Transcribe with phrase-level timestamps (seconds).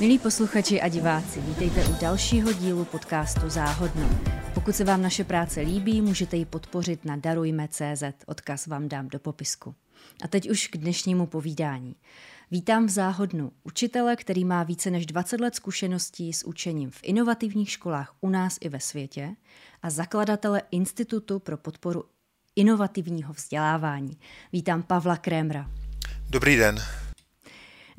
[0.00, 4.10] Milí posluchači a diváci, vítejte u dalšího dílu podcastu Záhodno.
[4.54, 8.02] Pokud se vám naše práce líbí, můžete ji podpořit na darujme.cz.
[8.26, 9.74] Odkaz vám dám do popisku.
[10.24, 11.94] A teď už k dnešnímu povídání.
[12.50, 17.70] Vítám v Záhodnu učitele, který má více než 20 let zkušeností s učením v inovativních
[17.70, 19.36] školách u nás i ve světě
[19.82, 22.04] a zakladatele Institutu pro podporu
[22.56, 24.18] inovativního vzdělávání.
[24.52, 25.70] Vítám Pavla Krémra.
[26.30, 26.78] Dobrý den.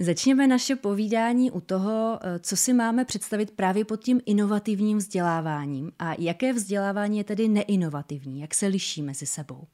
[0.02, 5.92] Začněme naše povídání u toho, eh, co si máme představit právě pod tím inovativním vzděláváním
[6.00, 9.68] a jaké vzdělávání je tedy neinovativní, jak se liší mezi sebou.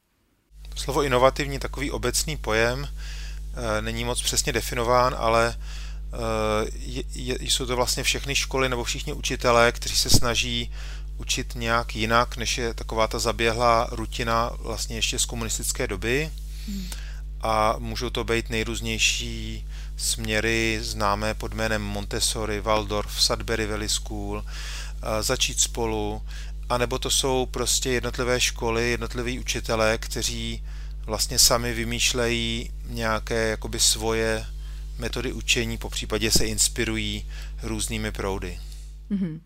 [0.75, 6.17] Slovo inovativní, takový obecný pojem, eh, není moc přesně definován, ale eh,
[6.79, 10.71] je, je, jsou to vlastně všechny školy nebo všichni učitelé, kteří se snaží
[11.17, 16.31] učit nějak jinak, než je taková ta zaběhlá rutina vlastně ještě z komunistické doby.
[16.67, 16.87] Hmm.
[17.41, 19.65] A můžou to být nejrůznější
[19.97, 24.45] směry známé pod jménem Montessori, Waldorf, Sudbury Valley School,
[25.21, 26.21] začít spolu,
[26.69, 30.63] anebo to jsou prostě jednotlivé školy, jednotliví učitelé, kteří
[31.05, 34.45] vlastně sami vymýšlejí nějaké jakoby svoje
[34.97, 37.25] metody učení, po případě se inspirují
[37.63, 38.59] různými proudy.
[39.11, 39.39] Mm-hmm.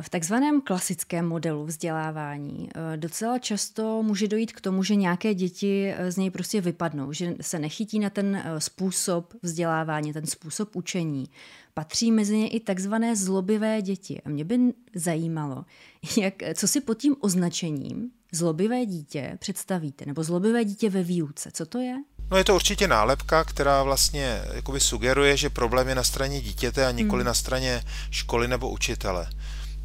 [0.00, 5.94] V takzvaném klasickém modelu vzdělávání eh, docela často může dojít k tomu, že nějaké děti
[5.96, 10.76] eh, z něj prostě vypadnou, že se nechytí na ten eh, způsob vzdělávání, ten způsob
[10.76, 11.28] učení.
[11.74, 14.20] Patří mezi ně i takzvané zlobivé děti.
[14.24, 14.58] A mě by
[14.94, 15.64] zajímalo,
[16.20, 21.50] jak, co si pod tím označením zlobivé dítě představíte, nebo zlobivé dítě ve výuce.
[21.52, 21.96] Co to je?
[22.30, 26.86] No je to určitě nálepka, která vlastně jakoby sugeruje, že problém je na straně dítěte
[26.86, 27.26] a nikoli hmm.
[27.26, 29.26] na straně školy nebo učitele.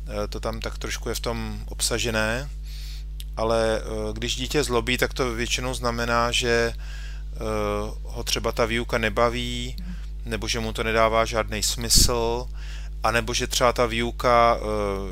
[0.10, 2.50] Eh, to tam tak trošku je v tom obsažené,
[3.38, 7.38] ale eh, když dítě zlobí, tak to většinou znamená, že eh,
[8.04, 9.76] ho třeba ta výuka nebaví,
[10.26, 12.48] nebo že mu to nedává žádný smysl,
[13.04, 14.58] anebo že třeba ta výuka,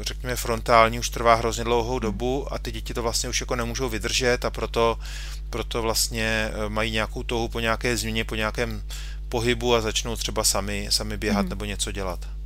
[0.02, 3.90] řekněme frontální, už trvá hrozně dlouhou dobu a ty děti to vlastně už jako nemůžou
[3.90, 5.00] vydržet a proto,
[5.50, 8.84] proto vlastně mají nějakou touhu po nějaké změně, po nějakém
[9.30, 11.50] pohybu a začnou třeba sami, sami běhat mm.
[11.50, 12.37] nebo něco dělat.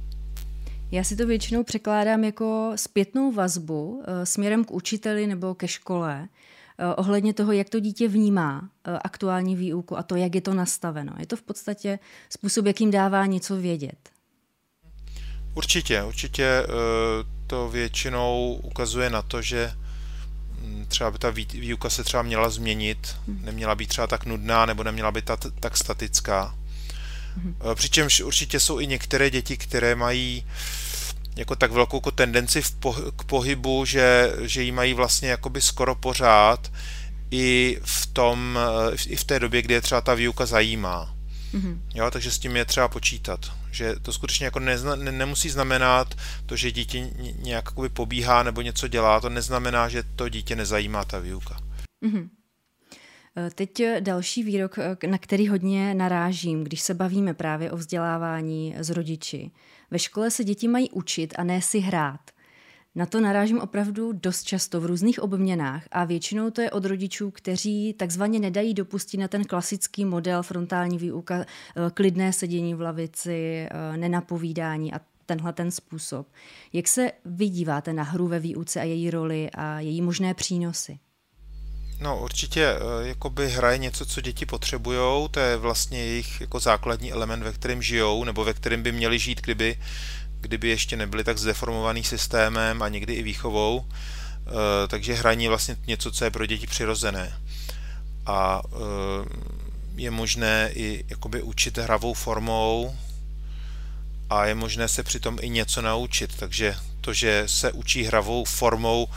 [0.91, 6.19] Já si to většinou překládám jako zpětnou vazbu uh, směrem k učiteli nebo ke škole
[6.27, 10.53] uh, ohledně toho, jak to dítě vnímá uh, aktuální výuku a to, jak je to
[10.53, 11.13] nastaveno.
[11.19, 14.09] Je to v podstatě způsob, jakým dává něco vědět.
[15.53, 16.65] Určitě, určitě
[17.47, 19.73] to většinou ukazuje na to, že
[20.51, 23.41] hm, třeba by ta výuka se třeba měla změnit, hmm.
[23.45, 26.55] neměla být třeba tak nudná nebo neměla být tak statická.
[27.35, 27.55] Hmm.
[27.75, 30.45] Přičemž určitě jsou i některé děti, které mají
[31.35, 35.61] jako tak velkou jako tendenci v po, k pohybu, že, že ji mají vlastně jakoby
[35.61, 36.71] skoro pořád
[37.31, 38.59] i v tom,
[39.07, 41.15] i v té době, kdy je třeba ta výuka zajímá.
[41.53, 41.79] Mm-hmm.
[41.93, 43.39] Jo, takže s tím je třeba počítat.
[43.71, 46.15] Že to skutečně jako nezna, ne, nemusí znamenat
[46.45, 47.09] to, že dítě
[47.39, 51.59] nějak pobíhá nebo něco dělá, to neznamená, že to dítě nezajímá ta výuka.
[52.05, 52.29] Mm-hmm.
[53.55, 54.75] Teď další výrok,
[55.07, 59.51] na který hodně narážím, když se bavíme právě o vzdělávání z rodiči.
[59.91, 62.21] Ve škole se děti mají učit a ne si hrát.
[62.95, 67.31] Na to narážím opravdu dost často v různých obměnách a většinou to je od rodičů,
[67.31, 71.45] kteří takzvaně nedají dopustit na ten klasický model frontální výuka, eh,
[71.93, 76.27] klidné sedění v lavici, eh, nenapovídání a tenhle ten způsob.
[76.73, 80.99] Jak se vydíváte na hru ve výuce a její roli a její možné přínosy?
[82.01, 86.59] No určitě eh, jakoby hra je něco, co děti potřebují, to je vlastně jejich jako
[86.59, 89.79] základní element, ve kterém žijou, nebo ve kterém by měli žít, kdyby,
[90.41, 93.85] kdyby ještě nebyli tak zdeformovaný systémem a někdy i výchovou.
[94.47, 97.37] Eh, takže hraní vlastně něco, co je pro děti přirozené.
[98.25, 98.77] A eh,
[99.95, 102.95] je možné i jakoby učit hravou formou
[104.29, 106.35] a je možné se přitom i něco naučit.
[106.35, 109.07] Takže to, že se učí hravou formou,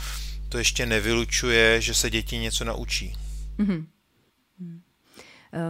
[0.49, 3.13] to ještě nevylučuje, že se děti něco naučí.
[3.57, 3.85] Mm-hmm.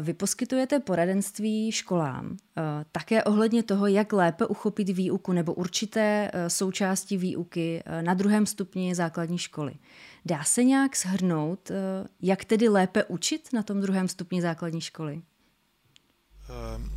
[0.02, 2.62] Vy poskytujete poradenství školám eh,
[2.92, 8.96] také ohledně toho, jak lépe uchopit výuku nebo určité eh, součásti výuky na druhém stupni
[8.96, 9.74] základní školy.
[10.26, 11.72] Dá se nějak shrnout,
[12.22, 15.22] jak tedy lépe učit na tom druhém stupni základní školy?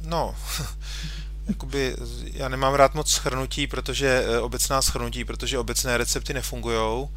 [0.06, 0.36] No,
[1.48, 7.08] jakoby, já nemám rád moc schrnutí, protože obecná schrnutí, protože obecné recepty nefungují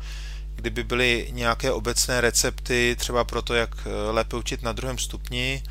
[0.61, 5.63] kdyby byly nějaké obecné recepty třeba pro to, jak eh, lépe učit na druhém stupni,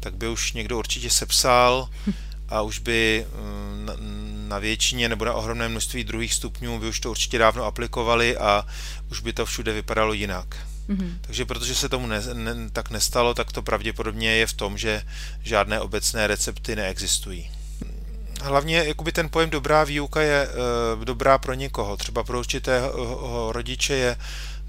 [0.00, 1.88] tak by už někdo určitě sepsal
[2.48, 7.10] a už by mm, na většině nebo na ohromné množství druhých stupňů by už to
[7.10, 8.66] určitě dávno aplikovali a
[9.10, 10.56] už by to všude vypadalo jinak.
[10.88, 11.18] Mm-hmm.
[11.20, 15.02] Takže protože se tomu ne, ne, tak nestalo, tak to pravděpodobně je v tom, že
[15.42, 17.50] žádné obecné recepty neexistují.
[18.46, 20.48] Hlavně jakoby ten pojem dobrá výuka je
[20.96, 21.96] uh, dobrá pro někoho.
[21.96, 24.16] Třeba pro určitého rodiče je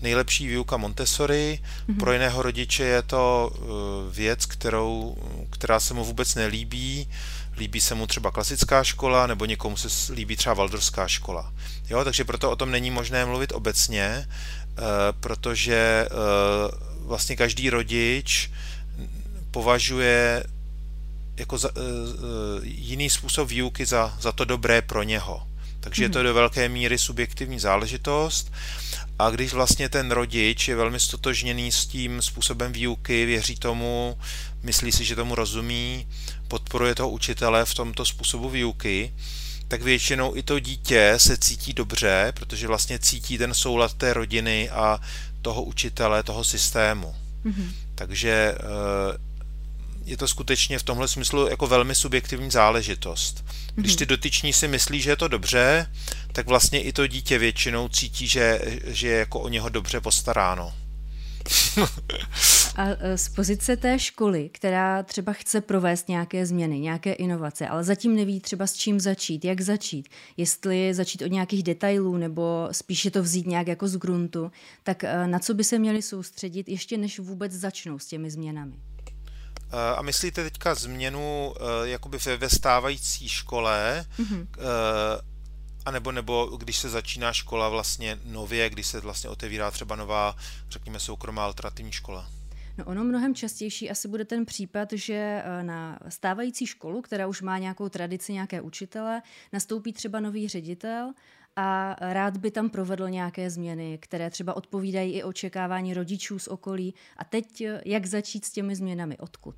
[0.01, 1.99] nejlepší výuka Montessori, mm-hmm.
[1.99, 3.67] pro jiného rodiče je to uh,
[4.13, 5.17] věc, kterou,
[5.49, 7.09] která se mu vůbec nelíbí,
[7.57, 11.53] líbí se mu třeba klasická škola, nebo někomu se líbí třeba valdorská škola.
[11.89, 14.85] Jo, takže proto o tom není možné mluvit obecně, uh,
[15.19, 18.51] protože uh, vlastně každý rodič
[19.51, 20.43] považuje
[21.37, 21.83] jako za, uh,
[22.63, 25.47] jiný způsob výuky za, za to dobré pro něho.
[25.79, 26.25] Takže je to mhm.
[26.25, 28.51] do velké míry subjektivní záležitost.
[29.19, 34.17] A když vlastně ten rodič je velmi stotožněný s tím způsobem výuky, věří tomu,
[34.63, 36.07] myslí si, že tomu rozumí,
[36.47, 39.13] podporuje toho učitele v tomto způsobu výuky,
[39.67, 44.69] tak většinou i to dítě se cítí dobře, protože vlastně cítí ten soulad té rodiny
[44.69, 44.99] a
[45.41, 47.15] toho učitele, toho systému.
[47.45, 47.71] Mm-hmm.
[47.95, 49.26] Takže eh,
[50.07, 53.45] je to skutečně v tomhle smyslu jako velmi subjektivní záležitost.
[53.75, 53.97] Když mhm.
[53.97, 55.91] ty dotyční si myslí, že je to dobře,
[56.31, 60.73] tak vlastně i to dítě většinou cítí, že, že je jako o něho dobře postaráno.
[62.75, 67.83] A e, z pozice té školy, která třeba chce provést nějaké změny, nějaké inovace, ale
[67.83, 73.11] zatím neví třeba s čím začít, jak začít, jestli začít od nějakých detailů nebo spíše
[73.11, 74.51] to vzít nějak jako z gruntu,
[74.83, 78.73] tak e, na co by se měli soustředit ještě než vůbec začnou s těmi změnami?
[79.71, 84.47] Eh, a myslíte teďka změnu eh, jakoby ve stávající škole, mm-hmm.
[85.85, 90.35] a nebo, nebo když se začíná škola vlastně nově, když se vlastně otevírá třeba nová,
[90.69, 92.29] řekněme, soukromá alternativní škola?
[92.77, 97.57] No ono mnohem častější asi bude ten případ, že na stávající školu, která už má
[97.57, 99.21] nějakou tradici, nějaké učitele,
[99.53, 101.13] nastoupí třeba nový ředitel
[101.59, 106.93] a rád by tam provedl nějaké změny, které třeba odpovídají i očekávání rodičů z okolí.
[107.17, 109.17] A teď jak začít s těmi změnami?
[109.17, 109.55] Odkud?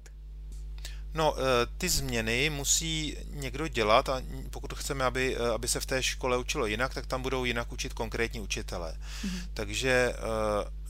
[1.13, 1.41] No, eh,
[1.77, 6.37] ty změny musí někdo dělat a pokud chceme, aby, eh, aby se v té škole
[6.37, 8.97] učilo jinak, tak tam budou jinak učit konkrétní učitelé.
[9.25, 9.41] Mm-hmm.
[9.53, 10.15] Takže eh,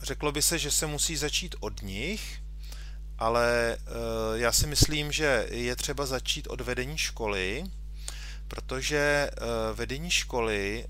[0.01, 2.41] řeklo by se, že se musí začít od nich,
[3.17, 3.77] ale
[4.35, 7.63] já si myslím, že je třeba začít od vedení školy,
[8.47, 9.29] protože
[9.73, 10.85] vedení školy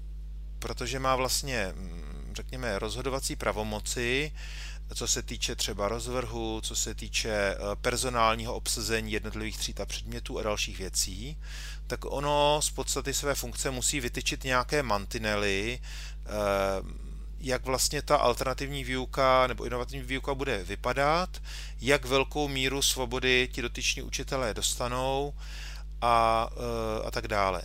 [0.59, 4.31] protože má vlastně, mm, řekněme, rozhodovací pravomoci,
[4.95, 10.39] co se týče třeba rozvrhu, co se týče eh, personálního obsazení jednotlivých tříd a předmětů
[10.39, 11.38] a dalších věcí,
[11.88, 15.79] tak ono z podstaty své funkce musí vytyčit nějaké mantinely,
[16.25, 16.29] eh,
[17.39, 21.41] jak vlastně ta alternativní výuka nebo inovativní výuka bude vypadat,
[21.81, 25.33] jak velkou míru svobody ti dotyční učitelé dostanou
[26.01, 27.61] a, eh, a tak dále.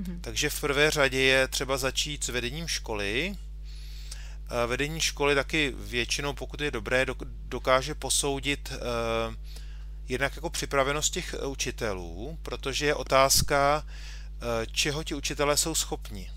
[0.00, 0.20] Mm-hmm.
[0.20, 3.36] Takže v prvé řadě je třeba začít s vedením školy.
[4.66, 7.06] Vedení školy taky většinou, pokud je dobré,
[7.48, 9.34] dokáže posoudit uh,
[10.08, 13.86] jednak jako připravenost těch učitelů, protože je otázka,
[14.72, 16.30] čeho ti učitelé jsou schopni.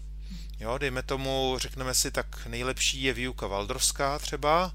[0.60, 4.74] Jo, dejme tomu, řekneme si, tak nejlepší je výuka valdrovská třeba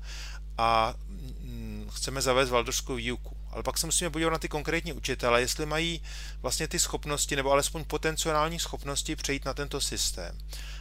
[0.58, 5.40] a mm, chceme zavést valdorskou výuku ale pak se musíme podívat na ty konkrétní učitele,
[5.40, 6.02] jestli mají
[6.42, 10.38] vlastně ty schopnosti nebo alespoň potenciální schopnosti přejít na tento systém.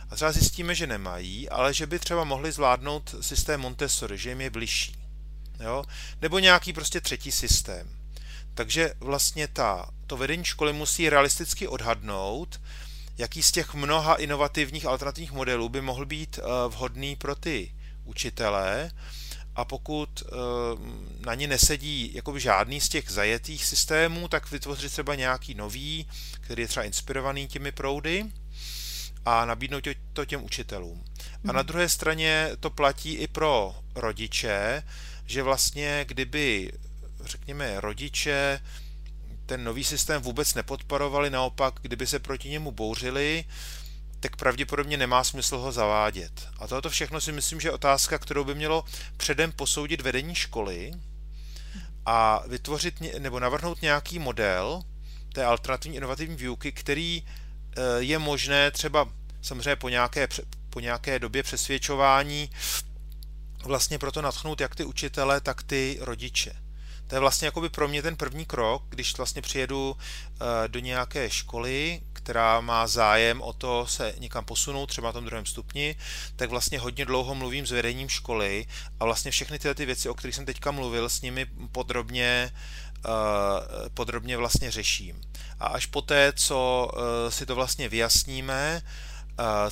[0.09, 4.41] A třeba zjistíme, že nemají, ale že by třeba mohli zvládnout systém Montessori, že jim
[4.41, 4.95] je bližší.
[5.59, 5.83] Jo?
[6.21, 7.89] Nebo nějaký prostě třetí systém.
[8.53, 12.61] Takže vlastně ta, to vedení školy musí realisticky odhadnout,
[13.17, 17.73] jaký z těch mnoha inovativních alternativních modelů by mohl být eh, vhodný pro ty
[18.05, 18.91] učitele
[19.55, 20.35] a pokud eh,
[21.25, 26.07] na ně nesedí jakoby žádný z těch zajetých systémů, tak vytvořit třeba nějaký nový,
[26.41, 28.25] který je třeba inspirovaný těmi proudy
[29.25, 31.03] a nabídnout to těm učitelům.
[31.47, 31.67] A na mhm.
[31.67, 34.83] druhé straně to platí i pro rodiče,
[35.25, 36.71] že vlastně kdyby,
[37.25, 38.59] řekněme, rodiče
[39.45, 43.45] ten nový systém vůbec nepodporovali, naopak, kdyby se proti němu bouřili,
[44.23, 46.47] tak pravděpodobně nemá smysl ho zavádět.
[46.59, 48.83] A tohoto všechno si myslím, že je otázka, kterou by mělo
[49.17, 50.91] předem posoudit vedení školy
[52.05, 54.83] a vytvořit nebo navrhnout nějaký model
[55.33, 59.09] té alternativní inovativní výuky, který eh, je možné třeba
[59.41, 60.27] samozřejmě po nějaké,
[60.69, 62.49] po nějaké době přesvědčování
[63.63, 66.55] vlastně proto natchnout jak ty učitele, tak ty rodiče.
[67.07, 71.29] To je vlastně jakoby pro mě ten první krok, když vlastně přijedu eh, do nějaké
[71.29, 75.95] školy, která má zájem o to se někam posunout, třeba na tom druhém stupni,
[76.35, 78.65] tak vlastně hodně dlouho mluvím s vedením školy
[78.99, 82.51] a vlastně všechny tyhle ty věci, o kterých jsem teďka mluvil, s nimi podrobně
[83.05, 83.09] eh,
[83.93, 85.21] podrobně vlastně řeším.
[85.59, 88.81] A až poté, co eh, si to vlastně vyjasníme,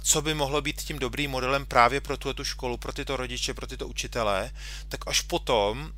[0.01, 3.67] co by mohlo být tím dobrým modelem právě pro tu školu, pro tyto rodiče, pro
[3.67, 4.51] tyto učitele,
[4.89, 5.91] tak až potom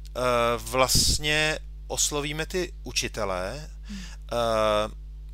[0.57, 3.69] vlastně oslovíme ty učitele,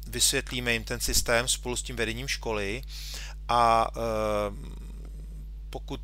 [0.09, 2.81] vysvětlíme jim ten systém spolu s tím vedením školy
[3.47, 3.87] a
[5.69, 6.01] pokud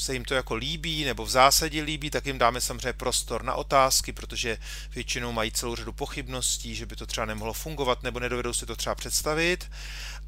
[0.00, 3.54] se jim to jako líbí nebo v zásadě líbí, tak jim dáme samozřejmě prostor na
[3.54, 4.58] otázky, protože
[4.94, 8.76] většinou mají celou řadu pochybností, že by to třeba nemohlo fungovat nebo nedovedou si to
[8.76, 9.70] třeba představit.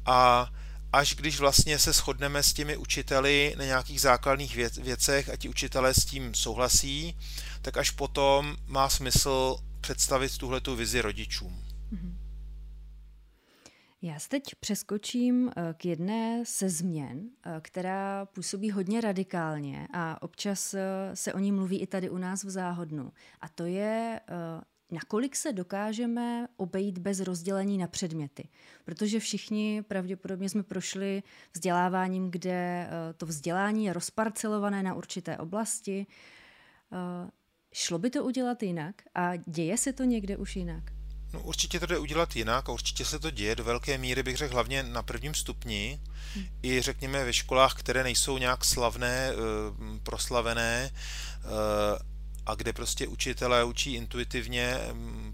[0.05, 0.49] A
[0.93, 5.93] až když vlastně se shodneme s těmi učiteli na nějakých základních věcech a ti učitelé
[5.93, 7.17] s tím souhlasí,
[7.61, 11.63] tak až potom má smysl představit tuhle tu vizi rodičům.
[11.93, 12.18] Mm-hmm.
[14.01, 20.21] Já se teď přeskočím eh, k jedné se změn, eh, která působí hodně radikálně a
[20.21, 20.81] občas eh,
[21.13, 23.11] se o ní mluví i tady u nás v Záhodnu.
[23.41, 24.19] A to je,
[24.91, 28.49] nakolik se dokážeme obejít bez rozdělení na předměty.
[28.85, 36.07] Protože všichni pravděpodobně jsme prošli vzděláváním, kde to vzdělání je rozparcelované na určité oblasti.
[37.73, 40.98] Šlo by to udělat jinak a děje se to někde už jinak?
[41.33, 44.37] No, určitě to jde udělat jinak a určitě se to děje do velké míry, bych
[44.37, 45.99] řekl, hlavně na prvním stupni.
[46.35, 46.45] Hmm.
[46.63, 52.09] I řekněme ve školách, které nejsou nějak slavné, eh, proslavené eh,
[52.45, 54.77] a kde prostě učitelé učí intuitivně,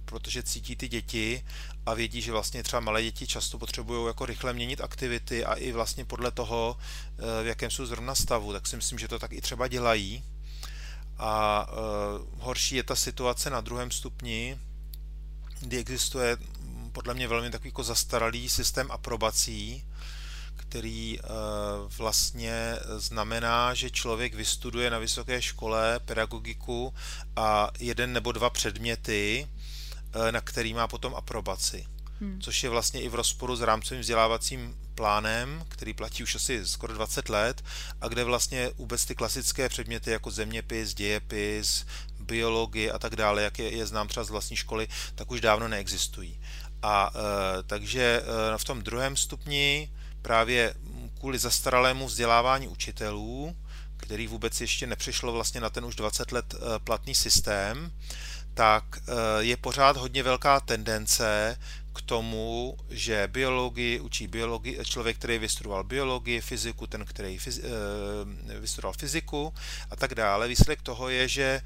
[0.05, 1.45] protože cítí ty děti
[1.85, 5.71] a vědí, že vlastně třeba malé děti často potřebují jako rychle měnit aktivity a i
[5.71, 9.33] vlastně podle toho, eh, v jakém jsou zrovna stavu, tak si myslím, že to tak
[9.33, 10.23] i třeba dělají.
[11.17, 11.67] A
[12.39, 14.59] horší je ta situace na druhém stupni,
[15.61, 16.37] kdy existuje
[16.91, 19.85] podle mě velmi takový jako zastaralý systém aprobací,
[20.55, 21.23] který eh,
[21.97, 26.93] vlastně znamená, že člověk vystuduje na vysoké škole pedagogiku
[27.35, 29.47] a jeden nebo dva předměty,
[30.27, 31.94] eh, na který má potom aprobaci.
[32.19, 32.41] Hmm.
[32.41, 36.93] Což je vlastně i v rozporu s rámcovým vzdělávacím plánem, který platí už asi skoro
[36.93, 37.63] 20 let
[38.01, 41.85] a kde vlastně vůbec ty klasické předměty jako zeměpis, dějepis,
[42.19, 45.67] biologie a tak dále, jak je, je znám třeba z vlastní školy, tak už dávno
[45.67, 46.39] neexistují.
[46.81, 49.91] A e, takže e, v tom druhém stupni
[50.21, 50.73] právě
[51.19, 53.55] kvůli zastaralému vzdělávání učitelů,
[53.97, 57.91] který vůbec ještě nepřišlo vlastně na ten už 20 let e, platný systém,
[58.53, 61.57] tak e, je pořád hodně velká tendence
[62.05, 68.93] tomu, že biologii učí biologii, člověk, který vystudoval biologii, fyziku, ten, který fyz, e, vystudoval
[68.93, 69.53] fyziku
[69.91, 70.47] a tak dále.
[70.47, 71.61] Výsledek toho je, že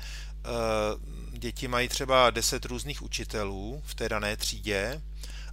[0.46, 5.02] Eh, děti mají třeba 10 různých učitelů v té dané třídě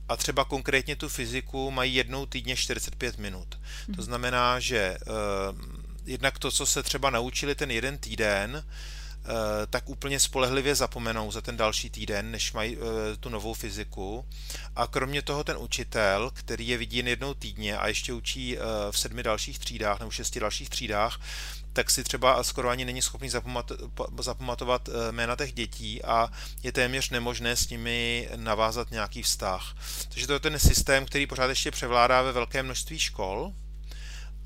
[0.09, 3.49] a třeba konkrétně tu fyziku mají jednou týdně 45 minut.
[3.87, 4.03] To mhm.
[4.03, 4.99] znamená, že eh,
[6.05, 8.96] jednak to, co se třeba naučili ten jeden týden, eh,
[9.71, 12.79] tak úplně spolehlivě zapomenou za ten další týden, než mají
[13.21, 14.25] tu novou fyziku.
[14.77, 18.59] A kromě toho ten učitel, který je vidí jen jednou týdně a ještě učí
[18.91, 21.21] v sedmi dalších třídách nebo šesti dalších třídách,
[21.77, 23.29] tak si třeba skoro ani není schopný
[24.19, 26.29] zapamatovat eh, jména těch dětí a
[26.63, 29.77] je téměř nemožné s nimi navázat nějaký vztah.
[30.09, 33.53] Takže to je ten systém, který pořád ještě převládá ve velké množství škol,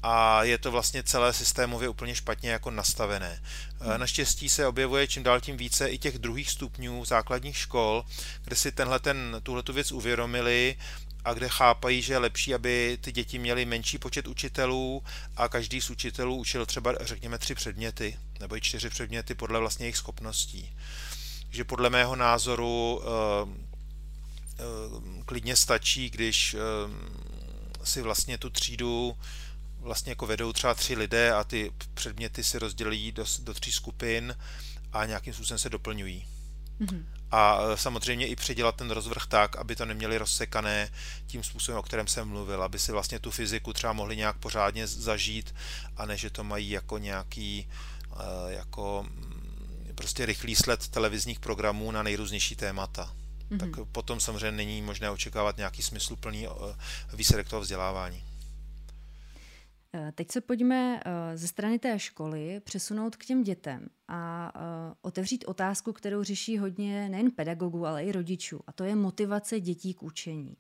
[0.03, 3.43] a je to vlastně celé systémově úplně špatně jako nastavené.
[3.81, 8.05] Eh, naštěstí se objevuje čím dál tím více i těch druhých stupňů základních škol,
[8.45, 10.77] kde si tenhle ten, tuhletu věc uvědomili
[11.25, 15.03] a kde chápají, že je lepší, aby ty děti měly menší počet učitelů
[15.37, 19.87] a každý z učitelů učil třeba, řekněme, tři předměty nebo i čtyři předměty podle vlastně
[19.87, 20.73] jejich schopností.
[21.51, 23.49] že podle mého názoru eh,
[24.59, 24.63] eh,
[25.25, 26.57] klidně stačí, když
[27.85, 29.17] si vlastně tu třídu
[29.81, 34.37] vlastně jako vedou třeba tři lidé a ty předměty si rozdělí do, do tří skupin
[34.93, 36.27] a nějakým způsobem se doplňují.
[36.81, 40.89] Mm-hmm a e, samozřejmě i předělat ten rozvrh tak, aby to neměli rozsekané
[41.27, 44.87] tím způsobem, o kterém jsem mluvil, aby si vlastně tu fyziku třeba mohli nějak pořádně
[44.87, 45.55] zažít
[45.97, 51.91] a ne, že to mají jako nějaký e, jako mm, prostě rychlý sled televizních programů
[51.91, 53.15] na nejrůznější témata.
[53.51, 53.59] Mm-hmm.
[53.59, 56.49] Tak potom samozřejmě není možné očekávat nějaký smysluplný
[57.13, 58.25] výsledek toho vzdělávání.
[59.95, 64.95] Eh, teď se pojďme eh, ze strany té školy přesunout k těm dětem a eh,
[65.03, 69.95] otevřít otázku, kterou řeší hodně nejen pedagogů, ale i rodičů, a to je motivace dětí
[69.95, 70.57] k učení.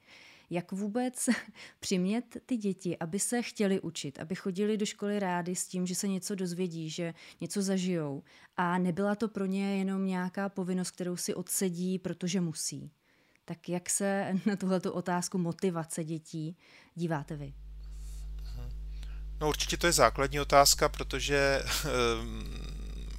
[0.50, 1.28] Jak vůbec
[1.80, 5.94] přimět ty děti, aby se chtěli učit, aby chodili do školy rádi s tím, že
[5.94, 8.22] se něco dozvědí, že něco zažijou
[8.56, 12.90] a nebyla to pro ně jenom nějaká povinnost, kterou si odsedí, protože musí.
[13.44, 16.56] Tak jak se na tuhle otázku motivace dětí
[16.94, 17.54] díváte vy?
[19.40, 21.62] No určitě to je základní otázka, protože
[22.22, 22.60] um,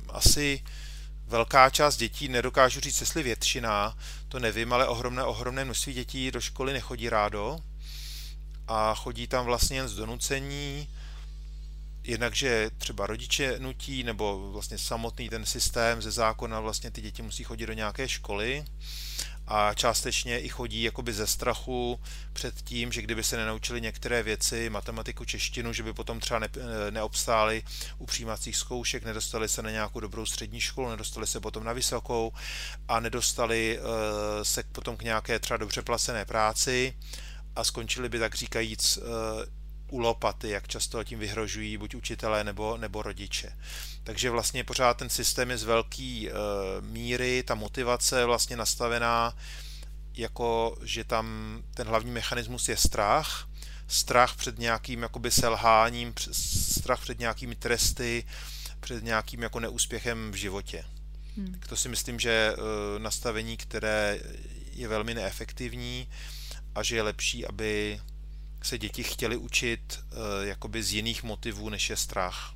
[0.09, 0.63] asi
[1.27, 3.97] velká část dětí, nedokážu říct, jestli většina,
[4.27, 7.59] to nevím, ale ohromné, ohromné množství dětí do školy nechodí rádo
[8.67, 10.87] a chodí tam vlastně jen z donucení
[12.03, 17.21] jednak, že třeba rodiče nutí, nebo vlastně samotný ten systém ze zákona vlastně ty děti
[17.21, 18.65] musí chodit do nějaké školy
[19.47, 21.99] a částečně i chodí jakoby ze strachu
[22.33, 26.49] před tím, že kdyby se nenaučili některé věci, matematiku, češtinu, že by potom třeba ne,
[26.89, 27.63] neobstáli
[27.97, 32.31] u přijímacích zkoušek, nedostali se na nějakou dobrou střední školu, nedostali se potom na vysokou
[32.87, 33.85] a nedostali uh,
[34.43, 36.93] se potom k nějaké třeba dobře placené práci
[37.55, 39.03] a skončili by tak říkajíc uh,
[39.91, 43.57] u lopaty, jak často tím vyhrožují buď učitelé nebo, nebo rodiče.
[44.03, 46.31] Takže vlastně pořád ten systém je z velké e,
[46.81, 49.37] míry, ta motivace je vlastně nastavená
[50.13, 53.49] jako, že tam ten hlavní mechanismus je strach,
[53.87, 58.23] strach před nějakým jakoby selháním, strach před nějakými tresty,
[58.79, 60.85] před nějakým jako neúspěchem v životě.
[61.37, 61.59] Hmm.
[61.69, 62.55] To si myslím, že e,
[62.99, 64.19] nastavení, které
[64.71, 66.07] je velmi neefektivní
[66.75, 68.01] a že je lepší, aby
[68.65, 72.53] se děti chtěly učit uh, jakoby z jiných motivů, než je strach.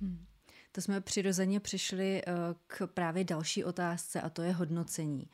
[0.00, 0.26] Hmm.
[0.72, 2.32] To jsme přirozeně přišli uh,
[2.66, 5.28] k právě další otázce a to je hodnocení.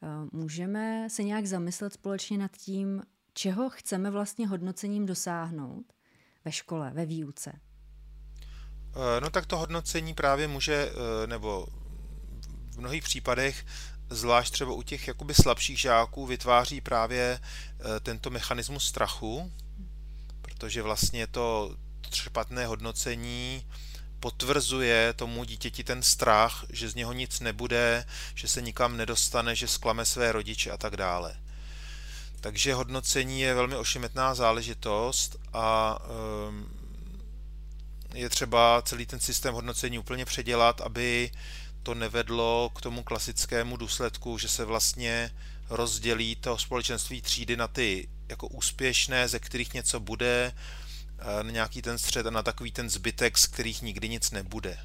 [0.00, 5.92] Uh, můžeme se nějak zamyslet společně nad tím, čeho chceme vlastně hodnocením dosáhnout
[6.44, 7.52] ve škole, ve výuce?
[9.20, 10.92] No tak to hodnocení právě může,
[11.26, 11.66] nebo
[12.70, 13.64] v mnohých případech
[14.10, 19.52] zvlášť třeba u těch jakoby slabších žáků vytváří právě eh, tento mechanismus strachu,
[20.42, 21.76] protože vlastně to
[22.14, 23.66] špatné hodnocení
[24.20, 29.68] potvrzuje tomu dítěti ten strach, že z něho nic nebude, že se nikam nedostane, že
[29.68, 31.36] sklame své rodiče a tak dále.
[32.40, 35.98] Takže hodnocení je velmi ošemetná záležitost a
[36.48, 36.68] ehm,
[38.14, 41.30] je třeba celý ten systém hodnocení úplně předělat, aby
[41.86, 45.30] to nevedlo k tomu klasickému důsledku, že se vlastně
[45.70, 50.52] rozdělí to společenství třídy na ty jako úspěšné, ze kterých něco bude,
[51.18, 54.78] eh, na nějaký ten střed a na takový ten zbytek, z kterých nikdy nic nebude.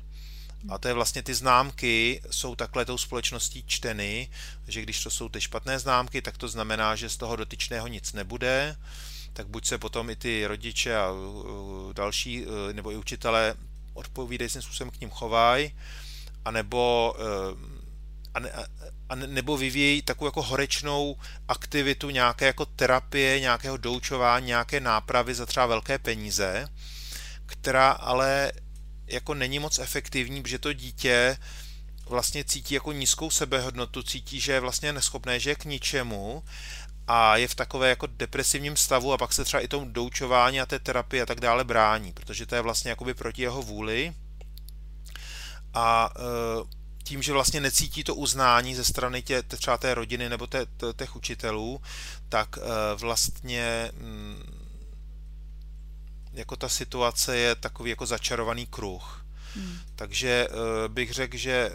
[0.70, 4.29] A to je vlastně ty známky jsou takhle tou společností čteny,
[4.67, 8.13] že když to jsou ty špatné známky, tak to znamená, že z toho dotyčného nic
[8.13, 8.77] nebude,
[9.34, 11.09] tak buď se potom i ty rodiče a
[11.94, 13.55] další, eh, nebo i učitelé
[13.94, 15.74] odpovídajícím způsobem k ním chovají,
[16.45, 17.55] anebo, eh,
[18.33, 18.51] a, ne,
[19.09, 21.15] a nebo vyvíjí takovou jako horečnou
[21.47, 26.67] aktivitu nějaké jako terapie, nějakého doučování, nějaké nápravy za třeba velké peníze,
[27.45, 28.51] která ale
[29.07, 31.37] jako není moc efektivní, protože to dítě
[32.05, 36.43] vlastně cítí jako nízkou sebehodnotu, cítí, že je vlastně neschopné, že je k ničemu
[37.07, 40.65] a je v takové jako depresivním stavu a pak se třeba i tomu doučování a
[40.65, 44.13] té terapii a tak dále brání, protože to je vlastně jakoby proti jeho vůli
[45.74, 46.22] a e,
[47.03, 51.16] tím, že vlastně necítí to uznání ze strany tě, třeba té rodiny nebo té, těch
[51.16, 51.81] učitelů,
[52.29, 52.62] tak e,
[52.96, 54.44] vlastně mm,
[56.34, 59.25] jako ta situace je takový jako začarovaný kruh.
[59.55, 59.77] Hmm.
[59.96, 61.72] Takže e, bych řekl, že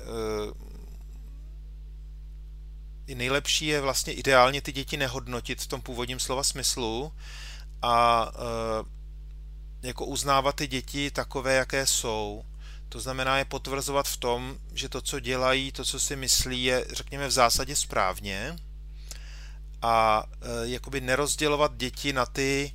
[3.14, 7.12] nejlepší je vlastně ideálně ty děti nehodnotit v tom původním slova smyslu
[7.82, 8.26] a
[9.82, 12.44] jako uznávat ty děti takové, jaké jsou
[12.88, 16.84] to znamená je potvrzovat v tom, že to, co dělají, to, co si myslí, je,
[16.90, 18.56] řekněme, v zásadě správně
[19.82, 22.72] a e, jakoby nerozdělovat děti na ty,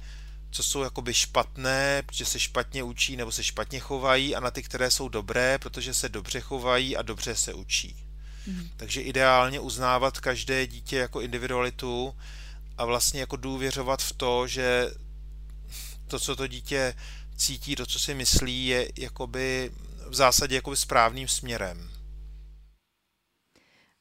[0.51, 4.63] co jsou jakoby špatné, protože se špatně učí nebo se špatně chovají a na ty,
[4.63, 7.95] které jsou dobré, protože se dobře chovají a dobře se učí.
[8.47, 8.69] Mm.
[8.77, 12.15] Takže ideálně uznávat každé dítě jako individualitu
[12.77, 14.91] a vlastně jako důvěřovat v to, že
[16.07, 16.93] to, co to dítě
[17.35, 19.71] cítí, to, co si myslí, je jakoby
[20.11, 21.89] v zásadě jako správným směrem.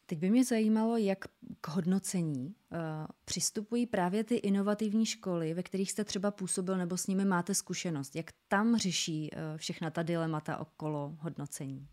[0.06, 1.18] Teď by mě zajímalo, jak
[1.60, 2.78] k hodnocení uh,
[3.24, 8.16] přistupují právě ty inovativní školy, ve kterých jste třeba působil nebo s nimi máte zkušenost.
[8.16, 11.88] Jak tam řeší uh, všechna ta dilemata okolo hodnocení?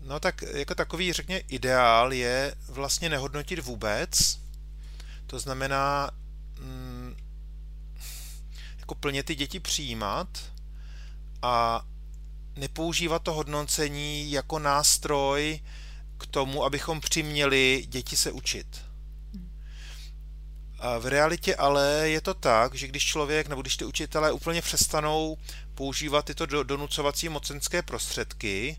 [0.00, 4.40] No tak jako takový, řekně, ideál je vlastně nehodnotit vůbec.
[5.26, 6.10] To znamená
[6.60, 7.16] mm,
[8.78, 10.28] jako plně ty děti přijímat
[11.42, 11.84] a
[12.56, 15.60] nepoužívat to hodnocení jako nástroj
[16.18, 18.66] k tomu, abychom přiměli děti se učit.
[20.78, 24.62] A v realitě ale je to tak, že když člověk nebo když ty učitelé úplně
[24.62, 25.38] přestanou
[25.74, 28.76] používat tyto donucovací mocenské prostředky,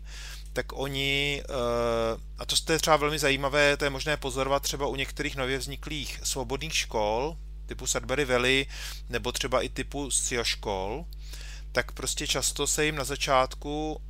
[0.52, 4.96] tak oni, eh, a to je třeba velmi zajímavé, to je možné pozorovat třeba u
[4.96, 7.36] některých nově vzniklých svobodných škol,
[7.66, 8.66] typu Sudbury Valley,
[9.08, 11.04] nebo třeba i typu SIO škol,
[11.72, 14.00] tak prostě často se jim na začátku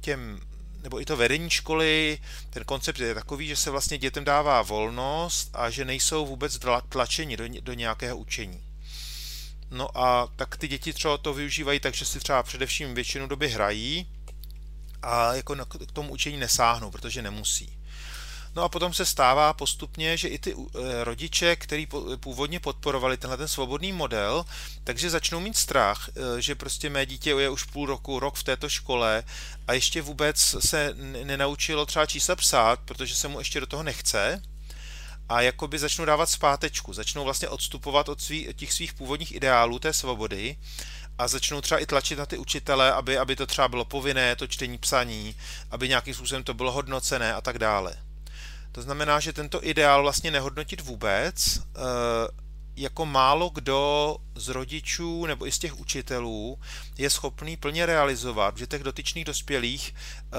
[0.00, 0.40] těm
[0.84, 2.18] nebo i to vedení školy,
[2.50, 7.36] ten koncept je takový, že se vlastně dětem dává volnost a že nejsou vůbec tlačeni
[7.36, 8.64] do, do nějakého učení.
[9.70, 13.48] No a tak ty děti třeba to využívají tak, že si třeba především většinu doby
[13.48, 14.06] hrají
[15.02, 17.73] a jako k tomu učení nesáhnou, protože nemusí.
[18.56, 23.36] No a potom se stává postupně, že i ty eh, rodiče, kteří původně podporovali tenhle
[23.36, 24.44] ten svobodný model,
[24.84, 28.42] takže začnou mít strach, eh, že prostě mé dítě je už půl roku, rok v
[28.42, 29.24] této škole
[29.66, 34.42] a ještě vůbec se nenaučilo třeba čísla psát, protože se mu ještě do toho nechce,
[35.28, 39.92] a jakoby začnou dávat zpátečku, začnou vlastně odstupovat od svý, těch svých původních ideálů té
[39.92, 40.56] svobody
[41.18, 44.46] a začnou třeba i tlačit na ty učitele, aby, aby to třeba bylo povinné, to
[44.46, 45.34] čtení, psaní,
[45.70, 47.96] aby nějakým způsobem to bylo hodnocené a tak dále.
[48.74, 51.80] To znamená, že tento ideál vlastně nehodnotit vůbec, eh,
[52.76, 56.58] jako málo kdo z rodičů nebo i z těch učitelů
[56.98, 60.36] je schopný plně realizovat, že těch dotyčných dospělých, eh,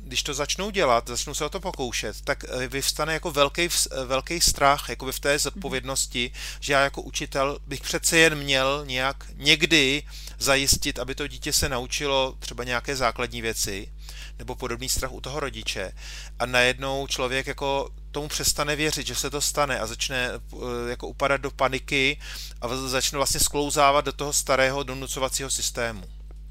[0.00, 3.68] když to začnou dělat, začnou se o to pokoušet, tak eh, vyvstane jako velký,
[4.04, 9.24] velký strach jako v té zodpovědnosti, že já jako učitel bych přece jen měl nějak
[9.34, 10.02] někdy
[10.38, 13.92] zajistit, aby to dítě se naučilo třeba nějaké základní věci
[14.38, 15.92] nebo podobný strach u toho rodiče
[16.38, 21.08] a najednou člověk jako tomu přestane věřit, že se to stane a začne eh, jako
[21.08, 22.20] upadat do paniky
[22.60, 26.04] a začne vlastně sklouzávat do toho starého donucovacího systému.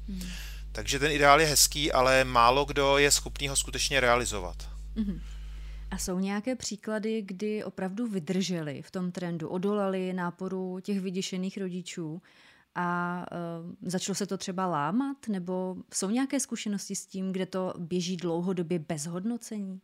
[0.08, 0.22] Hmm.
[0.72, 4.68] Takže ten ideál je hezký, ale málo kdo je schopný ho skutečně realizovat.
[4.96, 5.20] Hmm.
[5.90, 12.22] A jsou nějaké příklady, kdy opravdu vydrželi v tom trendu, odolali náporu těch vyděšených rodičů
[12.74, 13.18] a
[13.62, 18.16] uh, začalo se to třeba lámat, nebo jsou nějaké zkušenosti s tím, kde to běží
[18.16, 19.80] dlouhodobě bez hodnocení?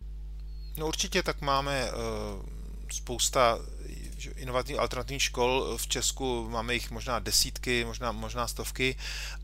[0.79, 1.99] No určitě tak máme uh,
[2.93, 3.59] spousta
[4.37, 8.97] inovativních alternativních škol v Česku, máme jich možná desítky, možná, možná stovky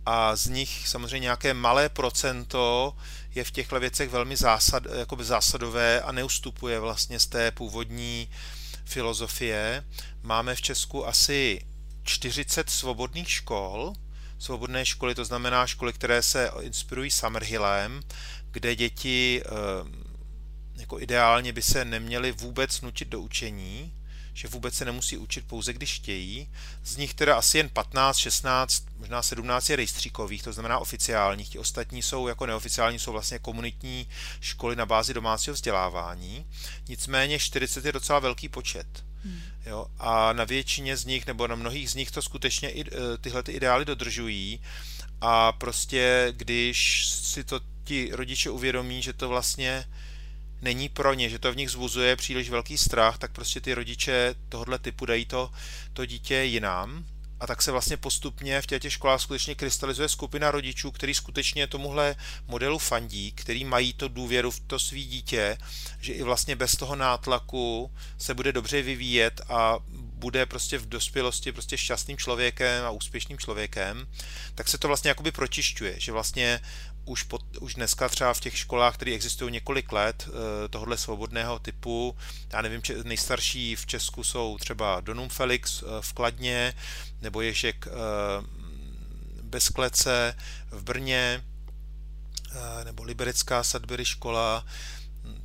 [0.07, 2.96] a z nich samozřejmě nějaké malé procento
[3.35, 8.31] je v těchto věcech velmi zásad, jakoby zásadové a neustupuje vlastně z té původní
[8.85, 9.85] filozofie.
[10.22, 11.61] Máme v Česku asi
[12.11, 13.92] 40 svobodných škol,
[14.38, 18.03] svobodné školy, to znamená školy, které se inspirují Summerhillem,
[18.51, 19.51] kde děti eh,
[20.81, 23.92] jako ideálně by se neměly vůbec nutit do učení,
[24.33, 26.51] že vůbec se nemusí učit pouze, když chtějí.
[26.85, 31.49] Z nich teda asi jen 15, 16, možná 17 je rejstříkových, to znamená oficiálních.
[31.49, 34.09] Ti ostatní jsou jako neoficiální, jsou vlastně komunitní
[34.40, 36.46] školy na bázi domácího vzdělávání.
[36.88, 39.10] Nicméně 40 je docela velký počet.
[39.25, 39.41] Hmm.
[39.67, 43.19] Jo, a na většině z nich, nebo na mnohých z nich to skutečně i, eh,
[43.21, 44.61] tyhle ty ideály dodržují
[45.21, 49.85] a prostě když si to ti rodiče uvědomí, že to vlastně
[50.63, 54.35] není pro ně, že to v nich zvuzuje příliš velký strach, tak prostě ty rodiče
[54.49, 55.51] tohohle typu dají to,
[55.93, 57.05] to dítě jinam
[57.40, 62.16] a tak se vlastně postupně v těch školách skutečně krystalizuje skupina rodičů, který skutečně tomuhle
[62.46, 65.59] modelu fandí, který mají to důvěru v to svý dítě,
[66.00, 71.53] že i vlastně bez toho nátlaku se bude dobře vyvíjet a bude prostě v dospělosti
[71.53, 74.09] prostě šťastným člověkem a úspěšným člověkem,
[74.55, 76.61] tak se to vlastně jakoby pročišťuje, že vlastně
[77.05, 81.59] už, pod, už dneska třeba v těch školách, které existují několik let, eh, tohohle svobodného
[81.59, 82.17] typu,
[82.53, 86.75] já nevím, nejstarší v Česku jsou třeba Donum Felix eh, v Kladně,
[87.21, 87.91] nebo Ježek eh,
[89.43, 90.37] bez klece
[90.71, 91.45] v Brně,
[92.85, 94.67] nebo Liberecká Sadbury škola,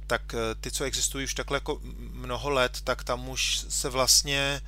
[0.07, 1.79] tak ty, co existují už takhle jako
[2.11, 4.61] mnoho let, tak tam už se vlastně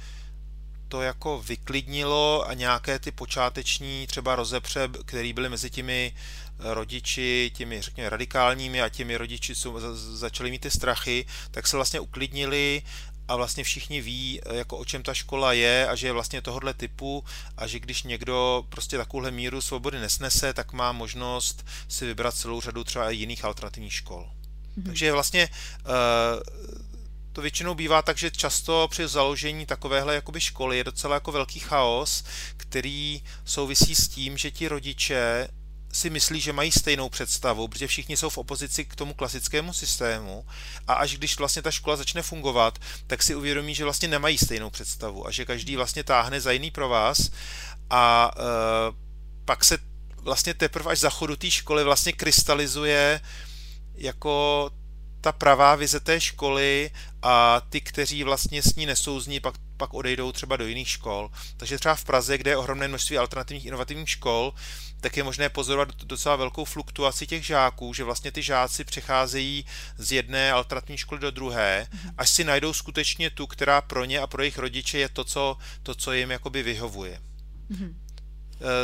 [0.88, 6.16] to jako vyklidnilo a nějaké ty počáteční třeba rozepře, které byly mezi těmi
[6.60, 12.00] rodiči, těmi řekněme radikálními a těmi rodiči, co začali mít ty strachy, tak se vlastně
[12.00, 12.82] uklidnili
[13.28, 16.74] a vlastně všichni ví, jako o čem ta škola je a že je vlastně tohohle
[16.74, 17.24] typu
[17.58, 22.62] a že když někdo prostě takovouhle míru svobody nesnese, tak má možnost si vybrat celou
[22.62, 24.30] řadu třeba jiných alternativních škol.
[24.78, 24.86] Mm-hmm.
[24.86, 25.50] Takže vlastně
[25.86, 26.97] uh,
[27.38, 31.60] to většinou bývá tak, že často při založení takovéhle jakoby školy je docela jako velký
[31.60, 32.24] chaos,
[32.58, 35.48] který souvisí s tím, že ti rodiče
[35.94, 40.46] si myslí, že mají stejnou představu, protože všichni jsou v opozici k tomu klasickému systému.
[40.88, 44.70] A až když vlastně ta škola začne fungovat, tak si uvědomí, že vlastně nemají stejnou
[44.70, 47.30] představu a že každý vlastně táhne za jiný pro vás.
[47.90, 48.42] A e,
[49.46, 49.78] pak se
[50.22, 53.22] vlastně teprve až za chodu té školy vlastně krystalizuje
[53.96, 54.70] jako
[55.22, 60.32] ta pravá vize té školy a ty, kteří vlastně s ní nesouzní, pak, pak odejdou
[60.32, 61.32] třeba do jiných škol.
[61.58, 64.54] Takže třeba v Praze, kde je ohromné množství alternativních inovativních škol,
[65.02, 69.66] tak je možné pozorovat docela velkou fluktuaci těch žáků, že vlastně ty žáci přecházejí
[69.98, 72.14] z jedné alternativní školy do druhé, mhm.
[72.18, 75.58] až si najdou skutečně tu, která pro ně a pro jejich rodiče je to, co,
[75.84, 77.22] to, co jim jakoby vyhovuje.
[77.72, 77.94] Mm-hmm.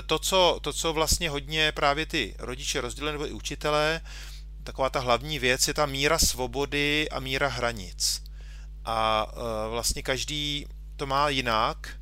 [0.06, 4.02] To co, to, co vlastně hodně právě ty rodiče rozdělili, nebo i učitelé,
[4.64, 8.24] taková ta hlavní věc je ta míra svobody a míra hranic.
[8.86, 12.00] A e, vlastně každý to má jinak,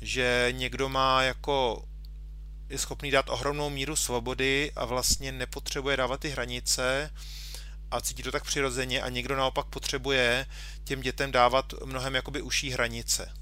[0.00, 1.84] že někdo má jako
[2.68, 7.10] je schopný dát ohromnou míru svobody a vlastně nepotřebuje dávat ty hranice
[7.90, 10.46] a cítí to tak přirozeně a někdo naopak potřebuje
[10.84, 13.32] těm dětem dávat mnohem jakoby uší hranice.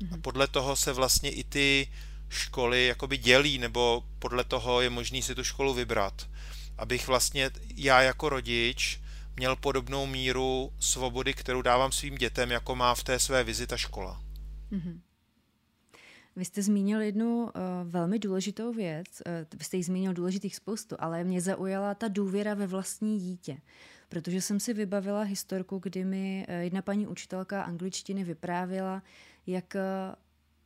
[0.00, 0.22] A mhm.
[0.22, 1.88] podle toho se vlastně i ty
[2.28, 6.28] školy jakoby dělí, nebo podle toho je možný si tu školu vybrat.
[6.78, 9.00] Abych vlastně já jako rodič
[9.36, 13.76] měl podobnou míru svobody, kterou dávám svým dětem, jako má v té své vizi ta
[13.76, 14.22] škola.
[14.72, 15.00] Mm-hmm.
[16.36, 17.50] Vy jste zmínil jednu uh,
[17.84, 22.54] velmi důležitou věc, uh, vy jste jich zmínil důležitých spoustu, ale mě zaujala ta důvěra
[22.54, 23.58] ve vlastní dítě.
[24.08, 29.02] Protože jsem si vybavila historku, kdy mi uh, jedna paní učitelka angličtiny vyprávěla,
[29.46, 30.14] jak uh,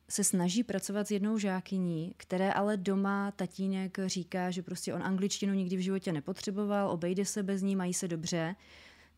[0.09, 5.53] se snaží pracovat s jednou žákyní, které ale doma tatínek říká, že prostě on angličtinu
[5.53, 8.55] nikdy v životě nepotřeboval, obejde se bez ní, mají se dobře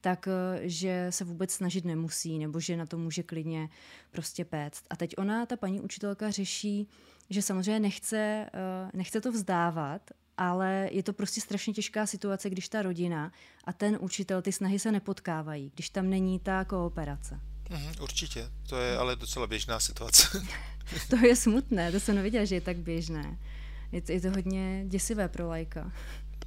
[0.01, 3.69] tak eh, že se vůbec snažit nemusí, nebo že na to může klidně
[4.11, 4.85] prostě péct.
[4.89, 6.87] A teď ona, ta paní učitelka, řeší,
[7.29, 8.17] že samozřejmě nechce,
[8.53, 10.01] eh, nechce to vzdávat,
[10.37, 13.31] ale je to prostě strašně těžká situace, když ta rodina
[13.63, 17.50] a ten učitel, ty snahy se nepotkávají, když tam není ta kooperace.
[17.71, 20.27] Mhm, určitě, to je ale docela běžná situace.
[21.09, 23.37] to je smutné, to jsem neviděla, že je tak běžné.
[23.91, 25.91] Je to, je to hodně děsivé pro lajka.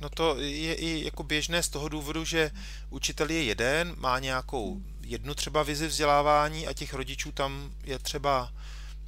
[0.01, 2.51] No to je i jako běžné z toho důvodu, že
[2.91, 8.53] učitel je jeden, má nějakou jednu třeba vizi vzdělávání a těch rodičů tam je třeba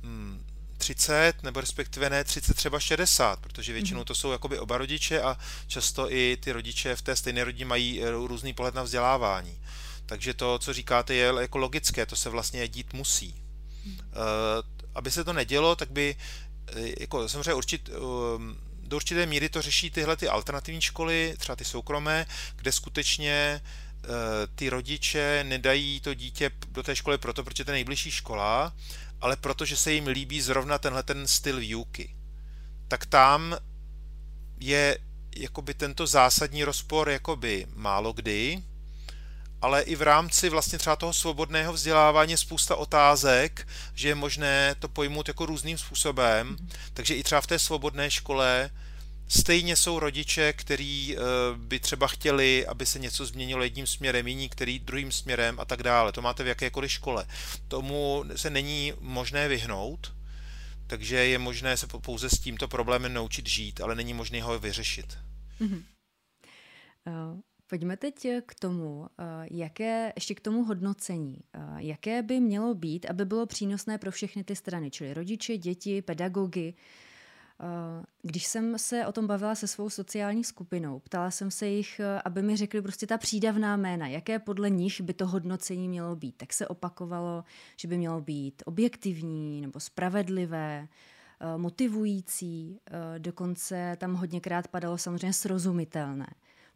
[0.02, 0.44] hmm,
[0.78, 4.04] 30, nebo respektive ne 30, třeba 60, protože většinou mhm.
[4.04, 8.02] to jsou jakoby oba rodiče a často i ty rodiče v té stejné rodině mají
[8.02, 9.58] eh, různý pohled na vzdělávání.
[10.06, 13.42] Takže to, co říkáte, je jako logické, to se vlastně dít musí.
[13.86, 16.16] Uh, aby se to nedělo, tak by
[16.66, 21.56] eh, jako samozřejmě určit, um, do určité míry to řeší tyhle ty alternativní školy, třeba
[21.56, 24.08] ty soukromé, kde skutečně eh,
[24.54, 28.76] ty rodiče nedají to dítě do té školy proto, protože to je nejbližší škola,
[29.20, 32.16] ale protože se jim líbí zrovna tenhle ten styl výuky.
[32.88, 33.56] Tak tam
[34.60, 34.98] je
[35.36, 38.62] jakoby tento zásadní rozpor jakoby málo kdy,
[39.62, 44.74] ale i v rámci vlastně třeba toho svobodného vzdělávání je spousta otázek, že je možné
[44.78, 46.76] to pojmout jako různým způsobem, mm-hmm.
[46.94, 48.70] takže i třeba v té svobodné škole
[49.28, 51.20] stejně jsou rodiče, kteří eh,
[51.56, 55.82] by třeba chtěli, aby se něco změnilo jedním směrem, jiní, který druhým směrem a tak
[55.82, 56.12] dále.
[56.12, 57.26] To máte v jakékoliv škole.
[57.68, 60.14] Tomu se není možné vyhnout,
[60.86, 65.18] takže je možné se pouze s tímto problémem naučit žít, ale není možné ho vyřešit.
[65.60, 65.82] Mm-hmm.
[67.06, 67.40] Uh.
[67.68, 71.38] Pojďme teď eh, k tomu, eh, jaké, ještě k tomu hodnocení.
[71.54, 76.02] Eh, jaké by mělo být, aby bylo přínosné pro všechny ty strany, čili rodiče, děti,
[76.02, 76.74] pedagogy.
[78.22, 82.42] Když jsem se o tom bavila se svou sociální skupinou, ptala jsem se jich, aby
[82.42, 86.36] mi řekli prostě ta přídavná jména, jaké podle nich by to hodnocení mělo být.
[86.36, 87.44] Tak se opakovalo,
[87.76, 90.88] že by mělo být objektivní nebo spravedlivé,
[91.56, 92.80] motivující,
[93.18, 96.26] dokonce tam hodněkrát padalo samozřejmě srozumitelné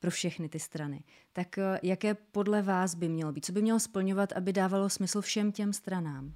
[0.01, 1.03] pro všechny ty strany.
[1.33, 3.47] Tak eh, jaké podle vás by mělo být?
[3.47, 6.35] Co by mělo splňovat, aby dávalo smysl všem těm stranám?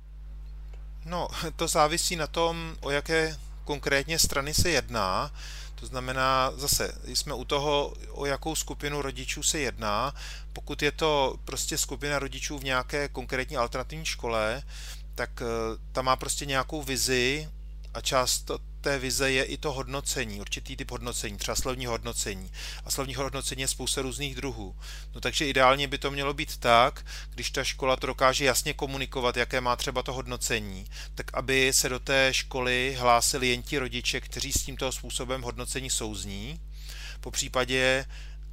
[1.04, 5.32] No, to závisí na tom, o jaké konkrétně strany se jedná.
[5.74, 10.14] To znamená, zase jsme u toho, o jakou skupinu rodičů se jedná.
[10.52, 14.62] Pokud je to prostě skupina rodičů v nějaké konkrétní alternativní škole,
[15.14, 15.46] tak eh,
[15.92, 17.48] ta má prostě nějakou vizi
[17.94, 22.52] a část té vize je i to hodnocení, určitý typ hodnocení, třeba slovní hodnocení.
[22.84, 24.76] A slovní hodnocení je spousta různých druhů.
[25.14, 29.36] No takže ideálně by to mělo být tak, když ta škola to dokáže jasně komunikovat,
[29.36, 34.20] jaké má třeba to hodnocení, tak aby se do té školy hlásili jen ti rodiče,
[34.20, 36.60] kteří s tímto způsobem hodnocení souzní.
[37.20, 38.06] Po případě,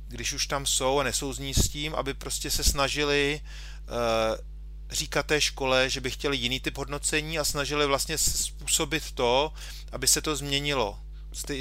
[0.08, 4.52] když už tam jsou a nesouzní s tím, aby prostě se snažili uh,
[4.92, 9.54] říkat té škole, že by chtěli jiný typ hodnocení a snažili vlastně způsobit to,
[9.92, 11.00] aby se to změnilo.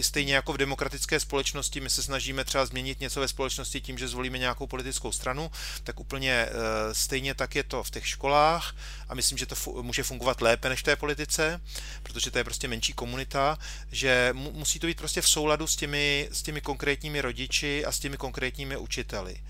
[0.00, 4.08] Stejně jako v demokratické společnosti, my se snažíme třeba změnit něco ve společnosti tím, že
[4.08, 5.50] zvolíme nějakou politickou stranu,
[5.84, 6.50] tak úplně eh,
[6.94, 8.76] stejně tak je to v těch školách
[9.08, 11.60] a myslím, že to může fungovat lépe než v té politice,
[12.02, 13.58] protože to je prostě menší komunita,
[13.92, 17.98] že musí to být prostě v souladu s těmi, s těmi konkrétními rodiči a s
[17.98, 19.40] těmi konkrétními učiteli.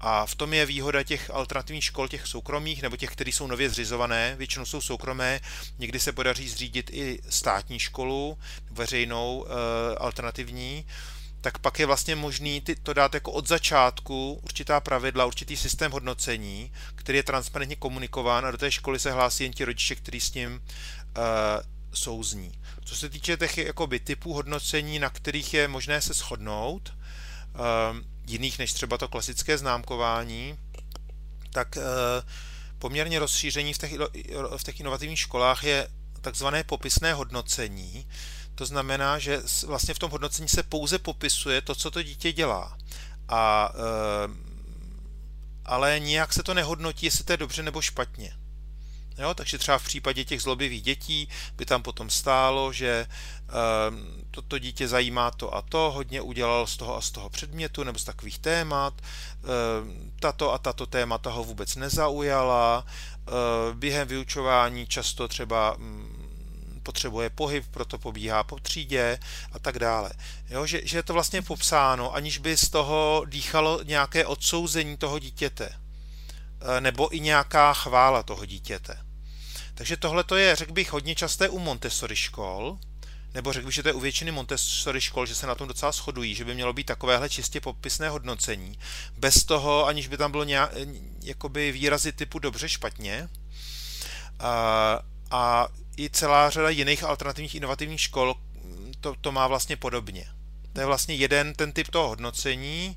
[0.00, 3.70] A v tom je výhoda těch alternativních škol, těch soukromých, nebo těch, které jsou nově
[3.70, 5.40] zřizované, většinou jsou soukromé,
[5.78, 8.38] někdy se podaří zřídit i státní školu,
[8.70, 10.86] veřejnou, e, alternativní,
[11.40, 15.92] tak pak je vlastně možný ty, to dát jako od začátku určitá pravidla, určitý systém
[15.92, 20.20] hodnocení, který je transparentně komunikován a do té školy se hlásí jen ti rodiče, kteří
[20.20, 21.20] s tím e,
[21.92, 22.52] souzní.
[22.84, 28.58] Co se týče těch jakoby, typů hodnocení, na kterých je možné se shodnout, e, jiných
[28.58, 30.58] než třeba to klasické známkování,
[31.52, 31.82] tak eh,
[32.78, 33.92] poměrně rozšíření v těch,
[34.56, 35.88] v těch inovativních školách je
[36.20, 38.06] takzvané popisné hodnocení.
[38.54, 42.78] To znamená, že vlastně v tom hodnocení se pouze popisuje to, co to dítě dělá.
[43.28, 43.72] A,
[45.64, 48.39] ale nijak se to nehodnotí, jestli to je dobře nebo špatně.
[49.18, 54.58] Jo, takže třeba v případě těch zlobivých dětí by tam potom stálo, že um, toto
[54.58, 58.04] dítě zajímá to a to, hodně udělal z toho a z toho předmětu nebo z
[58.04, 65.74] takových témat, um, tato a tato témata ho vůbec nezaujala, um, během vyučování často třeba
[65.76, 66.30] um,
[66.82, 69.18] potřebuje pohyb, proto pobíhá po třídě
[69.52, 70.10] a tak dále.
[70.50, 75.18] Jo, že, že je to vlastně popsáno, aniž by z toho dýchalo nějaké odsouzení toho
[75.18, 75.72] dítěte
[76.80, 78.98] nebo i nějaká chvála toho dítěte.
[79.74, 82.78] Takže tohle to je, řekl bych, hodně časté u Montessori škol,
[83.34, 85.92] nebo řekl bych, že to je u většiny Montessori škol, že se na tom docela
[85.92, 88.78] shodují, že by mělo být takovéhle čistě popisné hodnocení,
[89.16, 90.70] bez toho, aniž by tam bylo nějak,
[91.22, 93.28] jakoby výrazy typu dobře, špatně.
[94.38, 98.34] A, a i celá řada jiných alternativních inovativních škol
[99.00, 100.28] to, to má vlastně podobně.
[100.72, 102.96] To je vlastně jeden ten typ toho hodnocení,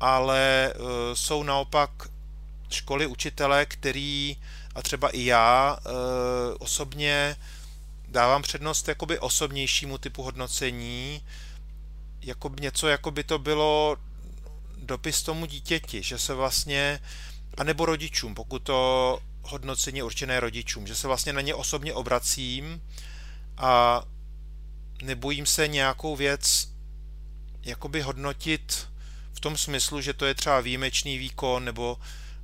[0.00, 1.90] ale uh, jsou naopak
[2.74, 4.36] školy učitele, který
[4.74, 5.90] a třeba i já e,
[6.54, 7.36] osobně
[8.08, 11.22] dávám přednost jakoby osobnějšímu typu hodnocení,
[12.20, 13.96] jako něco, jako by to bylo
[14.76, 17.00] dopis tomu dítěti, že se vlastně,
[17.58, 22.82] anebo rodičům, pokud to hodnocení je určené rodičům, že se vlastně na ně osobně obracím
[23.56, 24.02] a
[25.02, 26.68] nebojím se nějakou věc
[27.62, 28.88] jakoby hodnotit
[29.32, 31.98] v tom smyslu, že to je třeba výjimečný výkon, nebo,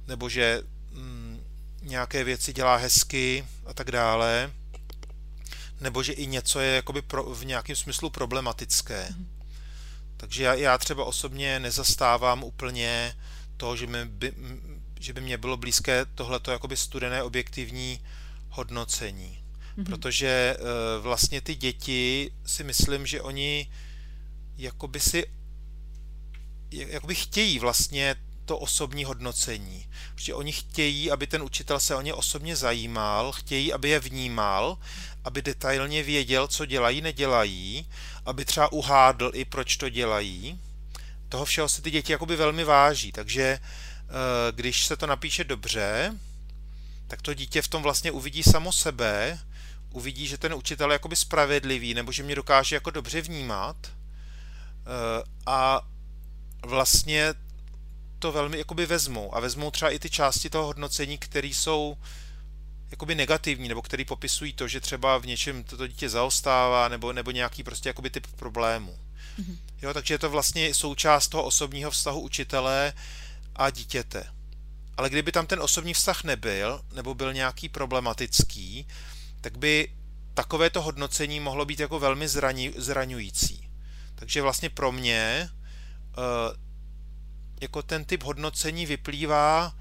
[0.06, 1.40] nebo že mm,
[1.82, 4.52] nějaké věci dělá hezky a tak dále,
[5.80, 9.08] nebo že i něco je jakoby pro, v nějakém smyslu problematické.
[9.16, 9.28] Mm.
[10.16, 13.16] Takže já, já třeba osobně nezastávám úplně
[13.56, 14.32] to, že, mi by,
[15.00, 18.00] že by mě bylo blízké tohleto jakoby studené objektivní
[18.50, 19.42] hodnocení.
[19.78, 19.84] Mm-hmm.
[19.84, 20.56] Protože e,
[21.00, 23.70] vlastně ty děti si myslím, že oni
[24.58, 25.26] jakoby si
[26.70, 28.16] jakoby chtějí vlastně
[28.46, 29.86] to osobní hodnocení.
[30.14, 34.78] Protože oni chtějí, aby ten učitel se o ně osobně zajímal, chtějí, aby je vnímal,
[35.24, 37.88] aby detailně věděl, co dělají, nedělají,
[38.26, 40.60] aby třeba uhádl i proč to dělají.
[41.28, 43.60] Toho všeho se ty děti jakoby velmi váží, takže eh,
[44.52, 46.14] když se to napíše dobře,
[47.06, 49.38] tak to dítě v tom vlastně uvidí samo sebe,
[49.90, 55.24] uvidí, že ten učitel je jakoby spravedlivý, nebo že mě dokáže jako dobře vnímat eh,
[55.46, 55.80] a
[56.66, 57.34] vlastně
[58.18, 61.96] to velmi jakoby vezmou a vezmou třeba i ty části toho hodnocení, které jsou
[62.90, 67.30] jakoby negativní, nebo které popisují to, že třeba v něčem toto dítě zaostává, nebo, nebo
[67.30, 68.98] nějaký prostě jakoby typ problému.
[69.38, 69.56] Mm-hmm.
[69.82, 72.92] Jo, takže je to vlastně součást toho osobního vztahu učitele
[73.56, 74.24] a dítěte.
[74.96, 78.86] Ale kdyby tam ten osobní vztah nebyl, nebo byl nějaký problematický,
[79.40, 79.92] tak by
[80.34, 83.68] takovéto hodnocení mohlo být jako velmi zraní, zraňující.
[84.14, 85.50] Takže vlastně pro mě
[86.18, 86.65] uh,
[87.60, 89.74] jako ten typ hodnocení vyplývá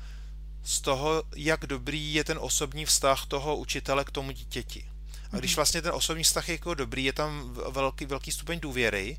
[0.63, 4.89] z toho, jak dobrý je ten osobní vztah toho učitele k tomu dítěti.
[5.31, 5.55] A když mhm.
[5.55, 9.17] vlastně ten osobní vztah je jako dobrý, je tam velký, velký stupeň důvěry,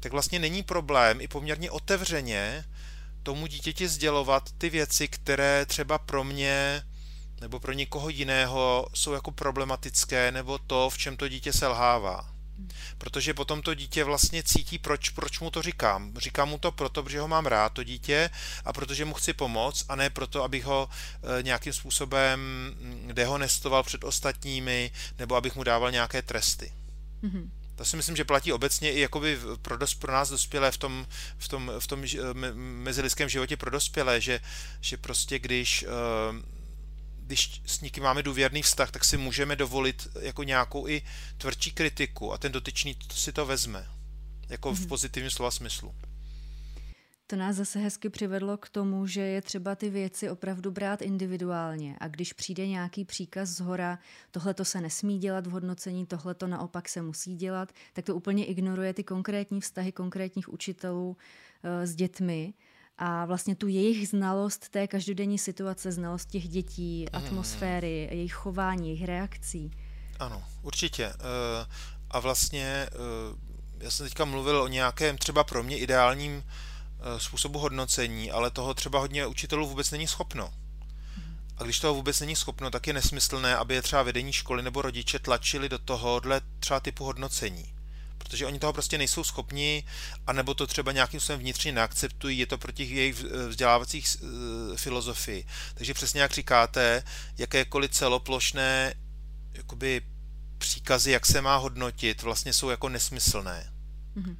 [0.00, 2.64] tak vlastně není problém i poměrně otevřeně
[3.22, 6.82] tomu dítěti sdělovat ty věci, které třeba pro mě
[7.40, 12.31] nebo pro někoho jiného jsou jako problematické, nebo to, v čem to dítě selhává.
[12.98, 16.12] Protože potom to dítě vlastně cítí, proč, proč mu to říkám.
[16.16, 18.30] Říkám mu to proto, protože ho mám rád, to dítě,
[18.64, 20.88] a protože mu chci pomoct, a ne proto, abych ho
[21.38, 26.72] e, nějakým způsobem mm, dehonestoval před ostatními, nebo abych mu dával nějaké tresty.
[27.22, 27.48] Mm-hmm.
[27.76, 31.06] To si myslím, že platí obecně i jakoby pro, dos, pro nás dospělé v tom,
[31.38, 32.04] v tom, v tom
[32.54, 34.40] mezilidském životě pro dospělé, že,
[34.80, 36.36] že prostě když uh,
[37.32, 41.02] když s někým máme důvěrný vztah, tak si můžeme dovolit jako nějakou i
[41.38, 43.86] tvrdší kritiku a ten dotyčný si to vezme.
[44.48, 44.88] Jako v mhm.
[44.88, 45.94] pozitivním slova smyslu.
[47.26, 51.96] To nás zase hezky přivedlo k tomu, že je třeba ty věci opravdu brát individuálně
[52.00, 53.98] a když přijde nějaký příkaz z hora,
[54.30, 58.16] tohle to se nesmí dělat v hodnocení, tohle to naopak se musí dělat, tak to
[58.16, 61.16] úplně ignoruje ty konkrétní vztahy konkrétních učitelů uh,
[61.84, 62.54] s dětmi
[63.04, 67.24] a vlastně tu jejich znalost té každodenní situace, znalost těch dětí, mhm.
[67.24, 68.18] atmosféry, hmm.
[68.18, 69.70] jejich chování, jejich reakcí.
[70.18, 71.04] Ano, určitě.
[71.04, 71.66] Eh,
[72.10, 72.88] a vlastně eh,
[73.78, 78.74] já jsem teďka mluvil o nějakém třeba pro mě ideálním eh, způsobu hodnocení, ale toho
[78.74, 80.52] třeba hodně učitelů vůbec není schopno.
[81.16, 81.36] Mhm.
[81.56, 84.82] A když toho vůbec není schopno, tak je nesmyslné, aby je třeba vedení školy nebo
[84.82, 87.71] rodiče tlačili do tohohle třeba typu hodnocení
[88.22, 89.84] protože oni toho prostě nejsou schopni,
[90.26, 95.46] anebo to třeba nějakým způsobem vnitřně neakceptují, je to proti jejich vzdělávacích eh, filozofii.
[95.74, 97.02] Takže přesně jak říkáte,
[97.38, 98.94] jakékoliv celoplošné
[99.52, 100.02] jakoby
[100.58, 103.72] příkazy, jak se má hodnotit, vlastně jsou jako nesmyslné.
[104.16, 104.36] Mm-hmm.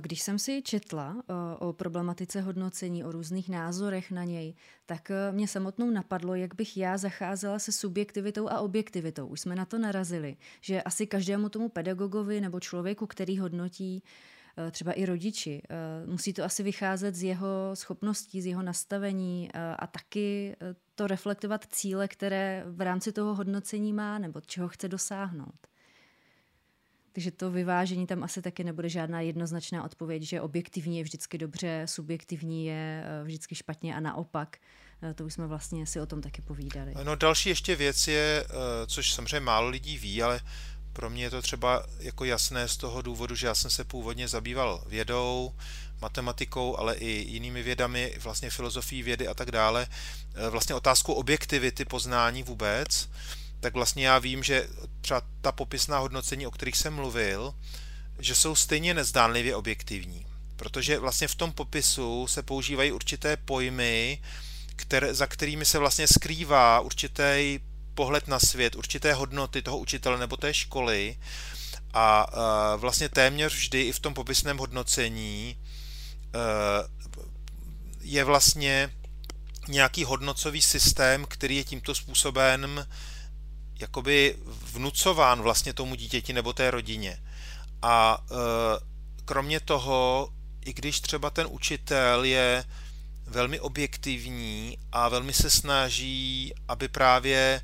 [0.00, 1.22] Když jsem si četla
[1.58, 4.54] o problematice hodnocení, o různých názorech na něj,
[4.86, 9.26] tak mě samotnou napadlo, jak bych já zacházela se subjektivitou a objektivitou.
[9.26, 14.02] Už jsme na to narazili, že asi každému tomu pedagogovi nebo člověku, který hodnotí,
[14.56, 15.62] Eh, třeba i rodiči.
[15.70, 20.56] Eh, musí to asi vycházet z jeho schopností, z jeho nastavení eh, a taky
[20.94, 25.71] to reflektovat cíle, které v rámci toho hodnocení má nebo čeho chce dosáhnout.
[27.12, 31.82] Takže to vyvážení tam asi taky nebude žádná jednoznačná odpověď, že objektivní je vždycky dobře,
[31.86, 34.56] subjektivní je vždycky špatně a naopak.
[35.14, 36.94] To už jsme vlastně si o tom taky povídali.
[37.04, 38.46] No další ještě věc je,
[38.86, 40.40] což samozřejmě málo lidí ví, ale
[40.92, 44.28] pro mě je to třeba jako jasné z toho důvodu, že já jsem se původně
[44.28, 45.54] zabýval vědou,
[46.00, 49.86] matematikou, ale i jinými vědami, vlastně filozofií vědy a tak dále.
[50.50, 53.08] Vlastně otázku objektivity poznání vůbec,
[53.62, 54.68] tak vlastně já vím, že
[55.00, 57.54] třeba ta popisná hodnocení, o kterých jsem mluvil,
[58.18, 60.26] že jsou stejně nezdánlivě objektivní.
[60.56, 64.22] Protože vlastně v tom popisu se používají určité pojmy,
[64.76, 67.60] které, za kterými se vlastně skrývá určitý
[67.94, 71.18] pohled na svět, určité hodnoty toho učitele nebo té školy
[71.94, 72.26] a
[72.76, 76.38] vlastně téměř vždy i v tom popisném hodnocení e,
[78.00, 78.92] je vlastně
[79.68, 82.86] nějaký hodnocový systém, který je tímto způsobem
[83.82, 87.22] jakoby vnucován vlastně tomu dítěti nebo té rodině.
[87.82, 88.34] A e,
[89.24, 90.28] kromě toho,
[90.64, 92.64] i když třeba ten učitel je
[93.26, 97.60] velmi objektivní a velmi se snaží, aby právě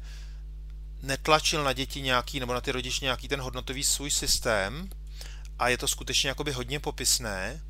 [1.03, 4.89] netlačil na děti nějaký, nebo na ty rodiče nějaký ten hodnotový svůj systém
[5.59, 7.63] a je to skutečně jakoby hodně popisné,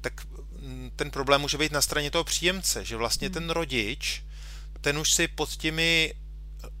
[0.00, 0.26] tak
[0.60, 3.34] mm, ten problém může být na straně toho příjemce, že vlastně hmm.
[3.34, 4.22] ten rodič,
[4.80, 6.14] ten už si pod těmi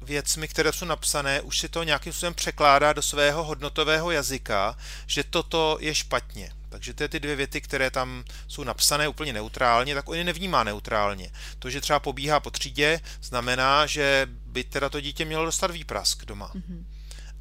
[0.02, 4.76] věcmi, které jsou napsané, už si to nějakým způsobem překládá do svého hodnotového jazyka,
[5.06, 6.52] že toto je špatně.
[6.68, 10.24] Takže to je ty dvě věty, které tam jsou napsané úplně neutrálně, tak on je
[10.24, 11.30] nevnímá neutrálně.
[11.58, 16.24] To, že třeba pobíhá po třídě, znamená, že by teda to dítě mělo dostat výprask
[16.24, 16.52] doma.
[16.54, 16.84] Mm-hmm.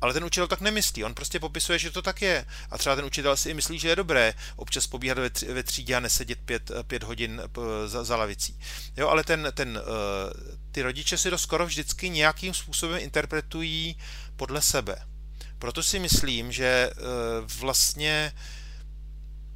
[0.02, 2.45] Ale ten učitel tak nemyslí, on prostě popisuje, že to tak je.
[2.72, 5.99] A třeba ten učitel si i myslí, že je dobré občas pobíhat ve, třídě a
[5.99, 7.41] nesedět pět, pět hodin
[7.86, 8.60] za, za lavicí.
[8.97, 13.97] Jo, ale ten, ten, eh, ty rodiče si to skoro vždycky nějakým způsobem interpretují
[14.36, 14.95] podle sebe.
[15.60, 16.93] Proto si myslím, že eh,
[17.60, 18.34] vlastně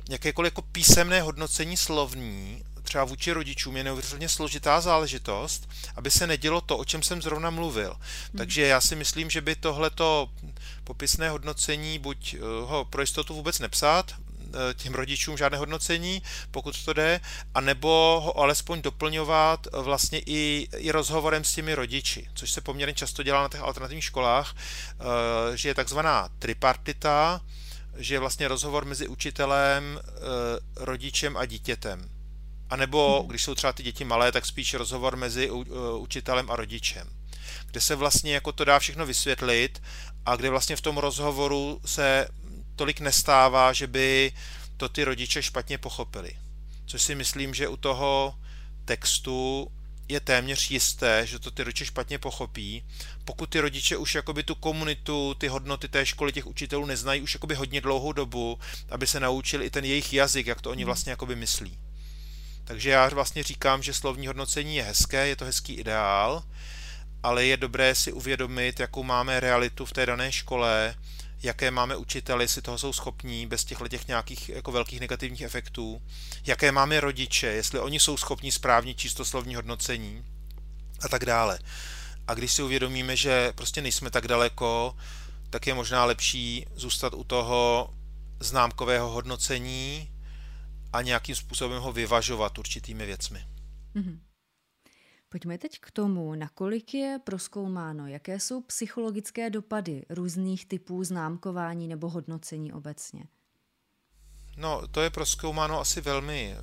[0.10, 6.62] jakékoliv jako písemné hodnocení slovní, třeba vůči rodičům, je neuvěřitelně složitá záležitost, aby se nedělo
[6.62, 7.92] to, o čem jsem zrovna mluvil.
[7.92, 8.38] Hmm.
[8.38, 10.30] Takže já si myslím, že by tohleto
[10.84, 16.22] popisné hodnocení buď eh, ho pro jistotu vůbec nepsat, eh, těm rodičům žádné hodnocení,
[16.52, 17.20] pokud to jde,
[17.54, 22.94] anebo ho alespoň doplňovat eh, vlastně i, i rozhovorem s těmi rodiči, což se poměrně
[22.94, 24.56] často dělá na těch alternativních školách,
[25.56, 27.42] že je takzvaná tripartita,
[27.98, 30.00] že je vlastně rozhovor mezi učitelem,
[30.76, 32.15] rodičem a dítětem.
[32.70, 35.52] A nebo když jsou třeba ty děti malé, tak spíš rozhovor mezi eh,
[35.98, 37.10] učitelem a rodičem.
[37.72, 39.82] Kde se vlastně jako to dá všechno vysvětlit
[40.26, 42.28] a kde vlastně v tom rozhovoru se
[42.76, 44.32] tolik nestává, že by
[44.78, 46.32] to ty rodiče špatně pochopili.
[46.86, 48.36] Což si myslím, že u toho
[48.86, 49.72] textu
[50.08, 52.84] je téměř jisté, že to ty rodiče špatně pochopí,
[53.26, 57.34] pokud ty rodiče už jakoby tu komunitu, ty hodnoty té školy, těch učitelů neznají už
[57.34, 58.60] jakoby hodně dlouhou dobu,
[58.90, 60.86] aby se naučili i ten jejich jazyk, jak to oni hmm.
[60.86, 61.78] vlastně jakoby myslí.
[62.66, 66.44] Takže já vlastně říkám, že slovní hodnocení je hezké, je to hezký ideál,
[67.24, 70.96] ale je dobré si uvědomit, jakou máme realitu v té dané škole,
[71.44, 76.02] jaké máme učiteli, jestli toho jsou schopní bez těchto těch nějakých jako velkých negativních efektů,
[76.46, 80.26] jaké máme rodiče, jestli oni jsou schopní správně čistoslovní hodnocení
[81.02, 81.60] a tak dále.
[82.28, 84.96] A když si uvědomíme, že prostě nejsme tak daleko,
[85.50, 87.90] tak je možná lepší zůstat u toho
[88.40, 90.10] známkového hodnocení
[90.96, 93.46] a nějakým způsobem ho vyvažovat určitými věcmi.
[93.96, 94.20] Mm-hmm.
[95.30, 102.10] Pojďme teď k tomu, nakolik je proskoumáno, jaké jsou psychologické dopady různých typů známkování nebo
[102.10, 103.24] hodnocení obecně.
[104.58, 106.56] No, to je proskoumáno asi velmi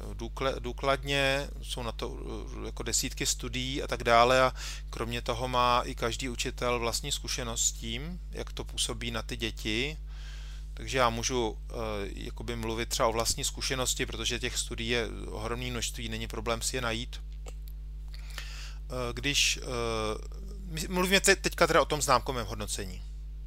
[0.58, 2.18] důkladně, jsou na to
[2.66, 4.52] jako desítky studií a tak dále a
[4.90, 9.36] kromě toho má i každý učitel vlastní zkušenost s tím, jak to působí na ty
[9.36, 9.98] děti.
[10.74, 11.56] Takže já můžu uh,
[12.14, 16.76] jakoby mluvit třeba o vlastní zkušenosti, protože těch studií je ohromné množství, není problém si
[16.76, 17.20] je najít.
[17.22, 23.02] Uh, když uh, mluvíme teďka teda o tom známkovém hodnocení.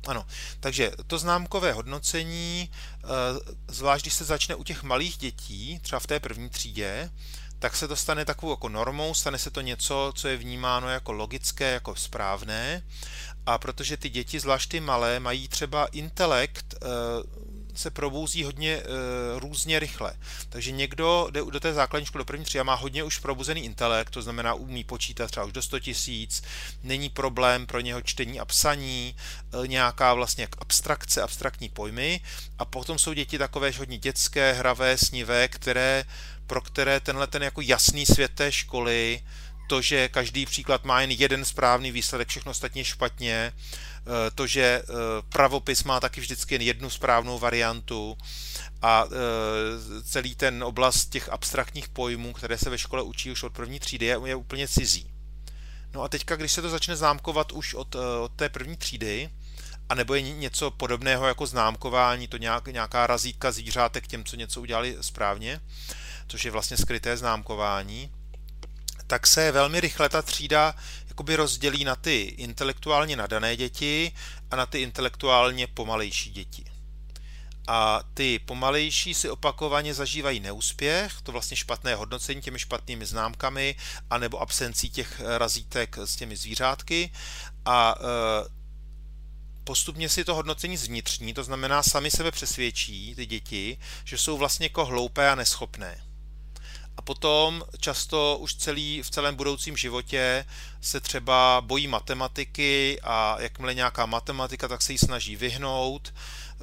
[0.08, 0.26] Ano,
[0.60, 3.08] takže to známkové hodnocení, eh,
[3.68, 7.10] zvlášť když se začne u těch malých dětí, třeba v té první třídě,
[7.66, 11.12] tak se to stane takovou jako normou, stane se to něco, co je vnímáno jako
[11.12, 12.84] logické, jako správné.
[13.46, 16.88] A protože ty děti, zvlášť ty malé, mají třeba intelekt, eh,
[17.76, 18.84] se probouzí hodně e,
[19.40, 20.14] různě rychle.
[20.50, 23.66] Takže někdo jde do té základní školy do první třídy a má hodně už probuzený
[23.66, 26.44] intelekt, to znamená umí počítat třeba už do 100 tisíc,
[26.84, 29.16] není problém pro něho čtení a psaní,
[29.64, 32.22] e, nějaká vlastně abstrakce, abstraktní pojmy
[32.60, 36.06] a potom jsou děti takové hodně dětské, hravé, snivé, které,
[36.48, 39.22] pro které tenhle ten jako jasný svět té školy
[39.70, 43.54] to, že každý příklad má jen jeden správný výsledek, všechno ostatně špatně,
[44.08, 44.84] Eh, to, že eh,
[45.30, 48.18] pravopis má taky vždycky jen jednu správnou variantu
[48.82, 53.54] a eh, celý ten oblast těch abstraktních pojmů, které se ve škole učí už od
[53.54, 55.12] první třídy, je, úplně cizí.
[55.94, 59.30] No a teďka, když se to začne známkovat už od, od té první třídy,
[59.90, 64.62] a nebo je něco podobného jako známkování, to nějak, nějaká razítka zvířátek těm, co něco
[64.62, 65.62] udělali správně,
[66.28, 68.12] což je vlastně skryté známkování,
[69.08, 70.76] tak se velmi rychle ta třída
[71.08, 74.12] jakoby rozdělí na ty intelektuálně nadané děti
[74.52, 76.66] a na ty intelektuálně pomalejší děti.
[77.68, 83.76] A ty pomalejší si opakovaně zažívají neúspěch, to vlastně špatné hodnocení těmi špatnými známkami,
[84.10, 87.12] anebo absencí těch razítek s těmi zvířátky
[87.66, 88.50] a e,
[89.64, 94.66] postupně si to hodnocení zvnitřní, to znamená sami sebe přesvědčí, ty děti, že jsou vlastně
[94.66, 96.05] jako hloupé a neschopné.
[96.98, 100.46] A potom často už celý, v celém budoucím životě
[100.82, 106.14] se třeba bojí matematiky a jakmile nějaká matematika, tak se jí snaží vyhnout.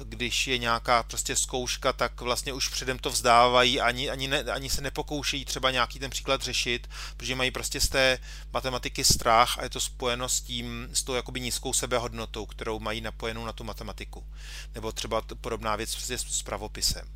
[0.03, 4.69] Když je nějaká prostě zkouška, tak vlastně už předem to vzdávají, ani, ani, ne, ani
[4.69, 8.19] se nepokoušejí třeba nějaký ten příklad řešit, protože mají prostě z té
[8.53, 13.01] matematiky strach a je to spojeno s tím, s tou jakoby nízkou sebehodnotou, kterou mají
[13.01, 14.25] napojenou na tu matematiku.
[14.75, 17.07] Nebo třeba podobná věc prostě s pravopisem.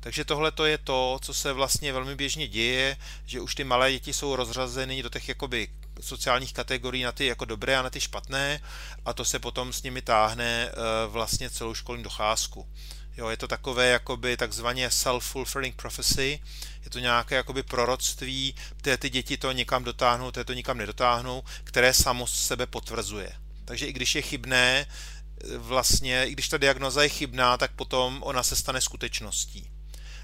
[0.00, 3.92] Takže tohle to je to, co se vlastně velmi běžně děje, že už ty malé
[3.92, 5.68] děti jsou rozřazeny do těch jakoby
[6.00, 8.60] sociálních kategorií na ty jako dobré a na ty špatné
[9.04, 10.74] a to se potom s nimi táhne eh,
[11.06, 12.68] vlastně celou školní docházku.
[13.16, 16.40] Jo, je to takové jakoby takzvaně self-fulfilling prophecy,
[16.84, 21.42] je to nějaké jakoby proroctví, které ty děti to někam dotáhnou, té to nikam nedotáhnou,
[21.64, 23.32] které samo sebe potvrzuje.
[23.64, 28.22] Takže i když je chybné, eh, vlastně, i když ta diagnoza je chybná, tak potom
[28.26, 29.70] ona se stane skutečností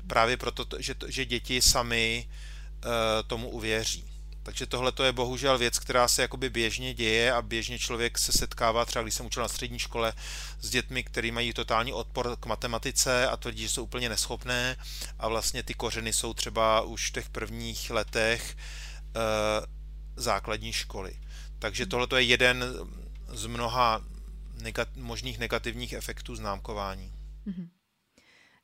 [0.07, 2.91] právě proto, že, že děti sami uh,
[3.27, 4.10] tomu uvěří.
[4.43, 8.33] Takže tohle to je bohužel věc, která se jakoby běžně děje a běžně člověk se
[8.33, 10.13] setkává, třeba když jsem učil na střední škole,
[10.61, 14.77] s dětmi, kteří mají totální odpor k matematice a tvrdí, že jsou úplně neschopné
[15.19, 19.67] a vlastně ty kořeny jsou třeba už v těch prvních letech uh,
[20.17, 21.13] základní školy.
[21.59, 22.65] Takže tohle to je jeden
[23.29, 24.05] z mnoha
[24.63, 27.13] negat- možných negativních efektů známkování.
[27.47, 27.69] Mm-hmm.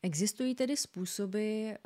[0.02, 1.76] Existují tedy způsoby, eh,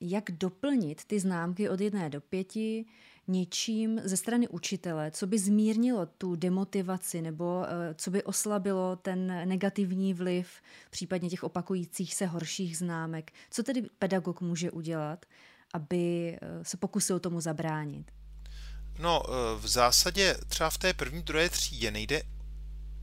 [0.00, 2.86] jak doplnit ty známky od jedné do pěti
[3.28, 9.48] něčím ze strany učitele, co by zmírnilo tu demotivaci nebo eh, co by oslabilo ten
[9.48, 10.48] negativní vliv
[10.90, 13.32] případně těch opakujících se horších známek.
[13.50, 15.26] Co tedy pedagog může udělat,
[15.72, 18.10] aby eh, se pokusil tomu zabránit?
[18.98, 19.22] No,
[19.58, 22.22] v zásadě třeba v té první, druhé třídě nejde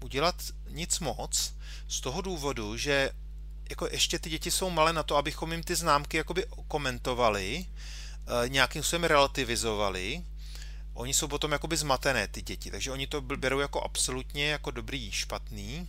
[0.03, 0.35] udělat
[0.69, 1.53] nic moc
[1.87, 3.11] z toho důvodu, že
[3.69, 7.73] jako ještě ty děti jsou malé na to, abychom jim ty známky jakoby komentovali, eh,
[8.47, 10.23] nějakým způsobem relativizovali.
[10.93, 15.11] Oni jsou potom jakoby zmatené, ty děti, takže oni to berou jako absolutně jako dobrý,
[15.11, 15.87] špatný.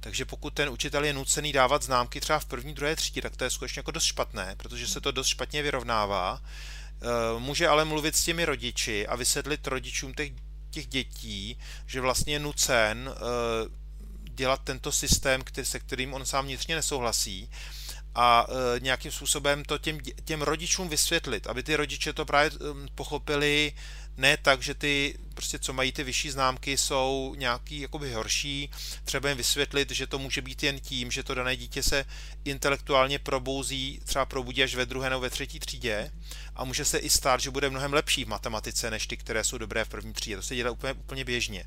[0.00, 3.44] Takže pokud ten učitel je nucený dávat známky třeba v první, druhé třídě, tak to
[3.44, 6.42] je skutečně jako dost špatné, protože se to dost špatně vyrovnává.
[6.42, 10.32] Eh, může ale mluvit s těmi rodiči a vysvětlit rodičům těch,
[10.70, 13.20] těch dětí, že vlastně je nucen eh,
[14.30, 17.50] dělat tento systém, který, se kterým on sám vnitřně nesouhlasí
[18.14, 22.88] a e, nějakým způsobem to těm, těm rodičům vysvětlit, aby ty rodiče to právě e,
[22.94, 23.72] pochopili
[24.16, 28.70] ne tak, že ty, prostě co mají ty vyšší známky, jsou nějaký jakoby horší,
[29.04, 32.04] třeba jim vysvětlit, že to může být jen tím, že to dané dítě se
[32.44, 36.10] intelektuálně probouzí, třeba probudí až ve druhé nebo ve třetí třídě
[36.56, 39.58] a může se i stát, že bude mnohem lepší v matematice než ty, které jsou
[39.58, 40.36] dobré v první třídě.
[40.36, 41.64] To se dělá úplně, úplně běžně.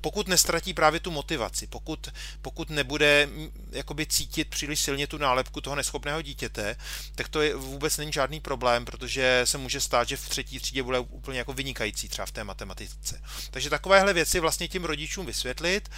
[0.00, 2.08] Pokud nestratí právě tu motivaci, pokud,
[2.42, 3.28] pokud nebude
[3.70, 6.76] jakoby cítit příliš silně tu nálepku toho neschopného dítěte,
[7.14, 10.82] tak to je, vůbec není žádný problém, protože se může stát, že v třetí třídě
[10.82, 13.13] bude úplně jako vynikající třeba v té matematice.
[13.50, 15.90] Takže takovéhle věci vlastně tím rodičům vysvětlit.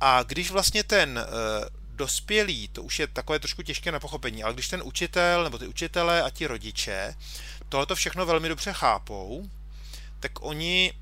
[0.00, 4.54] A když vlastně ten eh, dospělý, to už je takové trošku těžké na pochopení, ale
[4.54, 7.14] když ten učitel nebo ty učitelé a ti rodiče
[7.68, 9.50] tohleto všechno velmi dobře chápou,
[10.20, 10.92] tak oni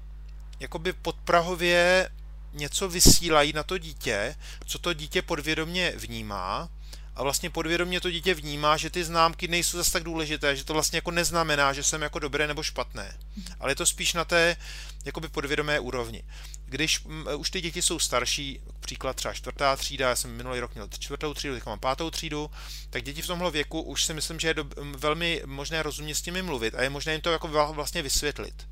[0.61, 2.11] jakoby podprahově
[2.53, 4.37] něco vysílají na to dítě,
[4.67, 6.69] co to dítě podvědomě vnímá
[7.17, 10.73] a vlastně podvědomě to dítě vnímá, že ty známky nejsou zase tak důležité, že to
[10.73, 13.19] vlastně jako neznamená, že jsem jako dobré nebo špatné.
[13.61, 14.57] Ale je to spíš na té
[15.05, 16.23] jakoby podvědomé úrovni.
[16.67, 20.75] Když m, už ty děti jsou starší, příklad třeba čtvrtá třída, já jsem minulý rok
[20.75, 22.51] měl čtvrtou třídu, teď mám pátou třídu,
[22.91, 24.65] tak děti v tomhle věku už si myslím, že je do,
[24.97, 28.69] velmi možné rozumně s nimi mluvit a je možné jim to jako vlastně vysvětlit.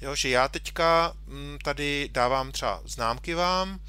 [0.00, 1.12] Jo, že já teďka
[1.64, 3.80] tady dávám třeba známky vám,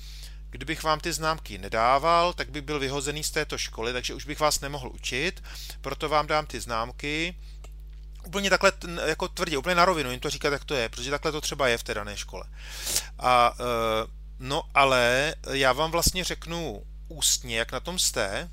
[0.51, 4.39] Kdybych vám ty známky nedával, tak bych byl vyhozený z této školy, takže už bych
[4.39, 5.43] vás nemohl učit,
[5.81, 7.35] proto vám dám ty známky.
[8.25, 8.71] Úplně takhle
[9.05, 11.67] jako tvrdě, úplně na rovinu jim to říkat, jak to je, protože takhle to třeba
[11.67, 12.43] je v té dané škole.
[13.19, 13.63] A e,
[14.39, 18.49] no ale já vám vlastně řeknu ústně, jak na tom jste,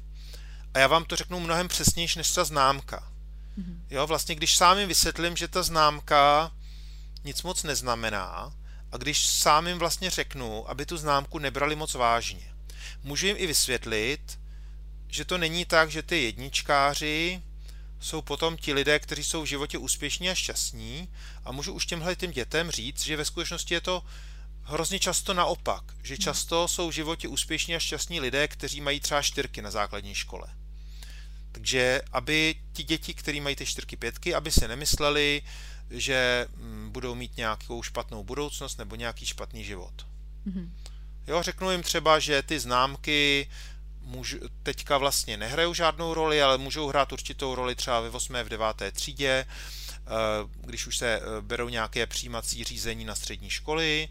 [0.74, 3.12] a já vám to řeknu mnohem přesnější než ta známka.
[3.57, 3.84] Mhm.
[3.90, 6.51] Jo, vlastně když sám jim vysvětlím, že ta známka
[7.24, 8.53] nic moc neznamená,
[8.93, 12.53] a když sám jim vlastně řeknu, aby tu známku nebrali moc vážně.
[13.03, 14.39] Můžu jim i vysvětlit,
[15.09, 17.43] že to není tak, že ty jedničkáři
[18.01, 21.09] jsou potom ti lidé, kteří jsou v životě úspěšní a šťastní
[21.45, 24.03] a můžu už těmhle těm dětem říct, že ve skutečnosti je to
[24.62, 26.22] hrozně často naopak, že hmm.
[26.22, 30.49] často jsou v životě úspěšní a šťastní lidé, kteří mají třeba čtyřky na základní škole.
[31.53, 35.43] Takže aby ti děti, kteří mají ty čtyřky, pětky, aby si nemysleli,
[35.91, 40.07] že mm, budou mít nějakou špatnou budoucnost nebo nějaký špatný život.
[40.47, 40.70] Mm-hmm.
[41.26, 43.49] Jo, řeknu jim třeba, že ty známky
[44.01, 48.34] můž, teďka vlastně nehrajou žádnou roli, ale můžou hrát určitou roli třeba ve 8.
[48.45, 48.66] v 9.
[48.93, 50.07] třídě, eh,
[50.64, 54.09] když už se eh, berou nějaké přijímací řízení na střední školy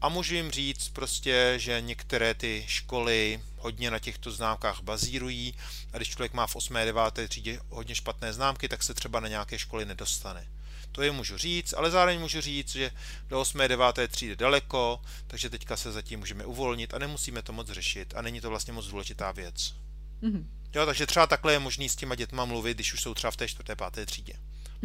[0.00, 5.54] a můžu jim říct prostě, že některé ty školy hodně na těchto známkách bazírují
[5.92, 6.76] a když člověk má v 8.
[6.76, 7.28] a 9.
[7.28, 10.46] třídě hodně špatné známky, tak se třeba na nějaké školy nedostane.
[10.92, 12.90] To je můžu říct, ale zároveň můžu říct, že
[13.28, 13.58] do 8.
[13.68, 13.84] 9.
[14.08, 18.40] třídy daleko, takže teďka se zatím můžeme uvolnit a nemusíme to moc řešit a není
[18.40, 19.74] to vlastně moc důležitá věc.
[20.22, 20.44] Mm-hmm.
[20.74, 23.36] Jo, takže třeba takhle je možný s těma dětma mluvit, když už jsou třeba v
[23.36, 24.34] té čtvrté, páté třídě.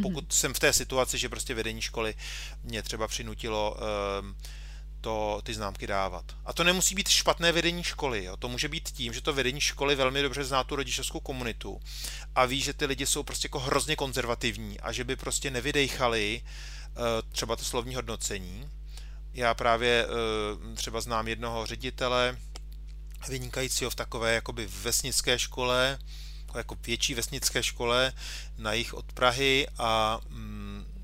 [0.01, 0.35] Pokud mm-hmm.
[0.35, 2.15] jsem v té situaci, že prostě vedení školy
[2.63, 3.77] mě třeba přinutilo
[4.21, 4.35] um,
[5.05, 6.25] to, ty známky dávat.
[6.45, 8.37] A to nemusí být špatné vedení školy, jo.
[8.37, 11.79] to může být tím, že to vedení školy velmi dobře zná tu rodičovskou komunitu
[12.35, 16.41] a ví, že ty lidi jsou prostě jako hrozně konzervativní a že by prostě nevydejchali
[16.41, 18.69] uh, třeba to slovní hodnocení.
[19.33, 22.37] Já právě uh, třeba znám jednoho ředitele,
[23.27, 25.99] vynikajícího v takové jakoby vesnické škole,
[26.55, 28.13] jako větší vesnické škole
[28.57, 30.95] na jich od Prahy a mm,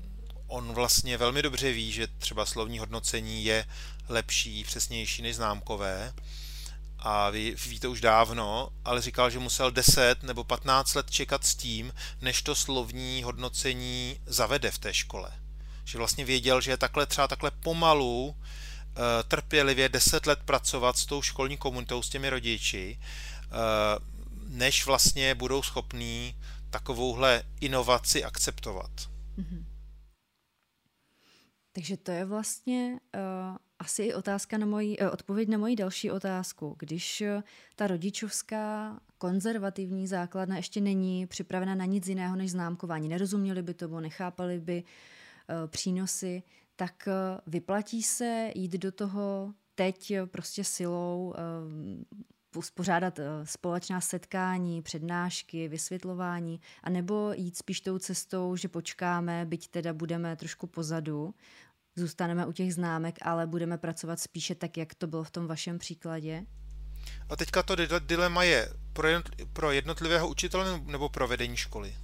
[0.52, 3.64] on vlastně velmi dobře ví, že třeba slovní hodnocení je
[4.08, 6.14] lepší, přesnější než známkové
[6.98, 11.44] a ví, ví to už dávno, ale říkal, že musel 10 nebo 15 let čekat
[11.44, 15.32] s tím, než to slovní hodnocení zavede v té škole.
[15.84, 21.06] Že vlastně věděl, že je takhle třeba takhle pomalu, eh, trpělivě 10 let pracovat s
[21.06, 23.48] tou školní komunitou, s těmi rodiči, eh,
[24.48, 26.34] než vlastně budou schopní
[26.70, 28.90] takovouhle inovaci akceptovat.
[29.38, 29.64] Mm-hmm.
[31.72, 36.76] Takže to je vlastně uh, asi otázka na moji, uh, odpověď na moji další otázku.
[36.78, 37.42] Když uh,
[37.76, 44.00] ta rodičovská konzervativní základna ještě není připravena na nic jiného než známkování, nerozuměli by tomu,
[44.00, 46.42] nechápali by uh, přínosy,
[46.76, 47.08] tak
[47.46, 51.34] vyplatí se jít do toho teď prostě silou,
[52.56, 60.36] uspořádat společná setkání, přednášky, vysvětlování, anebo jít spíš tou cestou, že počkáme, byť teda budeme
[60.36, 61.34] trošku pozadu,
[61.96, 65.78] zůstaneme u těch známek, ale budeme pracovat spíše tak, jak to bylo v tom vašem
[65.78, 66.42] příkladě?
[67.28, 68.72] A teďka to dilema je
[69.52, 71.96] pro jednotlivého učitele nebo pro vedení školy?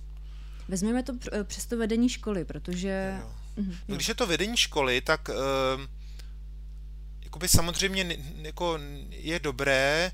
[0.68, 1.12] Vezměme to
[1.44, 3.18] přes to vedení školy, protože...
[3.20, 3.34] Jo, jo.
[3.56, 5.34] Mhm, no, když je to vedení školy, tak uh,
[7.24, 8.78] jakoby samozřejmě jako
[9.10, 10.12] je dobré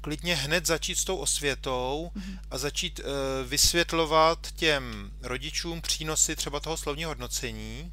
[0.00, 2.38] klidně hned začít s tou osvětou mm-hmm.
[2.50, 3.04] a začít uh,
[3.48, 7.92] vysvětlovat těm rodičům přínosy třeba toho slovního hodnocení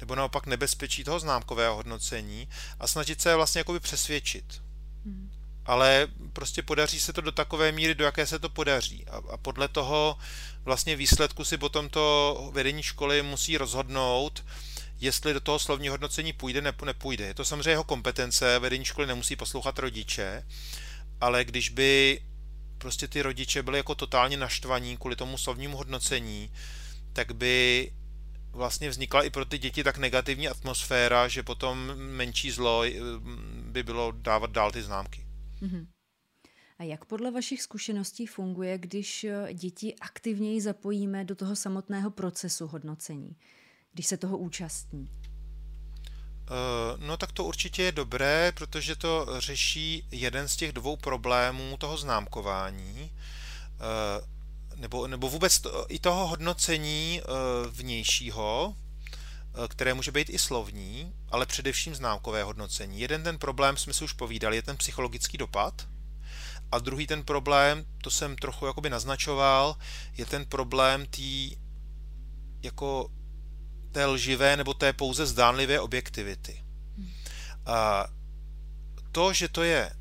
[0.00, 2.48] nebo naopak nebezpečí toho známkového hodnocení
[2.80, 4.62] a snažit se je vlastně jakoby přesvědčit.
[5.04, 5.30] Hmm.
[5.66, 9.06] Ale prostě podaří se to do takové míry, do jaké se to podaří.
[9.06, 10.18] A, a podle toho
[10.64, 14.44] vlastně výsledku si potom to vedení školy musí rozhodnout,
[15.00, 17.26] jestli do toho slovního hodnocení půjde nebo nepůjde.
[17.26, 20.46] Je to samozřejmě jeho kompetence, vedení školy nemusí poslouchat rodiče,
[21.20, 22.20] ale když by
[22.78, 26.50] prostě ty rodiče byli jako totálně naštvaní kvůli tomu slovnímu hodnocení,
[27.12, 27.92] tak by
[28.52, 32.92] vlastně vznikla i pro ty děti tak negativní atmosféra, že potom menší zlo eh,
[33.62, 35.26] by bylo dávat dál ty známky.
[35.62, 35.86] Mm-hmm.
[36.78, 42.66] A jak podle vašich zkušeností funguje, když eh, děti aktivněji zapojíme do toho samotného procesu
[42.66, 43.36] hodnocení,
[43.92, 45.10] když se toho účastní?
[46.50, 51.76] Eh, no tak to určitě je dobré, protože to řeší jeden z těch dvou problémů
[51.76, 53.12] toho známkování.
[54.80, 57.20] Nebo, nebo vůbec to, i toho hodnocení
[57.70, 58.76] vnějšího,
[59.68, 63.00] které může být i slovní, ale především známkové hodnocení.
[63.00, 65.88] Jeden ten problém, jsme si už povídali, je ten psychologický dopad.
[66.72, 69.76] A druhý ten problém, to jsem trochu jakoby naznačoval,
[70.16, 71.56] je ten problém tý,
[72.62, 73.10] jako
[73.92, 76.64] té lživé nebo té pouze zdánlivé objektivity.
[77.66, 78.06] A
[79.12, 79.92] to, že to je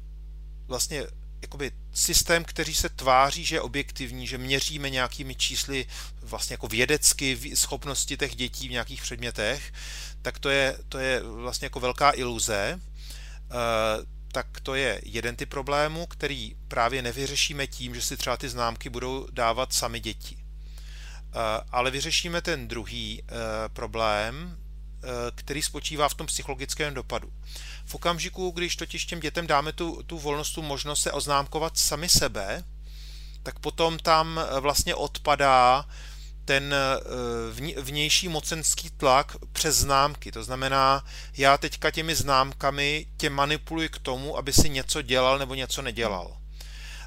[0.67, 1.03] vlastně
[1.41, 5.85] jakoby systém, který se tváří, že je objektivní, že měříme nějakými čísly
[6.21, 9.73] vlastně jako vědecky schopnosti těch dětí v nějakých předmětech,
[10.21, 12.79] tak to je, to je vlastně jako velká iluze.
[12.81, 18.49] Eh, tak to je jeden typ problému, který právě nevyřešíme tím, že si třeba ty
[18.49, 20.37] známky budou dávat sami děti.
[20.37, 23.33] Eh, ale vyřešíme ten druhý eh,
[23.69, 24.57] problém,
[25.35, 27.33] který spočívá v tom psychologickém dopadu.
[27.89, 32.09] V okamžiku, když totiž těm dětem dáme tu, tu volnost, tu možnost se oznámkovat sami
[32.09, 32.63] sebe,
[33.43, 35.85] tak potom tam vlastně odpadá
[36.45, 40.31] ten eh, vnější mocenský tlak přes známky.
[40.31, 41.05] To znamená,
[41.37, 46.37] já teďka těmi známkami tě manipuluji k tomu, aby si něco dělal nebo něco nedělal.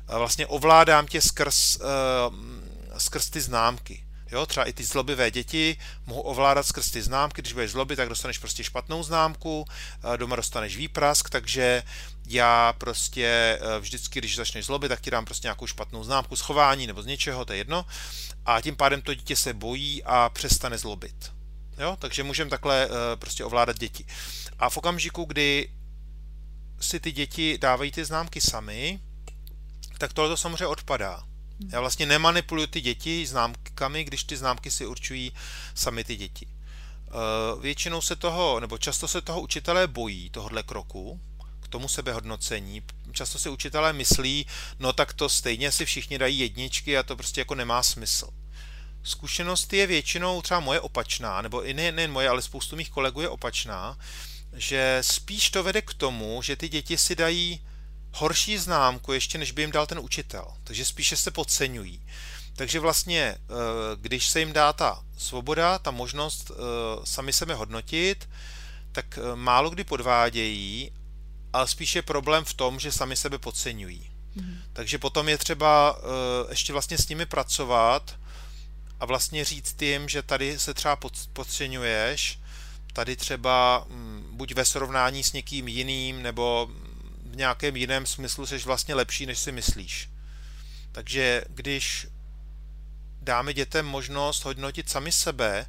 [0.06, 4.06] Vlastně ovládám tě skrz, eh, skrz ty známky.
[4.32, 5.76] Jo, třeba i ty zlobivé děti
[6.06, 9.64] mohou ovládat skrz ty známky, když budeš zloby, tak dostaneš prostě špatnou známku,
[10.16, 11.82] doma dostaneš výprask, takže
[12.26, 16.86] já prostě eh, vždycky, když začneš zlobit, tak ti dám prostě nějakou špatnou známku schování
[16.86, 17.86] nebo z něčeho, to je jedno,
[18.46, 21.32] a tím pádem to dítě se bojí a přestane zlobit.
[21.78, 24.04] Jo, takže můžeme takhle eh, prostě ovládat děti.
[24.58, 25.68] A v okamžiku, kdy
[26.80, 29.00] si ty děti dávají ty známky sami,
[29.98, 31.31] tak tohle to samozřejmě odpadá.
[31.68, 35.32] Já vlastně nemanipuluji ty děti známkami, když ty známky si určují
[35.74, 36.46] sami ty děti.
[37.12, 41.20] Eh, většinou se toho, nebo často se toho učitelé bojí, tohohle kroku,
[41.60, 42.82] k tomu sebehodnocení.
[43.12, 44.46] Často si učitelé myslí,
[44.78, 48.28] no tak to stejně si všichni dají jedničky a to prostě jako nemá smysl.
[49.02, 53.28] Zkušenost je většinou třeba moje opačná, nebo i nejen moje, ale spoustu mých kolegů je
[53.28, 53.98] opačná,
[54.52, 57.60] že spíš to vede k tomu, že ty děti si dají
[58.12, 60.54] horší známku, ještě než by jim dal ten učitel.
[60.64, 62.02] Takže spíše se podceňují.
[62.56, 63.36] Takže vlastně, eh,
[63.96, 66.54] když se jim dá ta svoboda, ta možnost eh,
[67.04, 68.28] sami sebe hodnotit,
[68.92, 70.92] tak eh, málo kdy podvádějí,
[71.52, 74.10] ale spíše je problém v tom, že sami sebe podceňují.
[74.34, 74.58] Mm.
[74.72, 75.98] Takže potom je třeba
[76.50, 78.16] ještě vlastně s nimi pracovat
[79.00, 80.98] a vlastně říct jim, že tady se třeba
[81.32, 82.38] podceňuješ,
[82.92, 86.70] tady třeba mm, buď ve srovnání s někým jiným, nebo
[87.32, 90.10] v nějakém jiném smyslu jsi vlastně lepší, než si myslíš.
[90.92, 92.06] Takže když
[93.22, 95.66] dáme dětem možnost hodnotit sami sebe,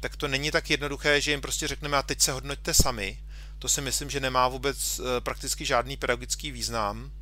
[0.00, 3.18] tak to není tak jednoduché, že jim prostě řekneme a teď se hodnoťte sami.
[3.58, 7.12] To si myslím, že nemá vůbec eh, prakticky žádný pedagogický význam.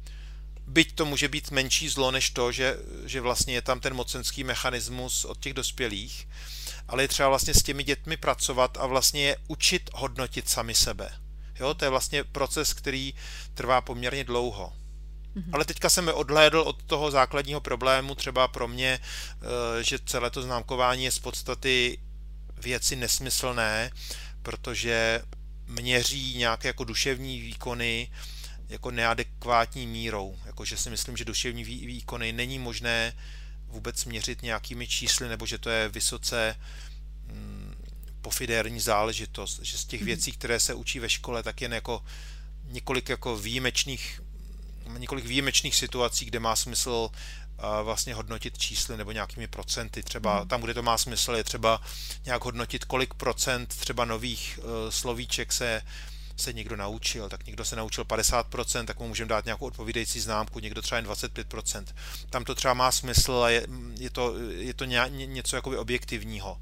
[0.66, 4.44] Byť to může být menší zlo než to, že, že vlastně je tam ten mocenský
[4.44, 6.28] mechanismus od těch dospělých,
[6.88, 11.25] ale je třeba vlastně s těmi dětmi pracovat a vlastně je učit hodnotit sami sebe.
[11.60, 13.14] Jo, to je vlastně proces, který
[13.54, 14.72] trvá poměrně dlouho.
[15.36, 15.50] Mm-hmm.
[15.52, 20.42] Ale teďka jsem odhlédl od toho základního problému, třeba pro mě, eh, že celé to
[20.42, 21.98] známkování je z podstaty
[22.58, 23.90] věci nesmyslné,
[24.42, 25.22] protože
[25.66, 28.10] měří nějaké jako duševní výkony
[28.68, 30.38] jako neadekvátní mírou.
[30.46, 33.12] Jakože si myslím, že duševní výkony není možné
[33.66, 36.56] vůbec měřit nějakými čísly, nebo že to je vysoce
[38.26, 40.06] pofidérní záležitost, že z těch mhm.
[40.06, 42.02] věcí, které se učí ve škole, tak jen jako
[42.64, 44.20] několik jako výjimečných
[44.98, 47.10] několik výjimečných situací, kde má smysl
[47.82, 50.02] vlastně hodnotit čísly nebo nějakými procenty.
[50.02, 50.48] Třeba mm.
[50.48, 51.80] tam, kde to má smysl, je třeba
[52.24, 55.82] nějak hodnotit, kolik procent třeba nových uh, slovíček se
[56.36, 60.60] se někdo naučil, tak někdo se naučil 50%, tak mu můžeme dát nějakou odpovídající známku,
[60.60, 61.84] někdo třeba jen 25%.
[62.30, 63.66] Tam to třeba má smysl a je,
[63.98, 66.60] je to, je to ně, něco jakoby objektivního.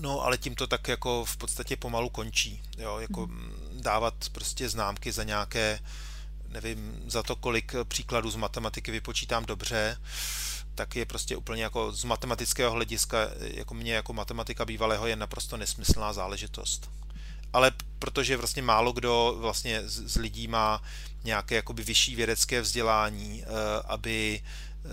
[0.00, 2.62] No, ale tím to tak jako v podstatě pomalu končí.
[2.78, 3.80] Jo, jako hmm.
[3.82, 5.80] dávat prostě známky za nějaké,
[6.48, 9.96] nevím, za to, kolik příkladů z matematiky vypočítám dobře,
[10.74, 15.56] tak je prostě úplně jako z matematického hlediska, jako mě jako matematika bývalého je naprosto
[15.56, 16.90] nesmyslná záležitost.
[17.54, 20.82] Ale protože vlastně málo kdo vlastně z, lidí má
[21.24, 23.46] nějaké jakoby vyšší vědecké vzdělání, eh,
[23.84, 24.42] aby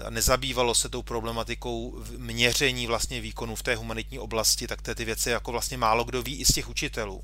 [0.09, 5.51] nezabývalo se tou problematikou měření vlastně výkonu v té humanitní oblasti, tak ty věci jako
[5.51, 7.23] vlastně málo kdo ví i z těch učitelů.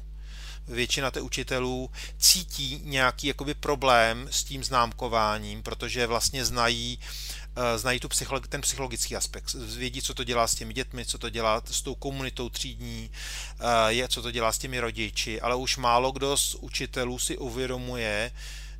[0.67, 7.99] Většina těch učitelů cítí nějaký jakoby problém s tím známkováním, protože vlastně znají eh, znají
[7.99, 11.61] tu psycholo- ten psychologický aspekt, vědí, co to dělá s těmi dětmi, co to dělá
[11.71, 13.11] s tou komunitou třídní,
[13.59, 17.37] eh, je, co to dělá s těmi rodiči, ale už málo kdo z učitelů si
[17.37, 18.31] uvědomuje,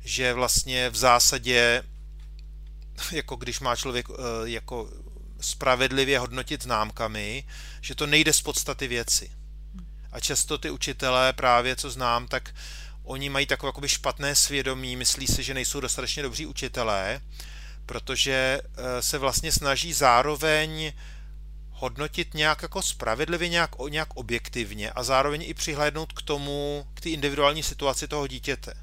[0.04, 1.82] že vlastně v zásadě
[3.12, 4.14] jako když má člověk eh,
[4.44, 4.90] jako
[5.40, 7.44] spravedlivě hodnotit známkami,
[7.80, 9.30] že to nejde z podstaty věci.
[10.12, 12.54] A často ty učitelé právě, co znám, tak
[13.02, 17.20] oni mají takové špatné svědomí, myslí si, že nejsou dostatečně dobří učitelé,
[17.88, 20.92] protože eh, se vlastně snaží zároveň
[21.70, 27.08] hodnotit nějak jako spravedlivě, nějak, nějak objektivně a zároveň i přihlédnout k tomu, k té
[27.10, 28.74] individuální situaci toho dítěte.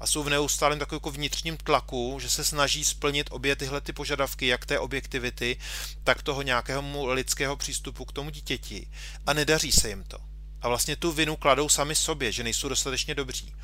[0.00, 3.92] A jsou v neustálém takovém jako vnitřním tlaku, že se snaží splnit obě tyhle ty
[3.92, 5.56] požadavky, jak té objektivity,
[6.04, 8.86] tak toho nějakého lidského přístupu k tomu dítěti.
[9.26, 10.18] A nedaří se jim to.
[10.62, 13.54] A vlastně tu vinu kladou sami sobě, že nejsou dostatečně dobří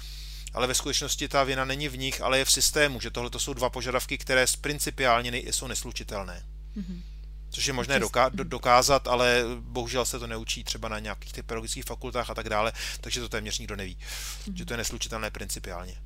[0.55, 3.55] ale ve skutečnosti ta vina není v nich, ale je v systému, že tohle jsou
[3.55, 6.47] dva požadavky, které principiálně jsou neslučitelné.
[6.77, 7.03] Mm-hmm.
[7.51, 11.85] Což je možné doká- dokázat, ale bohužel se to neučí třeba na nějakých ty pedagogických
[11.85, 14.55] fakultách a tak dále, takže to téměř nikdo neví, mm-hmm.
[14.55, 16.03] že to je neslučitelné principiálně.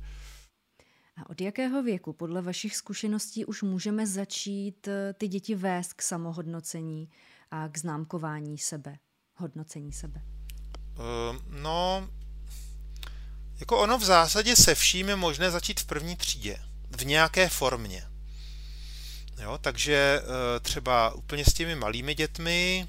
[1.17, 6.01] A od jakého věku podle vašich zkušeností už můžeme začít eh, ty děti vést k
[6.01, 7.09] samohodnocení
[7.51, 8.97] a k známkování sebe,
[9.35, 10.21] hodnocení sebe?
[10.97, 12.09] Uh, no,
[13.59, 16.57] jako ono v zásadě se vším je možné začít v první třídě.
[16.97, 18.03] V nějaké formě.
[19.41, 22.87] Jo, takže eh, třeba úplně s těmi malými dětmi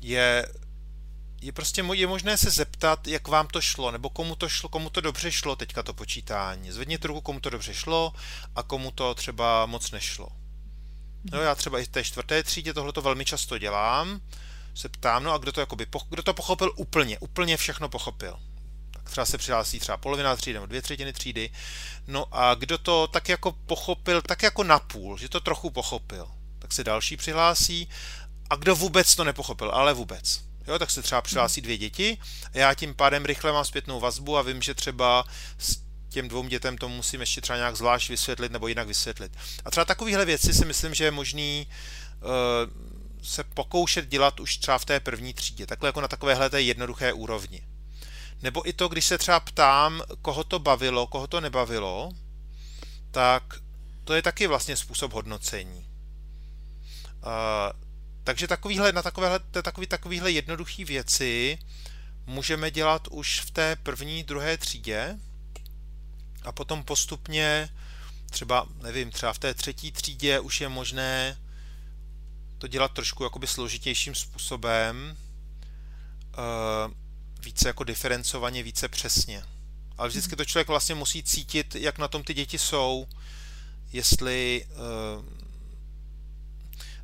[0.00, 0.48] je,
[1.40, 4.90] je prostě je možné se zeptat, jak vám to šlo, nebo komu to šlo, komu
[4.90, 6.72] to dobře šlo teďka to počítání.
[6.72, 8.12] Zvedněte ruku, komu to dobře šlo
[8.56, 10.28] a komu to třeba moc nešlo.
[11.32, 14.20] Jo, já třeba i v té čtvrté třídě tohle to velmi často dělám.
[14.74, 18.38] Se ptám, no a kdo to, jakoby, kdo to pochopil úplně, úplně všechno pochopil
[19.04, 21.50] třeba se přihlásí třeba polovina třídy nebo dvě třetiny třídy.
[22.06, 26.28] No a kdo to tak jako pochopil, tak jako napůl, že to trochu pochopil,
[26.58, 27.88] tak se další přihlásí.
[28.50, 30.40] A kdo vůbec to nepochopil, ale vůbec.
[30.66, 32.18] Jo, tak se třeba přihlásí dvě děti
[32.54, 35.24] a já tím pádem rychle mám zpětnou vazbu a vím, že třeba
[35.58, 35.76] s
[36.08, 39.32] těm dvou dětem to musím ještě třeba nějak zvlášť vysvětlit nebo jinak vysvětlit.
[39.64, 41.66] A třeba takovéhle věci si myslím, že je možný
[42.20, 46.62] uh, se pokoušet dělat už třeba v té první třídě, takhle jako na takovéhle té
[46.62, 47.66] jednoduché úrovni.
[48.42, 52.12] Nebo i to, když se třeba ptám, koho to bavilo, koho to nebavilo,
[53.10, 53.42] tak
[54.04, 55.86] to je taky vlastně způsob hodnocení.
[57.22, 57.32] Uh,
[58.24, 61.58] takže takovýhle, na takovéhle, takový, takovýhle jednoduché věci
[62.26, 65.18] můžeme dělat už v té první, druhé třídě
[66.42, 67.68] a potom postupně
[68.30, 71.38] třeba, nevím, třeba v té třetí třídě už je možné
[72.58, 75.16] to dělat trošku jakoby složitějším způsobem.
[76.38, 77.01] Uh,
[77.44, 79.42] více jako diferencovaně, více přesně.
[79.98, 83.06] Ale vždycky to člověk vlastně musí cítit, jak na tom ty děti jsou,
[83.92, 85.24] jestli uh,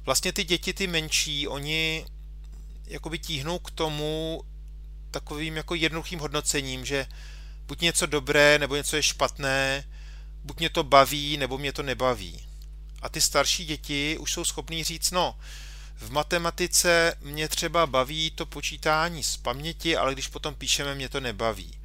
[0.05, 2.07] vlastně ty děti, ty menší, oni
[2.87, 4.43] jakoby tíhnou k tomu
[5.11, 7.07] takovým jako jednoduchým hodnocením, že
[7.67, 9.85] buď něco dobré, nebo něco je špatné,
[10.45, 12.41] buď mě to baví, nebo mě to nebaví.
[13.03, 15.39] A ty starší děti už jsou schopní říct, no,
[16.01, 21.21] v matematice mě třeba baví to počítání z paměti, ale když potom píšeme, mě to
[21.21, 21.81] nebaví.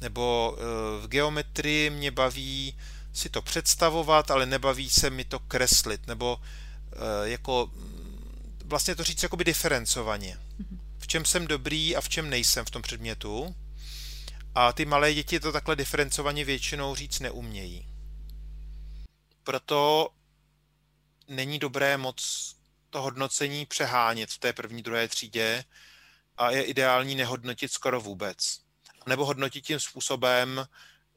[0.00, 0.62] Nebo e,
[1.00, 2.76] v geometrii mě baví
[3.12, 6.06] si to představovat, ale nebaví se mi to kreslit.
[6.06, 6.40] Nebo
[6.92, 10.38] e, jako mm, vlastně to říct jakoby diferencovaně.
[10.98, 13.54] V čem jsem dobrý a v čem nejsem v tom předmětu.
[14.54, 17.86] A ty malé děti to takhle diferencovaně většinou říct neumějí.
[19.44, 20.08] Proto
[21.28, 22.53] není dobré moc
[22.94, 25.64] to hodnocení přehánět v té první, druhé třídě
[26.36, 28.60] a je ideální nehodnotit skoro vůbec.
[29.06, 30.66] Nebo hodnotit tím způsobem,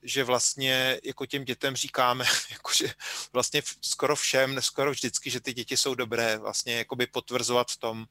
[0.04, 2.94] že vlastně jako těm dětem říkáme, jakože
[3.34, 8.06] vlastně skoro všem, skoro vždycky, že ty děti jsou dobré, vlastně jakoby potvrzovat v tom,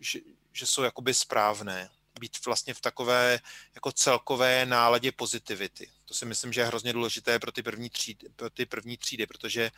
[0.00, 0.18] že,
[0.52, 1.90] že jsou jakoby správné.
[2.20, 3.38] Být vlastně v takové
[3.74, 5.90] jako celkové náladě pozitivity.
[6.04, 9.26] To si myslím, že je hrozně důležité pro ty první třídy, pro ty první třídy
[9.26, 9.70] protože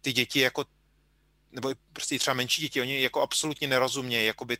[0.00, 0.64] ty děti jako
[1.56, 4.58] nebo prostě třeba menší děti, oni jako absolutně nerozumějí jakoby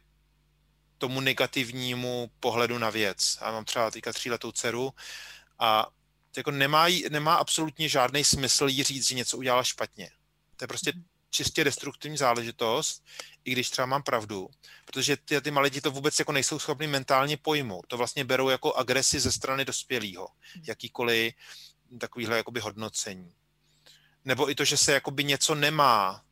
[0.98, 3.38] tomu negativnímu pohledu na věc.
[3.40, 4.92] Já mám třeba teďka tříletou dceru
[5.58, 5.86] a
[6.36, 10.10] jako nemá, nemá absolutně žádný smysl jí říct, že něco udělala špatně.
[10.56, 10.92] To je prostě
[11.30, 13.04] čistě destruktivní záležitost,
[13.44, 14.48] i když třeba mám pravdu,
[14.84, 17.86] protože ty, ty malé děti to vůbec jako nejsou schopny mentálně pojmout.
[17.86, 20.64] To vlastně berou jako agresi ze strany dospělého, mhm.
[20.68, 21.34] jakýkoliv
[22.00, 23.34] takovýhle jakoby hodnocení.
[24.24, 26.25] Nebo i to, že se jakoby něco nemá,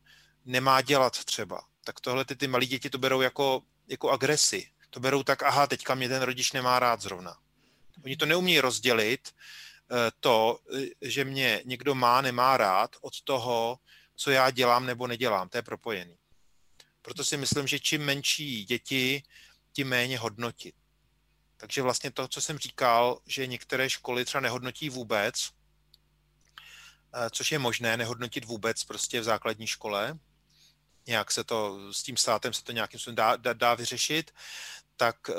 [0.45, 1.65] nemá dělat třeba.
[1.83, 4.67] Tak tohle ty, ty malí děti to berou jako, jako agresi.
[4.89, 7.37] To berou tak, aha, teďka mě ten rodič nemá rád zrovna.
[8.03, 13.79] Oni to neumí rozdělit, eh, to, eh, že mě někdo má, nemá rád, od toho,
[14.15, 15.49] co já dělám nebo nedělám.
[15.49, 16.17] To je propojený.
[17.01, 19.23] Proto si myslím, že čím menší děti,
[19.71, 20.75] tím méně hodnotit.
[21.57, 25.49] Takže vlastně to, co jsem říkal, že některé školy třeba nehodnotí vůbec,
[27.31, 30.19] což je možné nehodnotit vůbec prostě v základní škole,
[31.07, 34.31] nějak se to, s tím státem se to nějakým způsobem dá, dá, dá vyřešit,
[34.97, 35.29] tak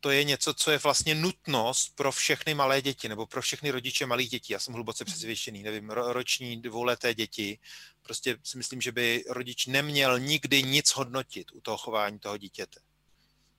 [0.00, 4.06] to je něco, co je vlastně nutnost pro všechny malé děti nebo pro všechny rodiče
[4.06, 4.52] malých dětí.
[4.52, 5.12] Já jsem hluboce mhm.
[5.12, 7.58] přesvědčený, nevím, roční, dvouleté děti.
[8.02, 12.80] Prostě si myslím, že by rodič neměl nikdy nic hodnotit u toho chování toho dítěte.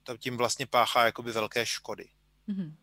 [0.04, 2.10] To tím vlastně páchá jakoby velké škody.
[2.50, 2.74] Mm-hmm.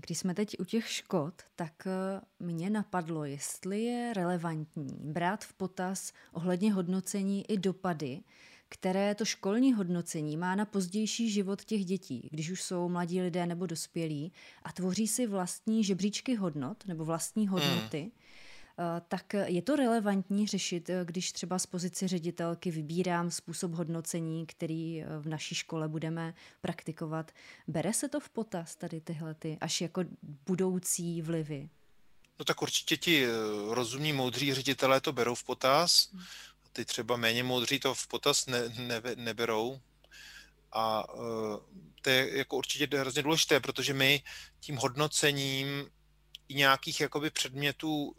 [0.00, 5.52] Když jsme teď u těch škod, tak eh, mě napadlo, jestli je relevantní brát v
[5.52, 8.20] potaz ohledně hodnocení i dopady,
[8.68, 13.46] které to školní hodnocení má na pozdější život těch dětí, když už jsou mladí lidé
[13.46, 14.32] nebo dospělí
[14.62, 18.00] a tvoří si vlastní žebříčky hodnot nebo vlastní hodnoty.
[18.00, 18.10] Hmm
[19.08, 25.02] tak je to relevantní řešit, eh, když třeba z pozici ředitelky vybírám způsob hodnocení, který
[25.02, 27.32] eh, v naší škole budeme praktikovat.
[27.68, 30.04] Bere se to v potaz tady tyhle ty až jako
[30.46, 31.68] budoucí vlivy?
[32.38, 33.26] No tak určitě ti
[33.68, 36.08] rozumní, moudří ředitelé to berou v potaz.
[36.12, 36.22] Hmm
[36.72, 39.80] ty třeba méně moudří to v potaz ne, ne, neberou.
[40.72, 41.04] A
[42.02, 44.22] to je jako určitě hrozně důležité, protože my
[44.60, 45.90] tím hodnocením
[46.48, 48.14] i nějakých jakoby předmětů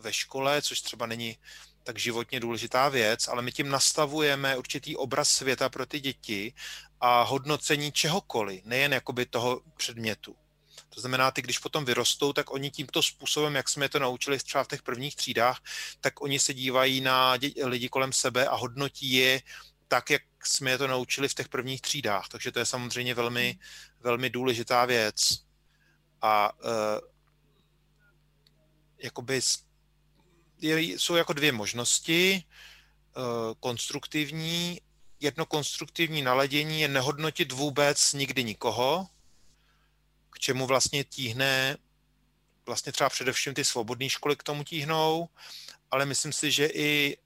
[0.00, 1.38] ve škole, což třeba není
[1.82, 6.52] tak životně důležitá věc, ale my tím nastavujeme určitý obraz světa pro ty děti
[7.00, 10.36] a hodnocení čehokoliv, nejen jakoby toho předmětu.
[10.94, 14.64] To znamená, ty, když potom vyrostou, tak oni tímto způsobem, jak jsme to naučili třeba
[14.64, 15.60] v těch prvních třídách,
[16.00, 19.42] tak oni se dívají na lidi kolem sebe a hodnotí je
[19.88, 22.28] tak, jak jsme je to naučili v těch prvních třídách.
[22.28, 23.58] Takže to je samozřejmě velmi,
[24.00, 25.44] velmi důležitá věc.
[26.22, 26.68] A uh,
[28.98, 29.40] jakoby je,
[30.60, 32.44] jsou jako dvě možnosti.
[33.16, 33.24] Uh,
[33.60, 34.80] konstruktivní.
[35.20, 39.08] Jedno konstruktivní naladění je nehodnotit vůbec nikdy nikoho,
[40.30, 41.76] k čemu vlastně tíhne
[42.66, 45.28] vlastně třeba především ty svobodné školy k tomu tíhnou,
[45.90, 47.16] ale myslím si, že i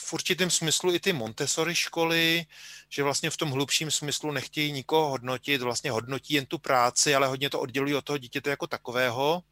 [0.00, 2.46] v určitém smyslu i ty Montessori školy,
[2.88, 7.26] že vlastně v tom hlubším smyslu nechtějí nikoho hodnotit, vlastně hodnotí jen tu práci, ale
[7.26, 9.42] hodně to oddělují od toho dítěte jako takového.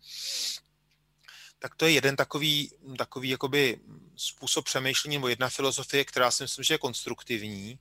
[1.59, 3.81] Tak to je jeden takový, takový jakoby
[4.17, 7.79] způsob přemýšlení nebo jedna filozofie, která si myslím, že je konstruktivní,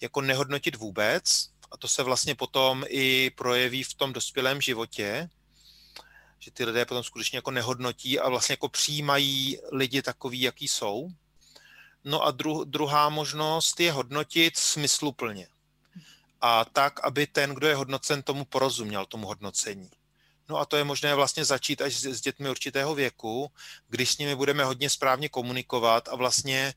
[0.00, 5.28] jako nehodnotit vůbec, a to se vlastně potom i projeví v tom dospělém životě,
[6.38, 11.10] že ty lidé potom skutečně jako nehodnotí a vlastně jako přijímají lidi takový, jaký jsou.
[12.04, 15.48] No a dru, druhá možnost je hodnotit smysluplně.
[16.40, 19.90] A tak, aby ten, kdo je hodnocen, tomu porozuměl, tomu hodnocení.
[20.48, 23.52] No a to je možné vlastně začít až s dětmi určitého věku,
[23.88, 26.74] když s nimi budeme hodně správně komunikovat a vlastně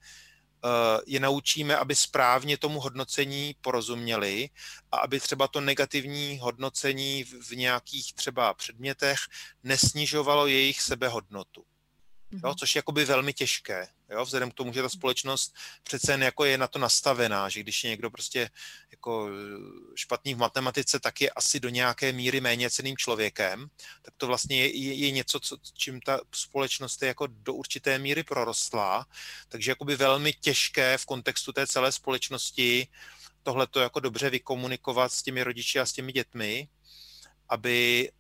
[0.66, 4.50] Eh, je naučíme, aby správně tomu hodnocení porozuměli
[4.92, 9.20] a aby třeba to negativní hodnocení v nějakých třeba předmětech
[9.64, 11.66] nesnižovalo jejich sebehodnotu.
[12.32, 12.56] Jo, mhm.
[12.56, 16.46] což je jakoby velmi těžké, jo, vzhledem k tomu, že ta společnost přece jen jako
[16.46, 18.50] je na to nastavená, že když je někdo prostě
[18.92, 19.30] jako
[19.96, 23.68] špatný v matematice, tak je asi do nějaké míry méně ceným člověkem,
[24.02, 28.00] tak to vlastně je, je, je něco, co, čím ta společnost je jako do určité
[28.00, 29.06] míry prorostlá,
[29.50, 32.88] takže jakoby velmi těžké v kontextu té celé společnosti
[33.44, 36.68] tohle to jako dobře vykomunikovat s těmi rodiči a s těmi dětmi,
[37.50, 38.12] aby,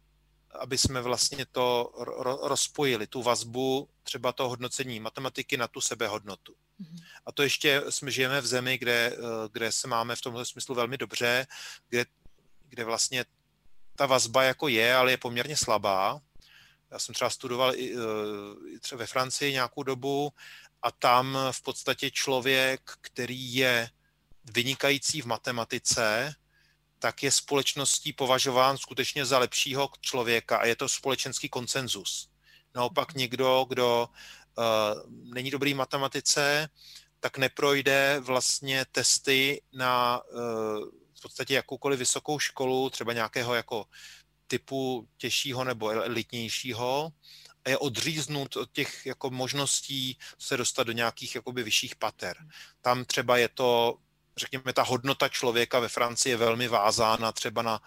[0.51, 6.53] aby jsme vlastně to ro, rozpojili, tu vazbu třeba to hodnocení matematiky na tu sebehodnotu.
[6.53, 7.03] Mm-hmm.
[7.25, 10.75] A to ještě jsme žijeme v zemi, kde, eh, kde se máme v tomhle smyslu
[10.75, 11.47] velmi dobře,
[11.89, 12.05] kde,
[12.69, 13.25] kde vlastně
[13.95, 16.21] ta vazba jako je, ale je poměrně slabá.
[16.91, 20.33] Já jsem třeba studoval i, eh, i třeba ve Francii nějakou dobu
[20.81, 23.89] a tam v podstatě člověk, který je
[24.45, 26.35] vynikající v matematice,
[26.99, 32.29] tak je společností považován skutečně za lepšího člověka a je to společenský konsenzus.
[32.75, 34.09] Naopak někdo, kdo
[34.57, 34.65] uh,
[35.33, 36.69] není dobrý v matematice,
[37.19, 40.39] tak neprojde vlastně testy na uh,
[41.17, 43.85] v podstatě jakoukoliv vysokou školu, třeba nějakého jako
[44.47, 47.11] typu těžšího nebo elitnějšího,
[47.65, 52.37] a je odříznut od těch jako možností se dostat do nějakých jakoby vyšších pater.
[52.81, 53.97] Tam třeba je to
[54.39, 57.81] řekněme, ta hodnota člověka ve Francii je velmi vázána třeba na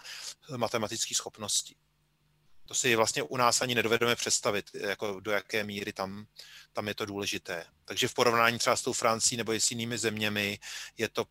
[0.57, 1.75] matematické schopnosti.
[2.65, 6.25] To si vlastně u nás ani nedovedeme představit, jako do jaké míry tam,
[6.73, 7.65] tam je to důležité.
[7.85, 10.59] Takže v porovnání třeba s tou Francií nebo i s jinými zeměmi
[10.97, 11.25] je to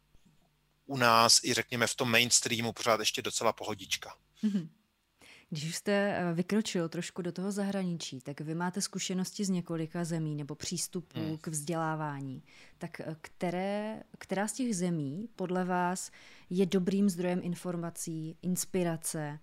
[0.86, 4.16] u nás i řekněme v tom mainstreamu pořád ještě docela pohodička.
[4.44, 4.68] Mm-hmm.
[5.52, 10.34] Když jste eh, vykročil trošku do toho zahraničí, tak vy máte zkušenosti z několika zemí
[10.34, 11.38] nebo přístupů hmm.
[11.38, 12.42] k vzdělávání.
[12.78, 16.10] Tak eh, které, která z těch zemí podle vás
[16.50, 19.38] je dobrým zdrojem informací, inspirace,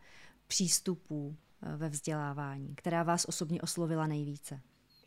[0.48, 4.62] přístupů eh, ve vzdělávání, která vás osobně oslovila nejvíce?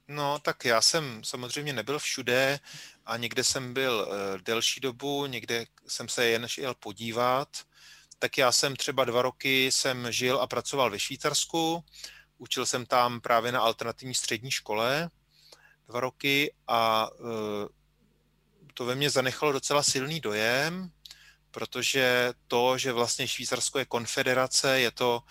[0.08, 2.60] No, tak já jsem samozřejmě nebyl všude
[3.06, 4.08] a někde jsem byl
[4.44, 7.48] delší dobu, někde jsem se jen jel podívat.
[8.22, 11.84] Tak já jsem třeba dva roky jsem žil a pracoval ve Švýcarsku.
[12.38, 15.10] Učil jsem tam právě na alternativní střední škole
[15.88, 17.28] dva roky a uh,
[18.74, 20.90] to ve mně zanechalo docela silný dojem,
[21.50, 25.22] protože to, že vlastně Švýcarsko je konfederace, je to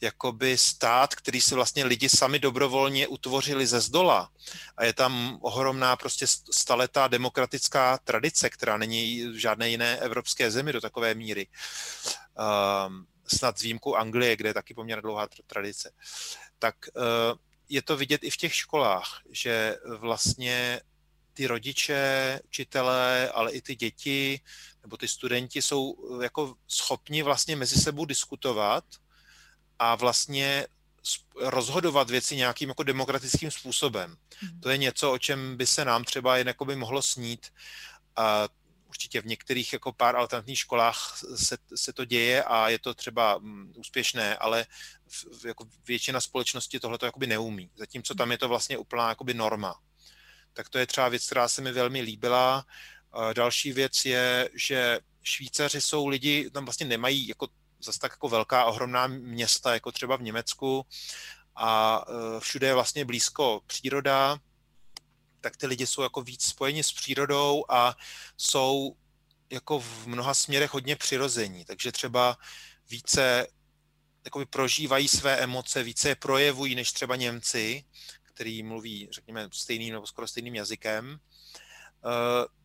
[0.00, 4.30] jakoby stát, který si vlastně lidi sami dobrovolně utvořili ze zdola.
[4.76, 10.72] A je tam ohromná prostě staletá demokratická tradice, která není v žádné jiné evropské zemi
[10.72, 11.46] do takové míry.
[12.86, 15.90] Um, snad s výjimkou Anglie, kde je taky poměrně dlouhá tradice.
[16.58, 17.02] Tak uh,
[17.68, 20.80] je to vidět i v těch školách, že vlastně
[21.32, 24.40] ty rodiče, učitelé, ale i ty děti
[24.82, 28.84] nebo ty studenti jsou jako schopni vlastně mezi sebou diskutovat
[29.78, 30.66] a vlastně
[31.36, 34.16] rozhodovat věci nějakým jako demokratickým způsobem.
[34.42, 34.60] Mm.
[34.60, 37.46] To je něco, o čem by se nám třeba jen jako by mohlo snít.
[38.16, 38.48] A
[38.88, 43.38] určitě v některých jako pár alternativních školách se, se to děje a je to třeba
[43.38, 44.66] mm, úspěšné, ale
[45.06, 47.70] v, jako většina společnosti tohle to jakoby neumí.
[47.76, 49.80] Zatímco tam je to vlastně úplná jakoby norma.
[50.52, 52.66] Tak to je třeba věc, která se mi velmi líbila.
[53.32, 57.48] Další věc je, že Švýcaři jsou lidi, tam vlastně nemají jako
[57.80, 60.86] zase tak jako velká, ohromná města, jako třeba v Německu
[61.56, 64.38] a e, všude je vlastně blízko příroda,
[65.40, 67.96] tak ty lidi jsou jako víc spojeni s přírodou a
[68.36, 68.96] jsou
[69.50, 72.36] jako v mnoha směrech hodně přirození, takže třeba
[72.90, 73.46] více
[74.24, 77.84] jakoby prožívají své emoce, více je projevují než třeba Němci,
[78.22, 81.18] který mluví, řekněme, stejným nebo skoro stejným jazykem.
[82.04, 82.58] E,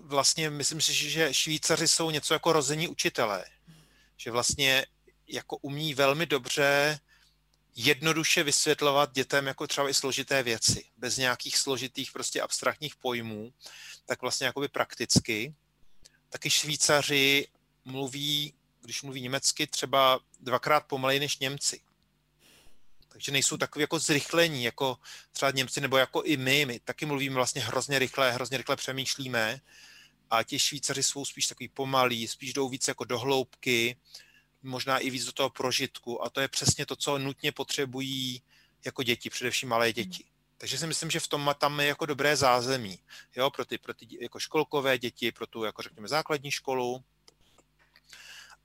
[0.00, 3.44] vlastně myslím si, že Švýcaři jsou něco jako rození učitelé
[4.16, 4.86] že vlastně
[5.28, 7.00] jako umí velmi dobře
[7.76, 13.52] jednoduše vysvětlovat dětem jako třeba i složité věci, bez nějakých složitých prostě abstraktních pojmů,
[14.06, 15.54] tak vlastně jakoby prakticky.
[16.28, 17.48] Taky Švýcaři
[17.84, 21.80] mluví, když mluví německy, třeba dvakrát pomaleji než Němci.
[23.08, 24.98] Takže nejsou takový jako zrychlení, jako
[25.32, 26.66] třeba Němci nebo jako i my.
[26.66, 29.60] My taky mluvíme vlastně hrozně rychle, hrozně rychle přemýšlíme,
[30.36, 33.96] a ti Švýcaři jsou spíš takový pomalí, spíš jdou víc jako do hloubky,
[34.62, 38.42] možná i víc do toho prožitku a to je přesně to, co nutně potřebují
[38.84, 40.24] jako děti, především malé děti.
[40.58, 42.98] Takže si myslím, že v tom tam je jako dobré zázemí,
[43.36, 47.04] jo, pro ty, pro ty jako školkové děti, pro tu, jako řekněme, základní školu.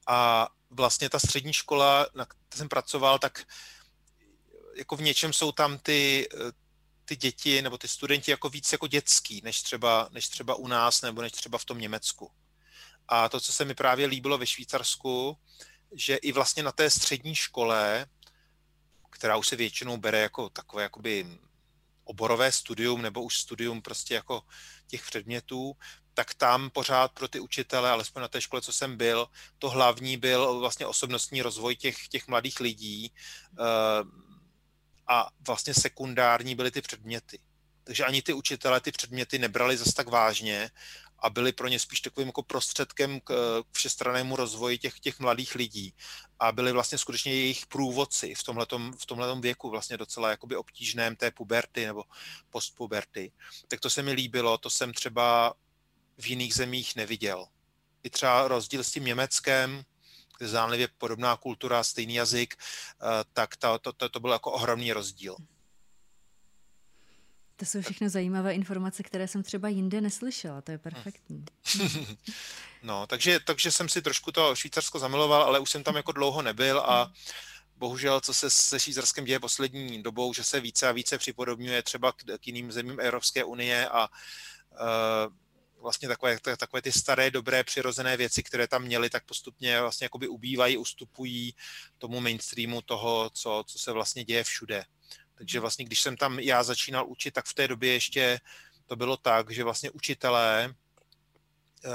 [0.07, 3.47] A vlastně ta střední škola, na které jsem pracoval, tak
[4.75, 6.27] jako v něčem jsou tam ty,
[7.09, 11.01] ty děti nebo ty studenti jako víc jako dětský, než třeba, než třeba u nás
[11.01, 12.31] nebo než třeba v tom Německu.
[13.07, 15.37] A to, co se mi právě líbilo ve Švýcarsku,
[15.91, 18.05] že i vlastně na té střední škole,
[19.09, 21.39] která už se většinou bere jako takové jakoby
[22.03, 24.41] oborové studium nebo už studium prostě jako
[24.87, 25.73] těch předmětů,
[26.13, 30.17] tak tam pořád pro ty učitele, alespoň na té škole, co jsem byl, to hlavní
[30.17, 33.11] byl vlastně osobnostní rozvoj těch, těch mladých lidí,
[33.59, 34.28] uh,
[35.09, 37.39] a vlastně sekundární byly ty předměty.
[37.83, 40.69] Takže ani ty učitelé ty předměty nebrali zase tak vážně
[41.19, 43.23] a byli pro ně spíš takovým jako prostředkem k,
[43.71, 45.93] k všestrannému rozvoji těch, těch mladých lidí.
[46.39, 51.15] A byli vlastně skutečně jejich průvodci v tomhletom, v tomhletom věku, vlastně docela jakoby obtížném
[51.15, 52.03] té puberty nebo
[52.49, 53.31] postpuberty.
[53.67, 55.53] Tak to se mi líbilo, to jsem třeba
[56.17, 57.47] v jiných zemích neviděl.
[58.03, 59.83] I třeba rozdíl s tím Německem,
[60.47, 65.35] zdánlivě podobná kultura, stejný jazyk, eh, tak to, to, to, to byl jako ohromný rozdíl.
[67.55, 71.45] To jsou všechno zajímavé informace, které jsem třeba jinde neslyšela, to je perfektní.
[72.83, 76.41] no, takže, takže jsem si trošku to Švýcarsko zamiloval, ale už jsem tam jako dlouho
[76.41, 77.11] nebyl a
[77.75, 82.11] bohužel, co se se Švýcarskem děje poslední dobou, že se více a více připodobňuje třeba
[82.11, 85.33] k, k jiným zemím Evropské unie a uh,
[85.81, 90.27] vlastně takové, takové ty staré, dobré, přirozené věci, které tam měly, tak postupně vlastně jakoby
[90.27, 91.55] ubývají, ustupují
[91.97, 94.85] tomu mainstreamu toho, co, co se vlastně děje všude.
[95.35, 95.61] Takže mhm.
[95.61, 98.39] vlastně, když jsem tam já začínal učit, tak v té době ještě
[98.85, 100.75] to bylo tak, že vlastně učitelé
[101.85, 101.89] eh,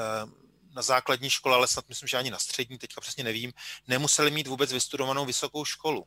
[0.74, 3.52] na základní škole, ale snad myslím, že ani na střední, teďka přesně nevím,
[3.89, 6.06] nemuseli mít vůbec vystudovanou vysokou školu.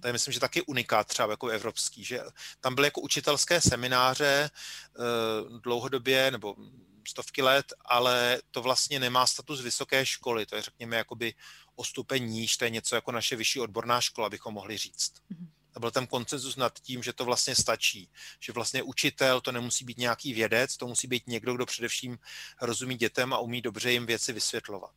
[0.00, 2.20] To je myslím, že taky unikát třeba jako evropský, že
[2.60, 5.00] tam byly jako učitelské semináře eh,
[5.62, 6.56] dlouhodobě nebo
[7.08, 11.34] stovky let, ale to vlastně nemá status vysoké školy, to je řekněme jakoby
[11.76, 15.12] o stupeň níž, to je něco jako naše vyšší odborná škola, bychom mohli říct.
[15.14, 15.48] Mm-hmm.
[15.74, 18.10] A byl tam koncenzus nad tím, že to vlastně stačí.
[18.40, 22.18] Že vlastně učitel to nemusí být nějaký vědec, to musí být někdo, kdo především
[22.60, 24.94] rozumí dětem a umí dobře jim věci vysvětlovat.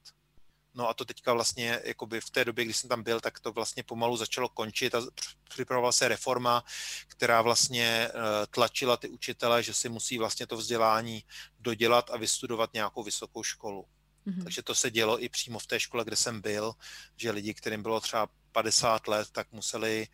[0.74, 3.52] No a to teďka vlastně, jakoby v té době, kdy jsem tam byl, tak to
[3.52, 5.02] vlastně pomalu začalo končit a
[5.50, 6.64] připravovala se reforma,
[7.08, 8.12] která vlastně eh,
[8.50, 11.24] tlačila ty učitele, že si musí vlastně to vzdělání
[11.60, 13.86] dodělat a vystudovat nějakou vysokou školu.
[14.28, 14.44] Mm-hmm.
[14.44, 16.74] Takže to se dělo i přímo v té škole, kde jsem byl,
[17.16, 20.08] že lidi, kterým bylo třeba 50 let, tak museli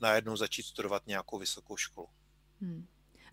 [0.00, 2.08] najednou začít studovat nějakou vysokou školu.
[2.60, 2.86] Hmm.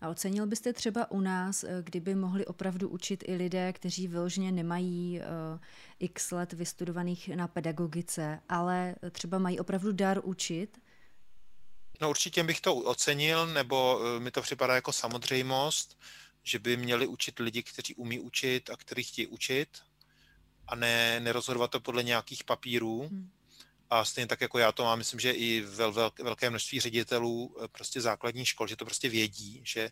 [0.04, 4.52] A ocenil byste třeba u nás, eh, kdyby mohli opravdu učit i lidé, kteří vyloženě
[4.52, 5.60] nemají uh,
[5.98, 10.80] x let vystudovaných na pedagogice, ale třeba mají opravdu dar učit?
[12.00, 15.98] No určitě bych to ocenil, nebo uh, mi to připadá jako samozřejmost,
[16.42, 19.68] že by měli učit lidi, kteří umí učit a kteří chtějí učit
[20.68, 23.08] a ne nerozhodovat to podle nějakých papírů.
[23.10, 23.30] Hmm.
[23.90, 27.56] A stejně tak jako já to mám, myslím, že i vel, vel, velké množství ředitelů
[27.64, 29.90] eh, prostě základní škol, že to prostě vědí, že,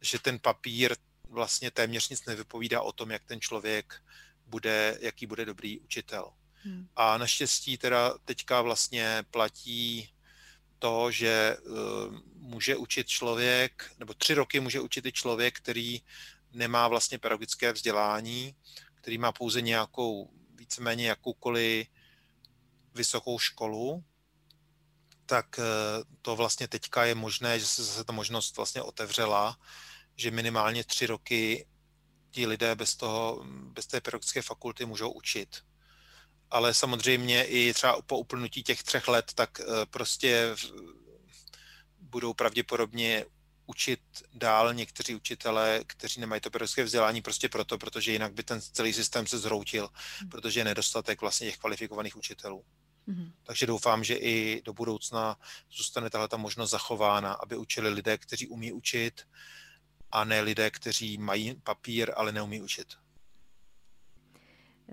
[0.00, 0.96] že ten papír
[1.28, 4.02] vlastně téměř nic nevypovídá o tom, jak ten člověk
[4.46, 6.32] bude, jaký bude dobrý učitel.
[6.64, 6.88] Hmm.
[6.96, 10.08] A naštěstí teda teďka vlastně platí
[10.78, 16.00] to, že uh, může učit člověk, nebo tři roky může učit i člověk, který
[16.52, 18.54] nemá vlastně pedagogické vzdělání,
[18.94, 21.86] který má pouze nějakou, víceméně jakoukoliv
[22.94, 24.04] vysokou školu,
[25.26, 25.62] tak eh,
[26.22, 29.58] to vlastně teďka je možné, že se zase ta možnost vlastně otevřela,
[30.16, 31.66] že minimálně tři roky
[32.30, 35.64] ti lidé bez, toho, bez té pedagogické fakulty můžou učit.
[36.50, 40.56] Ale samozřejmě i třeba po uplnutí těch třech let, tak eh, prostě
[41.98, 43.24] budou pravděpodobně
[43.66, 44.00] učit
[44.34, 48.92] dál někteří učitelé, kteří nemají to pedagogické vzdělání prostě proto, protože jinak by ten celý
[48.92, 49.88] systém se zhroutil,
[50.20, 50.28] hmm.
[50.28, 52.64] protože je nedostatek vlastně těch kvalifikovaných učitelů.
[53.08, 53.32] Mm-hmm.
[53.42, 55.36] Takže doufám, že i do budoucna
[55.76, 59.22] zůstane tahle ta možnost zachována, aby učili lidé, kteří umí učit,
[60.12, 62.88] a ne lidé, kteří mají papír, ale neumí učit.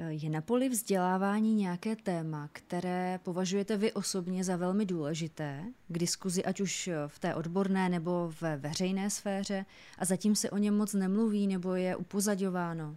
[0.07, 6.45] Je na poli vzdělávání nějaké téma, které považujete vy osobně za velmi důležité k diskuzi,
[6.45, 9.65] ať už v té odborné nebo ve veřejné sféře,
[9.97, 12.95] a zatím se o něm moc nemluví nebo je upozaďováno?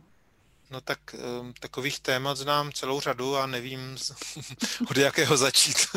[0.73, 3.97] No tak um, takových témat znám celou řadu a nevím,
[4.91, 5.77] od jakého začít.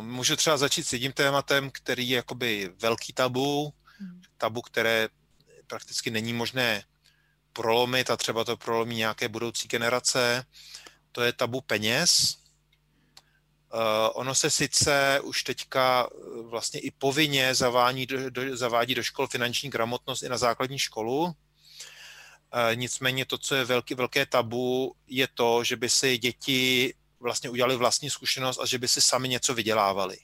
[0.00, 4.22] můžu třeba začít s jedním tématem, který je jakoby velký tabu, hmm.
[4.38, 5.08] tabu, které
[5.66, 6.84] prakticky není možné
[7.52, 10.44] prolomit a třeba to prolomí nějaké budoucí generace.
[11.12, 12.36] To je tabu peněz.
[13.74, 13.80] Uh,
[14.14, 19.70] ono se sice už teďka uh, vlastně i povinně zavádí do, zavádí do škol finanční
[19.70, 21.34] gramotnost i na základní školu,
[22.74, 27.76] nicméně to, co je velký, velké tabu, je to, že by si děti vlastně udělali
[27.76, 30.18] vlastní zkušenost a že by si sami něco vydělávali.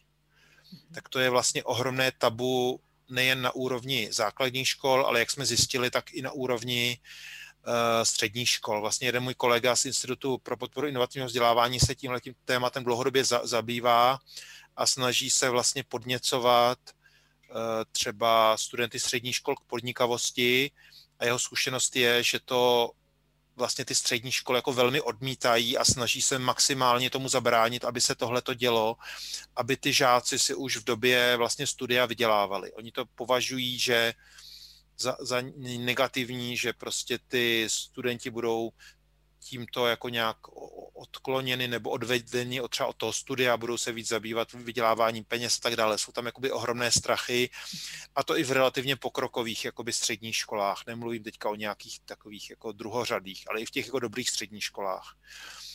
[0.72, 0.94] Mhm.
[0.94, 2.80] Tak to je vlastně ohromné tabu
[3.10, 7.72] nejen na úrovni základních škol, ale jak jsme zjistili, tak i na úrovni uh,
[8.02, 8.80] středních škol.
[8.80, 13.24] Vlastně jeden můj kolega z Institutu pro podporu inovativního vzdělávání se tímhle tím tématem dlouhodobě
[13.24, 14.18] za, zabývá
[14.76, 17.56] a snaží se vlastně podněcovat uh,
[17.92, 20.70] třeba studenty středních škol k podnikavosti,
[21.18, 22.90] a jeho zkušenost je, že to
[23.56, 28.14] vlastně ty střední školy jako velmi odmítají a snaží se maximálně tomu zabránit, aby se
[28.14, 28.96] tohle to dělo,
[29.56, 32.72] aby ty žáci si už v době vlastně studia vydělávali.
[32.72, 34.14] Oni to považují, že
[34.98, 35.42] za, za
[35.78, 38.70] negativní, že prostě ty studenti budou
[39.48, 40.36] tímto jako nějak
[40.94, 45.60] odkloněny nebo odvedeny od třeba od toho studia, budou se víc zabývat vyděláváním peněz a
[45.60, 45.98] tak dále.
[45.98, 47.50] Jsou tam jakoby ohromné strachy
[48.14, 50.82] a to i v relativně pokrokových jakoby středních školách.
[50.86, 55.16] Nemluvím teďka o nějakých takových jako druhořadých, ale i v těch jako dobrých středních školách.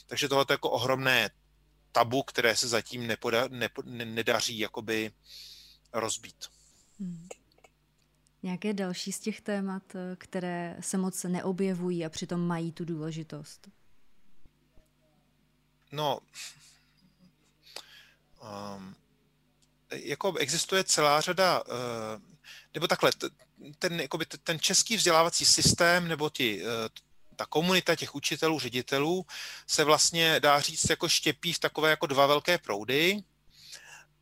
[0.07, 1.29] Takže tohle je jako ohromné
[1.91, 5.11] tabu, které se zatím nepoda, nepo, ne, nedaří jakoby
[5.93, 6.45] rozbít.
[6.99, 7.27] Hmm.
[8.43, 9.83] Nějaké další z těch témat,
[10.17, 13.69] které se moc neobjevují a přitom mají tu důležitost?
[15.91, 16.19] No,
[18.41, 18.95] um,
[19.91, 21.73] jako existuje celá řada, uh,
[22.73, 23.11] nebo takhle,
[23.79, 26.67] ten, jakoby, ten český vzdělávací systém, nebo ti, uh,
[27.35, 29.25] ta komunita těch učitelů, ředitelů
[29.67, 33.23] se vlastně, dá říct, jako štěpí v takové jako dva velké proudy.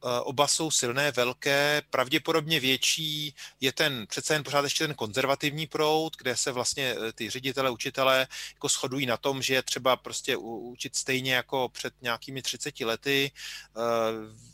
[0.04, 5.68] Eh, oba jsou silné, velké, pravděpodobně větší je ten přece jen pořád ještě ten konzervativní
[5.68, 9.96] proud, kde se vlastně eh, ty ředitele, učitelé jako shodují na tom, že je třeba
[9.96, 13.32] prostě učit stejně jako před nějakými 30 lety,
[13.78, 14.50] eh,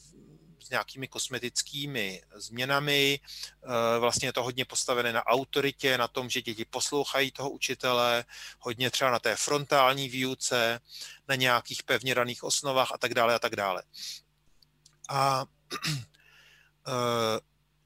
[0.65, 3.19] s nějakými kosmetickými změnami.
[3.99, 8.25] Vlastně je to hodně postavené na autoritě, na tom, že děti poslouchají toho učitele,
[8.59, 10.79] hodně třeba na té frontální výuce,
[11.27, 13.83] na nějakých pevně daných osnovách a tak dále a tak dále.
[15.09, 15.45] A
[16.87, 17.39] eh,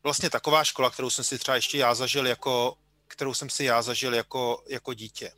[0.04, 2.78] vlastně taková škola, kterou jsem si třeba ještě já zažil jako,
[3.08, 5.32] kterou jsem si já zažil jako, jako dítě.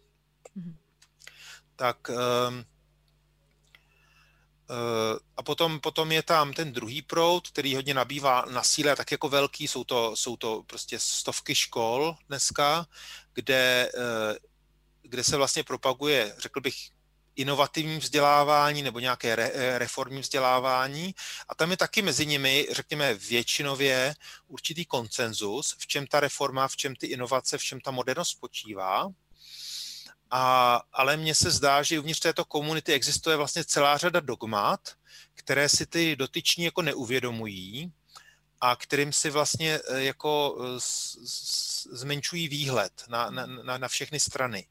[0.57, 0.75] Mm-hmm.
[1.75, 2.65] tak um,
[5.37, 9.29] a potom, potom je tam ten druhý proud, který hodně nabývá na síle, tak jako
[9.29, 12.87] velký, jsou to, jsou to prostě stovky škol dneska,
[13.33, 13.91] kde,
[15.01, 16.75] kde se vlastně propaguje, řekl bych,
[17.41, 21.15] inovativní vzdělávání nebo nějaké re, eh, reformní vzdělávání.
[21.49, 24.15] A tam je taky mezi nimi, řekněme, většinově
[24.47, 29.07] určitý konsenzus, v čem ta reforma, v čem ty inovace, v čem ta modernost spočívá.
[30.31, 34.79] A, ale mně se zdá, že uvnitř této komunity existuje vlastně celá řada dogmat,
[35.33, 37.91] které si ty dotyční jako neuvědomují
[38.61, 40.79] a kterým si vlastně eh, jako eh,
[41.91, 44.67] zmenšují výhled na, na, na všechny strany.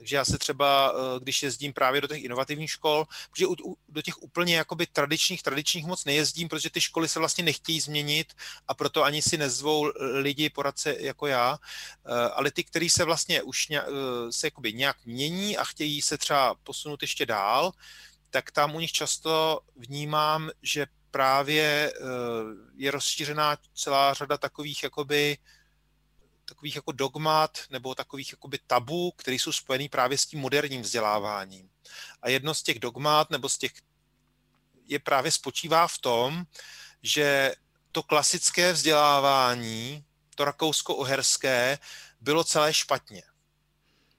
[0.00, 3.46] Takže já se třeba, eh, když jezdím právě do těch inovativních škol, protože
[3.88, 8.32] do těch úplně jakoby tradičních, tradičních moc nejezdím, protože ty školy se vlastně nechtějí změnit
[8.68, 13.42] a proto ani si nezvou lidi poradce jako já, eh, ale ty, kteří se vlastně
[13.42, 13.82] už eh,
[14.30, 17.72] se jakoby nějak mění a chtějí se třeba posunout ještě dál,
[18.30, 21.92] tak tam u nich často vnímám, že právě
[22.76, 25.38] je rozšířená celá řada takových jakoby
[26.50, 31.70] takových jako dogmat nebo takových jakoby tabu, které jsou spojený právě s tím moderním vzděláváním.
[32.22, 33.72] A jedno z těch dogmat nebo z těch
[34.84, 36.44] je právě spočívá v tom,
[37.02, 37.54] že
[37.92, 40.04] to klasické vzdělávání,
[40.34, 41.78] to rakousko-uherské,
[42.20, 43.22] bylo celé špatně.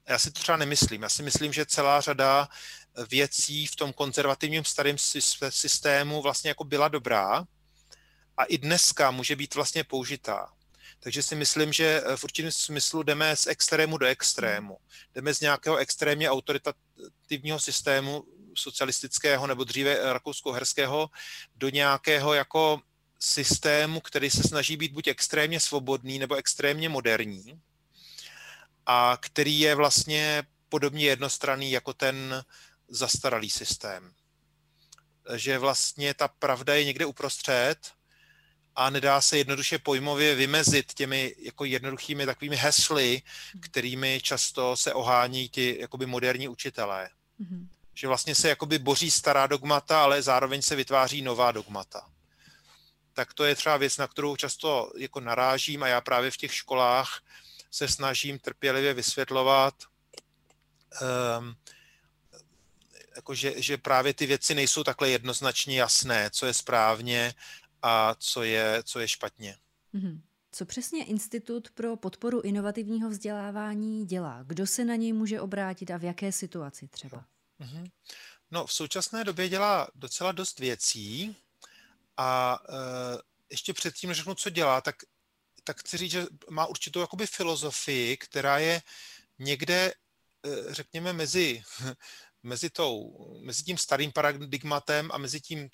[0.08, 1.02] Já si to třeba nemyslím.
[1.02, 2.50] Já si myslím, že celá řada
[3.10, 4.96] věcí v tom konzervativním starém
[5.50, 7.46] systému vlastně jako byla dobrá
[8.38, 10.54] a i dneska může být vlastně použitá.
[11.04, 14.78] Takže si myslím, že eh, v určitém smyslu jdeme z extrému do extrému.
[15.16, 18.24] Jdeme z nějakého extrémně autoritativního systému
[18.56, 21.10] socialistického nebo dříve rakousko-herského
[21.56, 22.82] do nějakého jako
[23.20, 27.62] systému, který se snaží být buď extrémně svobodný nebo extrémně moderní
[28.86, 32.44] a který je vlastně podobně jednostranný jako ten
[32.88, 34.14] zastaralý systém.
[35.36, 37.78] Že vlastně ta pravda je někde uprostřed
[38.76, 43.22] a nedá se jednoduše pojmově vymezit těmi jako jednoduchými takovými hesly,
[43.60, 47.10] kterými často se ohání ti jakoby moderní učitelé.
[47.42, 47.68] Mm-hmm.
[47.94, 52.10] Že vlastně se jakoby boří stará dogmata, ale zároveň se vytváří nová dogmata.
[53.14, 56.56] Tak to je třeba věc, na kterou často jako narážím a já právě v těch
[56.56, 57.22] školách
[57.72, 59.74] se snažím trpělivě vysvětlovat,
[61.40, 61.56] um,
[63.16, 67.34] jako že, že právě ty věci nejsou takhle jednoznačně jasné, co je správně
[67.82, 69.58] a co je, co je špatně.
[69.94, 70.22] Mm-hmm.
[70.52, 74.44] Co přesně Institut pro podporu inovativního vzdělávání dělá?
[74.44, 77.26] Kdo se na něj může obrátit a v jaké situaci třeba?
[77.60, 77.92] Mm-hmm.
[78.52, 81.36] No, v současné době dělá docela dost věcí
[82.18, 82.74] a e,
[83.50, 84.96] ještě předtím, než řeknu, co dělá, tak,
[85.64, 88.82] tak chci říct, že má určitou jakoby filozofii, která je
[89.40, 89.94] někde, e,
[90.74, 91.64] řekněme, mezi,
[92.44, 95.70] mezi, tou, mezi tím starým paradigmatem a mezi tím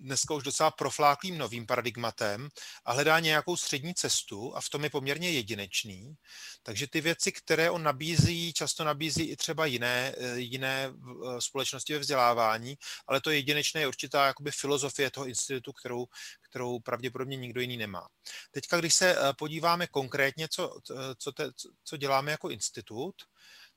[0.00, 2.48] dneska už docela profláklým novým paradigmatem
[2.84, 6.14] a hledá nějakou střední cestu a v tom je poměrně jedinečný.
[6.62, 11.92] Takže ty věci, které on nabízí, často nabízí i třeba jiné, eh, jiné eh, společnosti
[11.92, 16.06] ve vzdělávání, ale to jedinečné je určitá jakoby filozofie toho institutu, kterou,
[16.50, 18.08] kterou pravděpodobně nikdo jiný nemá.
[18.50, 20.80] Teďka, když se eh, podíváme konkrétně, co,
[21.18, 21.50] co, te,
[21.84, 23.14] co děláme jako institut,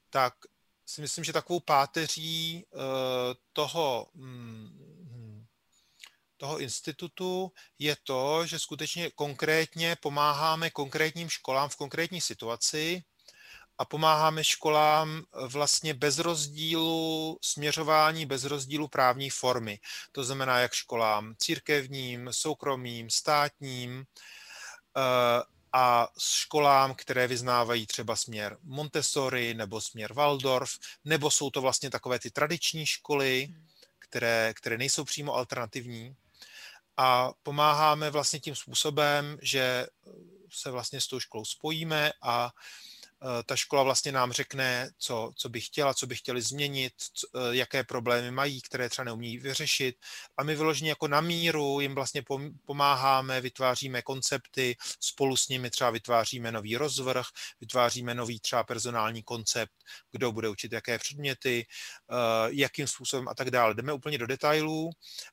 [0.09, 0.33] tak
[0.85, 2.65] si myslím, že takovou páteří
[3.53, 5.02] toho hm,
[6.37, 13.03] toho institutu je to, že skutečně konkrétně pomáháme konkrétním školám v konkrétní situaci
[13.77, 19.79] a pomáháme školám vlastně bez rozdílu směřování, bez rozdílu právní formy.
[20.11, 24.05] To znamená jak školám církevním, soukromým, státním
[24.97, 25.43] eh,
[25.73, 30.71] a školám, které vyznávají třeba směr Montessori nebo směr Waldorf,
[31.05, 33.53] nebo jsou to vlastně takové ty tradiční školy,
[33.99, 36.15] které, které nejsou přímo alternativní
[36.97, 39.87] a pomáháme vlastně tím způsobem, že
[40.51, 42.51] se vlastně s tou školou spojíme a
[43.45, 47.55] ta škola vlastně nám řekne, co, co by chtěla, co by chtěli změnit, co, eh,
[47.55, 49.95] jaké problémy mají, které třeba neumí vyřešit.
[50.37, 52.23] A my vyloženě jako na míru jim vlastně
[52.65, 57.25] pomáháme, vytváříme koncepty, spolu s nimi třeba vytváříme nový rozvrh,
[57.61, 59.73] vytváříme nový třeba personální koncept,
[60.11, 61.65] kdo bude učit jaké předměty,
[62.11, 62.15] eh,
[62.47, 63.73] jakým způsobem a tak dále.
[63.73, 64.89] Jdeme úplně do detailů,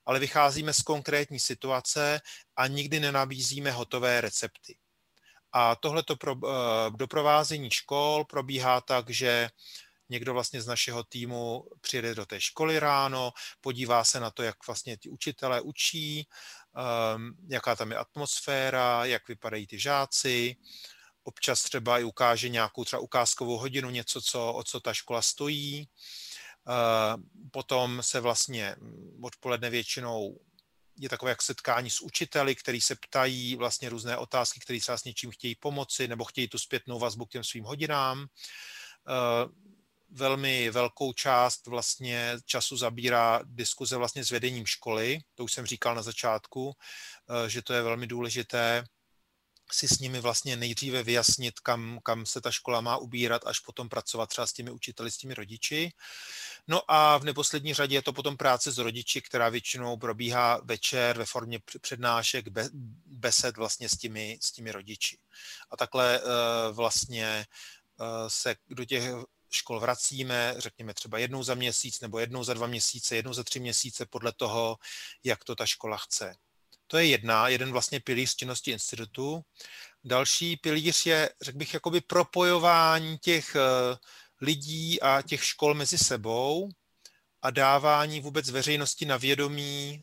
[0.07, 2.21] ale vycházíme z konkrétní situace
[2.57, 4.77] a nikdy nenabízíme hotové recepty.
[5.53, 6.51] A tohleto pro, uh,
[6.97, 9.51] doprovázení škol probíhá tak, že
[10.09, 14.67] někdo vlastně z našeho týmu přijede do té školy ráno, podívá se na to, jak
[14.67, 16.29] vlastně ti učitelé učí,
[17.17, 20.57] um, jaká tam je atmosféra, jak vypadají ty žáci,
[21.23, 25.89] občas třeba i ukáže nějakou třeba ukázkovou hodinu, něco, co, o co ta škola stojí.
[27.51, 28.77] Potom se vlastně
[29.23, 30.41] odpoledne většinou
[31.01, 35.05] je takové jak setkání s učiteli, který se ptají vlastně různé otázky, které třeba s
[35.05, 38.27] něčím chtějí pomoci nebo chtějí tu zpětnou vazbu k těm svým hodinám.
[40.11, 45.95] Velmi velkou část vlastně času zabírá diskuze vlastně s vedením školy, to už jsem říkal
[45.95, 46.73] na začátku,
[47.47, 48.85] že to je velmi důležité
[49.75, 53.89] si s nimi vlastně nejdříve vyjasnit, kam, kam se ta škola má ubírat, až potom
[53.89, 55.93] pracovat třeba s těmi učiteli, s těmi rodiči.
[56.69, 61.19] No a v neposlední řadě je to potom práce s rodiči, která většinou probíhá večer
[61.19, 62.47] ve formě přednášek,
[63.07, 65.19] besed vlastně s těmi, s těmi rodiči.
[65.71, 66.31] A takhle uh,
[66.77, 67.47] vlastně
[68.01, 69.03] uh, se do těch
[69.51, 73.61] škol vracíme, řekněme třeba jednou za měsíc nebo jednou za dva měsíce, jednou za tři
[73.61, 74.79] měsíce podle toho,
[75.25, 76.35] jak to ta škola chce.
[76.91, 79.43] To je jedna, jeden vlastně pilíř činnosti institutu.
[80.05, 83.97] Další pilíř je, řekl bych, jakoby propojování těch eh,
[84.41, 86.69] lidí a těch škol mezi sebou
[87.43, 90.03] a dávání vůbec veřejnosti na vědomí,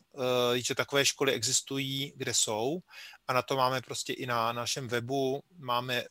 [0.54, 2.78] eh, že takové školy existují, kde jsou.
[3.26, 6.08] A na to máme prostě i na našem webu, máme eh,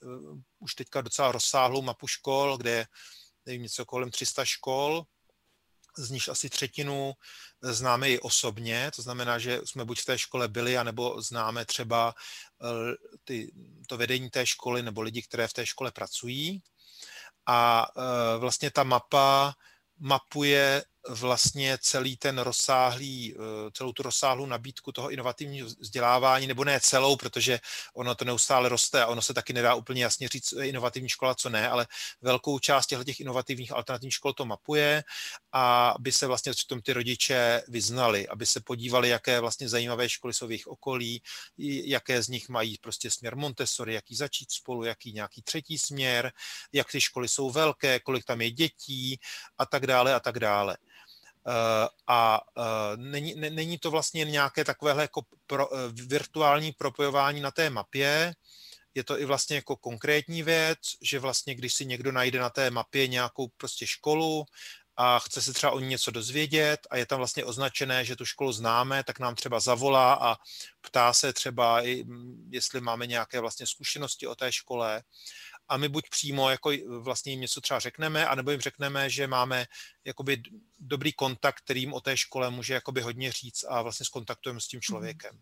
[0.59, 2.87] už teďka docela rozsáhlou mapu škol, kde je
[3.45, 5.03] nevím, něco kolem 300 škol,
[5.97, 7.13] z nich asi třetinu
[7.61, 12.13] známe i osobně, to znamená, že jsme buď v té škole byli, anebo známe třeba
[12.63, 13.51] eh, ty,
[13.87, 16.61] to vedení té školy nebo lidi, které v té škole pracují.
[17.45, 19.53] A eh, vlastně ta mapa
[19.99, 26.79] mapuje vlastně celý ten rozsáhlý, eh, celou tu rozsáhlou nabídku toho inovativního vzdělávání, nebo ne
[26.79, 27.59] celou, protože
[27.93, 31.49] ono to neustále roste a ono se taky nedá úplně jasně říct, inovativní škola, co
[31.49, 31.87] ne, ale
[32.21, 35.03] velkou část těchto těch inovativních alternativních škol to mapuje
[35.51, 40.33] a aby se vlastně tom ty rodiče vyznali, aby se podívali, jaké vlastně zajímavé školy
[40.33, 41.21] jsou v jejich okolí,
[41.57, 46.31] jaké z nich mají prostě směr Montessori, jaký začít spolu, jaký nějaký třetí směr,
[46.73, 49.19] jak ty školy jsou velké, kolik tam je dětí
[49.57, 50.77] a tak dále a tak dále.
[51.47, 57.51] Eh, a eh, není, není to vlastně nějaké takovéhle jako pro, eh, virtuální propojování na
[57.51, 58.33] té mapě,
[58.95, 62.71] je to i vlastně jako konkrétní věc, že vlastně když si někdo najde na té
[62.71, 64.45] mapě nějakou prostě školu
[64.97, 68.25] a chce se třeba o ní něco dozvědět a je tam vlastně označené, že tu
[68.25, 70.35] školu známe, tak nám třeba zavolá a
[70.81, 71.81] ptá se třeba,
[72.49, 75.03] jestli máme nějaké vlastně zkušenosti o té škole
[75.67, 79.65] a my buď přímo jako vlastně jim něco třeba řekneme, anebo jim řekneme, že máme
[80.05, 80.41] jakoby
[80.79, 84.77] dobrý kontakt, kterým o té škole může jakoby hodně říct a vlastně skontaktujeme s tím
[84.77, 84.81] mhm.
[84.81, 85.41] člověkem.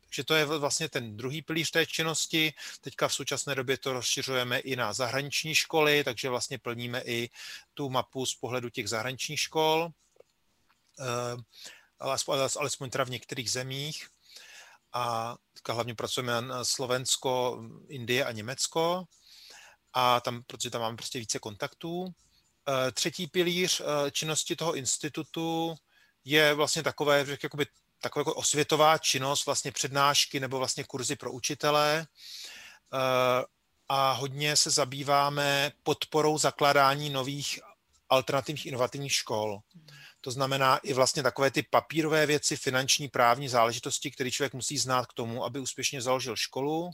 [0.00, 2.52] Takže to je vlastně ten druhý pilíř té činnosti.
[2.80, 7.30] Teďka v současné době to rozšiřujeme i na zahraniční školy, takže vlastně plníme i
[7.74, 9.88] tu mapu z pohledu těch zahraničních škol,
[11.00, 11.36] eh,
[12.58, 14.08] alespoň teda v některých zemích.
[14.92, 19.06] A teďka hlavně pracujeme na Slovensko, Indie a Německo
[19.94, 22.14] a tam, protože tam máme prostě více kontaktů.
[22.68, 25.74] Eh, třetí pilíř eh, činnosti toho institutu
[26.24, 27.66] je vlastně takové, že jakoby,
[28.00, 33.44] taková jako osvětová činnost, vlastně přednášky nebo vlastně kurzy pro učitele eh,
[33.88, 37.60] a hodně se zabýváme podporou zakládání nových
[38.08, 39.60] alternativních inovativních škol.
[40.20, 45.06] To znamená i vlastně takové ty papírové věci, finanční, právní záležitosti, které člověk musí znát
[45.06, 46.90] k tomu, aby úspěšně založil školu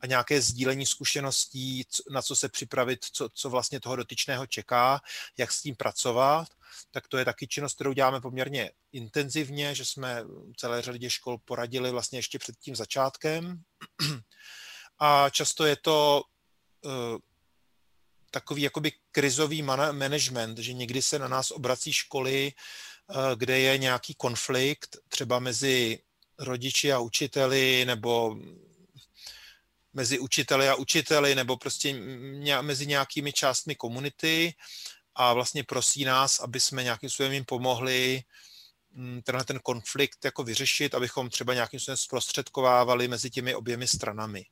[0.00, 5.00] a nějaké sdílení zkušeností, na co se připravit, co, co vlastně toho dotyčného čeká,
[5.36, 6.48] jak s tím pracovat,
[6.90, 10.24] tak to je taky činnost, kterou děláme poměrně intenzivně, že jsme
[10.56, 13.62] celé řadě škol poradili vlastně ještě před tím začátkem.
[14.98, 16.22] A často je to
[16.84, 16.92] uh,
[18.30, 19.62] takový jakoby krizový
[19.92, 25.98] management, že někdy se na nás obrací školy, uh, kde je nějaký konflikt, třeba mezi
[26.38, 28.36] rodiči a učiteli, nebo
[29.92, 31.94] mezi učiteli a učiteli nebo prostě
[32.60, 34.54] mezi nějakými částmi komunity
[35.14, 38.22] a vlastně prosí nás, aby jsme nějakým způsobem jim pomohli
[38.90, 44.44] mm, tenhle ten konflikt jako vyřešit, abychom třeba nějakým způsobem zprostředkovávali mezi těmi oběmi stranami.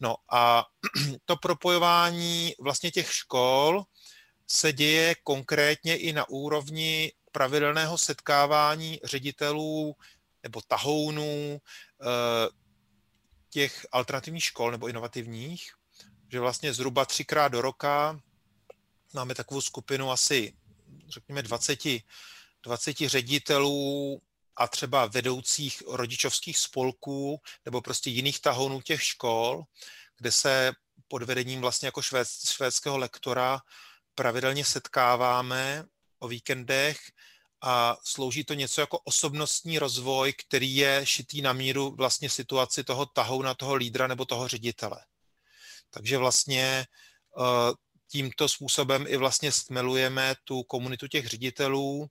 [0.00, 0.66] No a
[1.24, 3.84] to propojování vlastně těch škol
[4.46, 9.96] se děje konkrétně i na úrovni pravidelného setkávání ředitelů
[10.42, 11.60] nebo tahounů,
[12.02, 12.63] eh,
[13.54, 15.72] těch alternativních škol nebo inovativních,
[16.32, 18.20] že vlastně zhruba třikrát do roka
[19.12, 20.52] máme takovou skupinu asi,
[21.08, 21.78] řekněme, 20,
[22.62, 24.22] 20 ředitelů
[24.56, 29.64] a třeba vedoucích rodičovských spolků nebo prostě jiných tahounů těch škol,
[30.18, 30.72] kde se
[31.08, 33.60] pod vedením vlastně jako švéd, švédského lektora
[34.14, 35.84] pravidelně setkáváme
[36.18, 36.98] o víkendech
[37.66, 43.06] a slouží to něco jako osobnostní rozvoj, který je šitý na míru vlastně situaci toho
[43.06, 45.00] tahou na toho lídra nebo toho ředitele.
[45.90, 46.86] Takže vlastně
[47.36, 47.44] uh,
[48.08, 52.06] tímto způsobem i vlastně stmelujeme tu komunitu těch ředitelů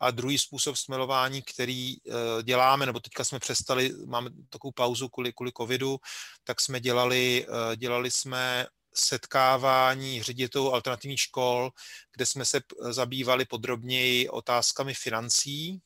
[0.00, 5.32] a druhý způsob stmelování, který eh, děláme, nebo teďka jsme přestali, máme takovou pauzu kvůli,
[5.32, 5.98] kvůli covidu,
[6.44, 8.66] tak jsme dělali, eh, dělali jsme
[8.98, 11.70] setkávání ředitelů alternativních škol,
[12.12, 15.80] kde jsme se zabývali podrobněji otázkami financí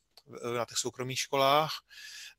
[0.57, 1.71] na těch soukromých školách.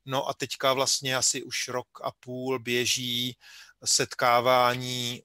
[0.06, 3.36] No a teďka vlastně asi už rok a půl běží
[3.84, 5.22] setkávání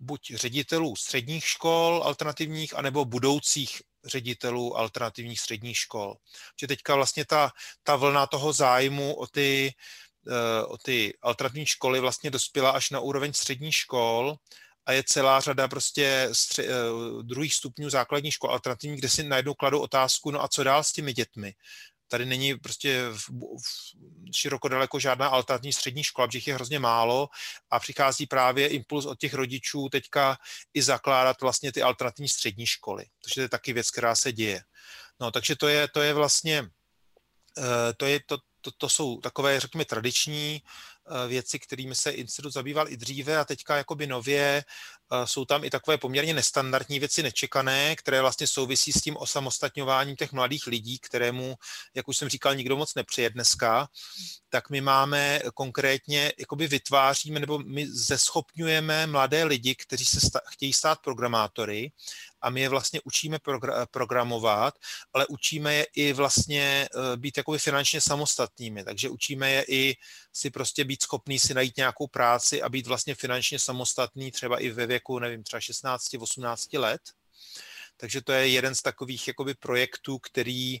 [0.00, 6.16] buď ředitelů středních škol alternativních, anebo budoucích ředitelů alternativních středních škol.
[6.60, 7.52] Že teďka vlastně ta,
[7.82, 9.72] ta vlna toho zájmu o ty,
[10.66, 14.36] o ty alternativní školy vlastně dospěla až na úroveň středních škol
[14.86, 19.54] a je celá řada prostě stře- eh, druhých stupňů základních škol alternativních, kde si najednou
[19.54, 21.54] kladou otázku, no a co dál s těmi dětmi?
[22.08, 27.28] Tady není prostě v, v široko daleko žádná alternativní střední škola, protože je hrozně málo
[27.70, 30.38] a přichází právě impuls od těch rodičů teďka
[30.74, 33.04] i zakládat vlastně ty alternativní střední školy.
[33.22, 34.62] Takže to je taky věc, která se děje.
[35.20, 36.68] No, takže to je, to je vlastně,
[37.58, 40.62] eh, to, je, to, to, to jsou takové, řekněme, tradiční
[41.10, 44.64] Eh, věci, kterými se institut zabýval i dříve a teďka jakoby nově
[45.12, 50.16] eh, jsou tam i takové poměrně nestandardní věci, nečekané, které vlastně souvisí s tím osamostatňováním
[50.16, 51.54] těch mladých lidí, kterému,
[51.94, 53.88] jak už jsem říkal, nikdo moc nepřije dneska,
[54.48, 60.72] tak my máme konkrétně, jakoby vytváříme nebo my zeschopňujeme mladé lidi, kteří se sta- chtějí
[60.72, 61.92] stát programátory
[62.44, 64.74] a my je vlastně učíme progr- programovat,
[65.12, 69.96] ale učíme je i vlastně eh, být jakoby finančně samostatnými, takže učíme je i
[70.32, 74.70] si prostě být schopný si najít nějakou práci a být vlastně finančně samostatný třeba i
[74.70, 77.00] ve věku, nevím, třeba 16-18 let.
[77.96, 80.78] Takže to je jeden z takových jakoby projektů, který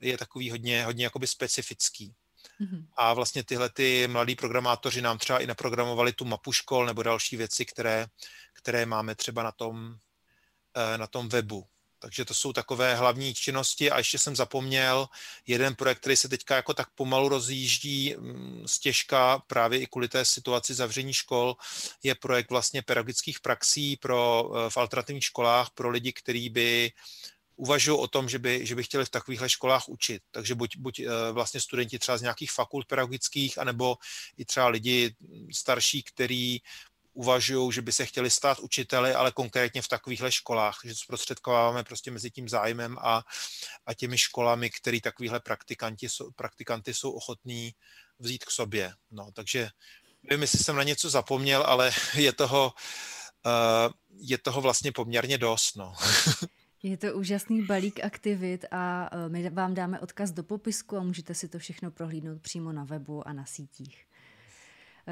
[0.00, 2.14] je takový hodně, hodně jakoby specifický.
[2.60, 2.86] Mm-hmm.
[2.96, 7.36] A vlastně tyhle ty mladí programátoři nám třeba i naprogramovali tu mapu škol nebo další
[7.36, 8.06] věci, které,
[8.54, 9.98] které máme třeba na tom,
[10.96, 11.66] na tom webu.
[12.02, 15.08] Takže to jsou takové hlavní činnosti a ještě jsem zapomněl
[15.46, 20.24] jeden projekt, který se teďka jako tak pomalu rozjíždí mm, stěžka právě i kvůli té
[20.24, 21.56] situaci zavření škol,
[22.02, 26.92] je projekt vlastně pedagogických praxí pro, eh, v alternativních školách pro lidi, kteří by
[27.56, 30.22] uvažují o tom, že by, že by chtěli v takovýchhle školách učit.
[30.30, 33.96] Takže buď, buď eh, vlastně studenti třeba z nějakých fakult pedagogických, anebo
[34.36, 35.14] i třeba lidi
[35.52, 36.58] starší, který
[37.12, 42.10] uvažují, že by se chtěli stát učiteli, ale konkrétně v takovýchhle školách, že zprostředkováváme prostě
[42.10, 43.24] mezi tím zájmem a,
[43.86, 46.06] a těmi školami, který takovýhle praktikanti,
[46.36, 47.74] praktikanty jsou ochotní
[48.18, 48.92] vzít k sobě.
[49.10, 49.68] No, takže
[50.22, 52.72] nevím, jestli jsem na něco zapomněl, ale je toho,
[53.46, 55.76] uh, je toho vlastně poměrně dost.
[55.76, 55.94] No.
[56.82, 61.34] Je to úžasný balík aktivit a eh, my vám dáme odkaz do popisku a můžete
[61.34, 64.06] si to všechno prohlídnout přímo na webu a na sítích.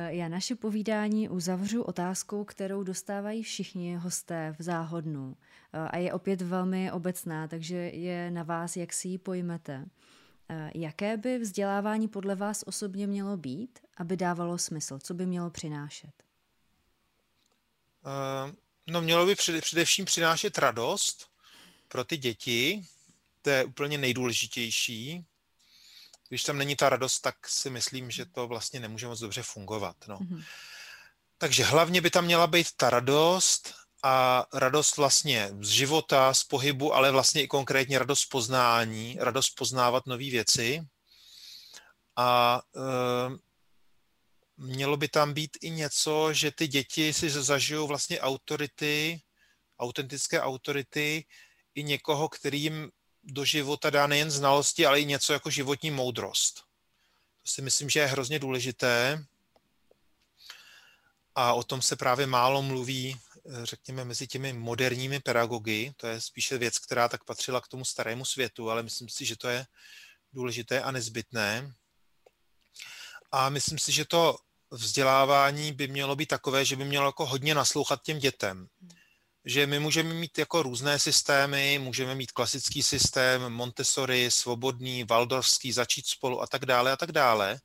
[0.01, 5.37] Eh, já naše povídání uzavřu otázkou, kterou dostávají všichni hosté v záhodnu.
[5.73, 9.85] Eh, a je opět velmi obecná, takže je na vás, jak si ji pojmete.
[10.49, 14.99] Eh, jaké by vzdělávání podle vás osobně mělo být, aby dávalo smysl?
[14.99, 16.13] Co by mělo přinášet?
[18.87, 21.31] No mělo by především přinášet radost
[21.89, 22.85] pro ty děti,
[23.43, 25.25] to je úplně nejdůležitější,
[26.29, 29.97] když tam není ta radost, tak si myslím, že to vlastně nemůže moc dobře fungovat.
[30.09, 30.17] No.
[30.19, 30.45] Mm-hmm.
[31.39, 36.95] Takže hlavně by tam měla být ta radost a radost vlastně z života, z pohybu,
[36.95, 40.83] ale vlastně i konkrétně radost poznání, radost poznávat nové věci.
[42.17, 42.81] A e,
[44.57, 49.21] mělo by tam být i něco, že ty děti si zažijou vlastně autority,
[49.79, 51.25] autentické autority,
[51.75, 52.91] i někoho, kterým
[53.29, 56.61] do života dá nejen znalosti, ale i něco jako životní moudrost.
[57.43, 59.25] To si myslím, že je hrozně důležité
[61.35, 63.21] a o tom se právě málo mluví,
[63.63, 65.93] řekněme, mezi těmi moderními pedagogy.
[65.97, 69.37] To je spíše věc, která tak patřila k tomu starému světu, ale myslím si, že
[69.37, 69.67] to je
[70.33, 71.75] důležité a nezbytné.
[73.33, 74.39] A myslím si, že to
[74.71, 78.69] vzdělávání by mělo být takové, že by mělo jako hodně naslouchat těm dětem
[79.49, 86.07] že my můžeme mít jako různé systémy, můžeme mít klasický systém, Montessori, svobodný, Waldorfský, začít
[86.07, 87.61] spolu a tak dále a tak dále,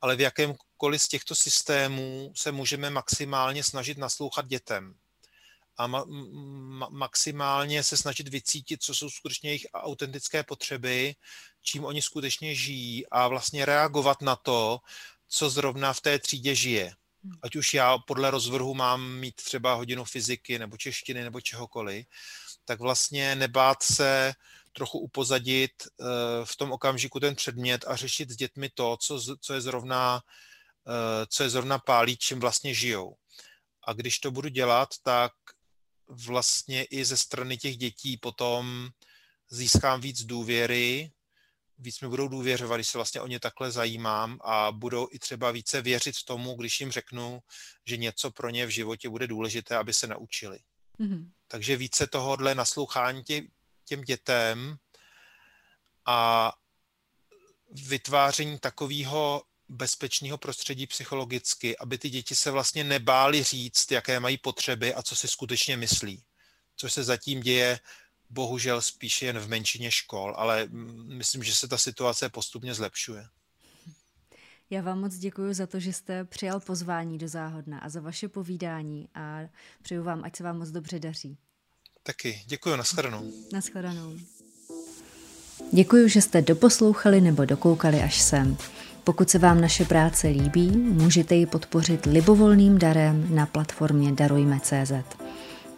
[0.00, 4.94] ale v jakémkoliv z těchto systémů se můžeme maximálně snažit naslouchat dětem
[5.76, 6.06] a ma-
[6.78, 11.14] ma- maximálně se snažit vycítit, co jsou skutečně jejich autentické potřeby,
[11.62, 14.78] čím oni skutečně žijí a vlastně reagovat na to,
[15.28, 16.94] co zrovna v té třídě žije.
[17.42, 22.06] Ať už já podle rozvrhu mám mít třeba hodinu fyziky nebo češtiny nebo čehokoliv,
[22.64, 24.32] tak vlastně nebát se
[24.72, 26.04] trochu upozadit eh,
[26.44, 30.22] v tom okamžiku ten předmět a řešit s dětmi to, co, co je zrovna
[30.88, 33.16] eh, co je zrovna pálí, čím vlastně žijou.
[33.82, 35.32] A když to budu dělat, tak
[36.08, 38.88] vlastně i ze strany těch dětí potom
[39.50, 41.10] získám víc důvěry,
[41.78, 45.50] víc mi budou důvěřovat, když se vlastně o ně takhle zajímám a budou i třeba
[45.50, 47.40] více věřit tomu, když jim řeknu,
[47.86, 50.58] že něco pro ně v životě bude důležité, aby se naučili.
[51.00, 51.30] Mm-hmm.
[51.48, 53.42] Takže více tohohle naslouchání tě,
[53.84, 54.76] těm dětem
[56.06, 56.52] a
[57.70, 64.94] vytváření takového bezpečného prostředí psychologicky, aby ty děti se vlastně nebály říct, jaké mají potřeby
[64.94, 66.24] a co si skutečně myslí.
[66.76, 67.80] Což se zatím děje
[68.30, 70.68] bohužel spíše jen v menšině škol, ale
[71.04, 73.26] myslím, že se ta situace postupně zlepšuje.
[74.70, 78.28] Já vám moc děkuji za to, že jste přijal pozvání do Záhodna a za vaše
[78.28, 79.40] povídání a
[79.82, 81.38] přeju vám, ať se vám moc dobře daří.
[82.02, 83.32] Taky, děkuji, nashledanou.
[83.52, 84.16] Nashledanou.
[85.72, 88.56] Děkuji, že jste doposlouchali nebo dokoukali až sem.
[89.04, 94.92] Pokud se vám naše práce líbí, můžete ji podpořit libovolným darem na platformě Darujme.cz.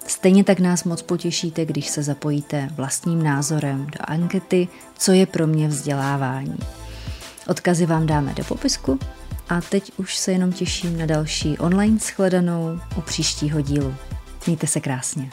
[0.08, 4.68] Stejně tak nás moc potěšíte, když se zapojíte vlastním názorem do ankety
[4.98, 6.58] Co je pro mě vzdělávání.
[7.46, 8.98] Odkazy vám dáme do popisku
[9.48, 13.94] a teď už se jenom těším na další online shledanou u příštího dílu.
[14.46, 15.30] Mějte se krásně.